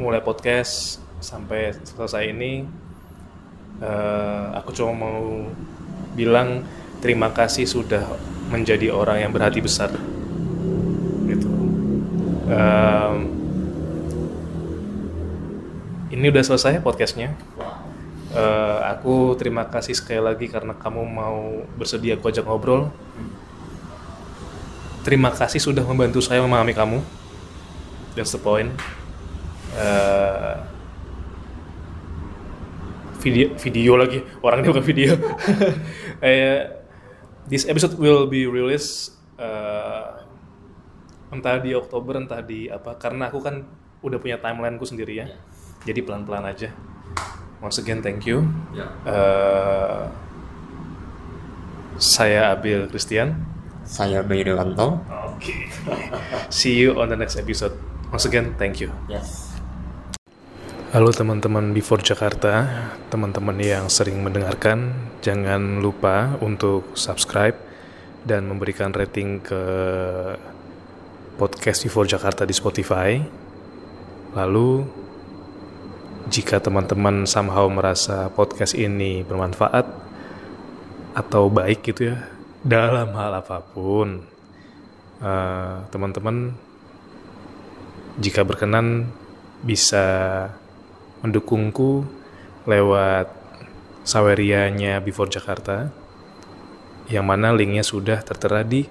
mulai 0.01 0.25
podcast 0.25 1.05
sampai 1.21 1.77
selesai 1.85 2.25
ini, 2.33 2.65
eh, 3.85 4.45
aku 4.57 4.73
cuma 4.73 4.97
mau 4.97 5.45
bilang 6.17 6.65
terima 7.05 7.29
kasih 7.37 7.69
sudah 7.69 8.05
menjadi 8.49 8.97
orang 8.97 9.29
yang 9.29 9.33
berhati 9.37 9.61
besar. 9.61 9.93
Gitu. 11.29 11.49
Em, 12.49 13.17
ini 16.11 16.27
udah 16.27 16.43
selesai 16.43 16.83
podcastnya. 16.83 17.39
Eh, 18.31 18.79
aku 18.87 19.35
terima 19.39 19.67
kasih 19.67 19.95
sekali 19.95 20.23
lagi 20.23 20.47
karena 20.51 20.75
kamu 20.75 21.03
mau 21.07 21.67
bersedia 21.79 22.19
aku 22.19 22.31
ajak 22.31 22.47
ngobrol. 22.47 22.91
Terima 25.07 25.31
kasih 25.33 25.63
sudah 25.63 25.87
membantu 25.87 26.19
saya 26.23 26.43
memahami 26.43 26.75
kamu. 26.75 26.99
That's 28.19 28.35
the 28.35 28.43
point. 28.43 28.75
Eh, 29.79 30.55
video 33.23 33.55
video 33.55 33.93
lagi 33.95 34.19
orangnya 34.43 34.75
bukan 34.75 34.85
video. 34.87 35.15
Eh, 36.21 36.69
this 37.49 37.65
episode 37.65 37.97
will 37.97 38.29
be 38.29 38.45
released 38.45 39.17
eh, 39.41 40.21
entah 41.33 41.57
di 41.57 41.73
Oktober 41.73 42.21
entah 42.21 42.45
di 42.45 42.69
apa 42.69 42.93
karena 43.01 43.33
aku 43.33 43.41
kan 43.41 43.65
udah 44.05 44.21
punya 44.21 44.37
timelineku 44.37 44.85
sendiri 44.85 45.25
ya. 45.25 45.27
Jadi 45.85 46.01
pelan-pelan 46.05 46.45
aja. 46.45 46.69
Once 47.61 47.77
again 47.81 48.01
thank 48.01 48.25
you. 48.25 48.45
Eh, 49.05 50.03
saya 52.01 52.57
Abil 52.57 52.89
Christian. 52.89 53.37
saya 53.91 54.23
Bayu 54.23 54.55
Dewanto 54.55 55.03
Oke. 55.11 55.67
See 56.53 56.79
you 56.79 56.95
on 56.95 57.11
the 57.11 57.19
next 57.19 57.35
episode. 57.35 57.75
Once 58.15 58.23
again, 58.23 58.55
thank 58.55 58.79
you. 58.79 58.89
yes 59.11 59.51
Halo 60.91 61.15
teman-teman 61.15 61.71
Before 61.71 62.03
Jakarta, 62.03 62.67
teman-teman 63.15 63.55
yang 63.63 63.87
sering 63.87 64.27
mendengarkan, 64.27 64.91
jangan 65.23 65.79
lupa 65.79 66.35
untuk 66.43 66.99
subscribe 66.99 67.55
dan 68.27 68.51
memberikan 68.51 68.91
rating 68.91 69.39
ke 69.39 69.63
podcast 71.39 71.87
Before 71.87 72.11
Jakarta 72.11 72.43
di 72.43 72.51
Spotify. 72.51 73.23
Lalu, 74.35 74.83
jika 76.29 76.61
teman-teman 76.61 77.25
somehow 77.25 77.65
merasa 77.73 78.29
podcast 78.29 78.77
ini 78.77 79.25
bermanfaat 79.25 79.89
atau 81.17 81.49
baik 81.49 81.81
gitu 81.87 82.13
ya, 82.13 82.29
dalam 82.61 83.17
hal 83.17 83.41
apa 83.41 83.65
pun, 83.65 84.21
eh, 85.25 85.75
teman-teman 85.89 86.53
jika 88.21 88.45
berkenan 88.45 89.09
bisa 89.65 90.05
mendukungku 91.25 92.05
lewat 92.69 93.33
sawerianya 94.05 95.01
Before 95.01 95.29
Jakarta 95.29 95.93
yang 97.09 97.27
mana 97.27 97.53
linknya 97.53 97.85
sudah 97.85 98.21
tertera 98.21 98.65
di 98.65 98.87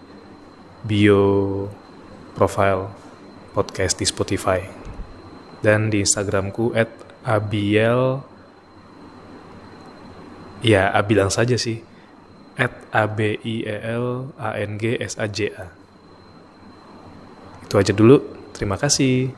bio 0.86 1.66
profile 2.36 2.92
podcast 3.52 4.00
di 4.00 4.06
Spotify 4.06 4.62
dan 5.60 5.92
di 5.92 6.04
Instagramku 6.04 6.72
at 6.78 7.09
abiel 7.24 8.24
Ya, 10.60 10.91
A 10.91 11.00
bilang 11.08 11.32
saja 11.32 11.56
sih. 11.56 11.80
At 12.60 12.76
A 12.91 13.08
B 13.08 13.40
I 13.40 13.64
E 13.64 13.76
L 13.96 14.36
A 14.36 14.60
N 14.60 14.76
G 14.76 15.00
S 15.00 15.16
A 15.16 15.32
J 15.32 15.56
A. 15.56 15.72
Itu 17.64 17.80
aja 17.80 17.96
dulu. 17.96 18.20
Terima 18.52 18.76
kasih. 18.76 19.32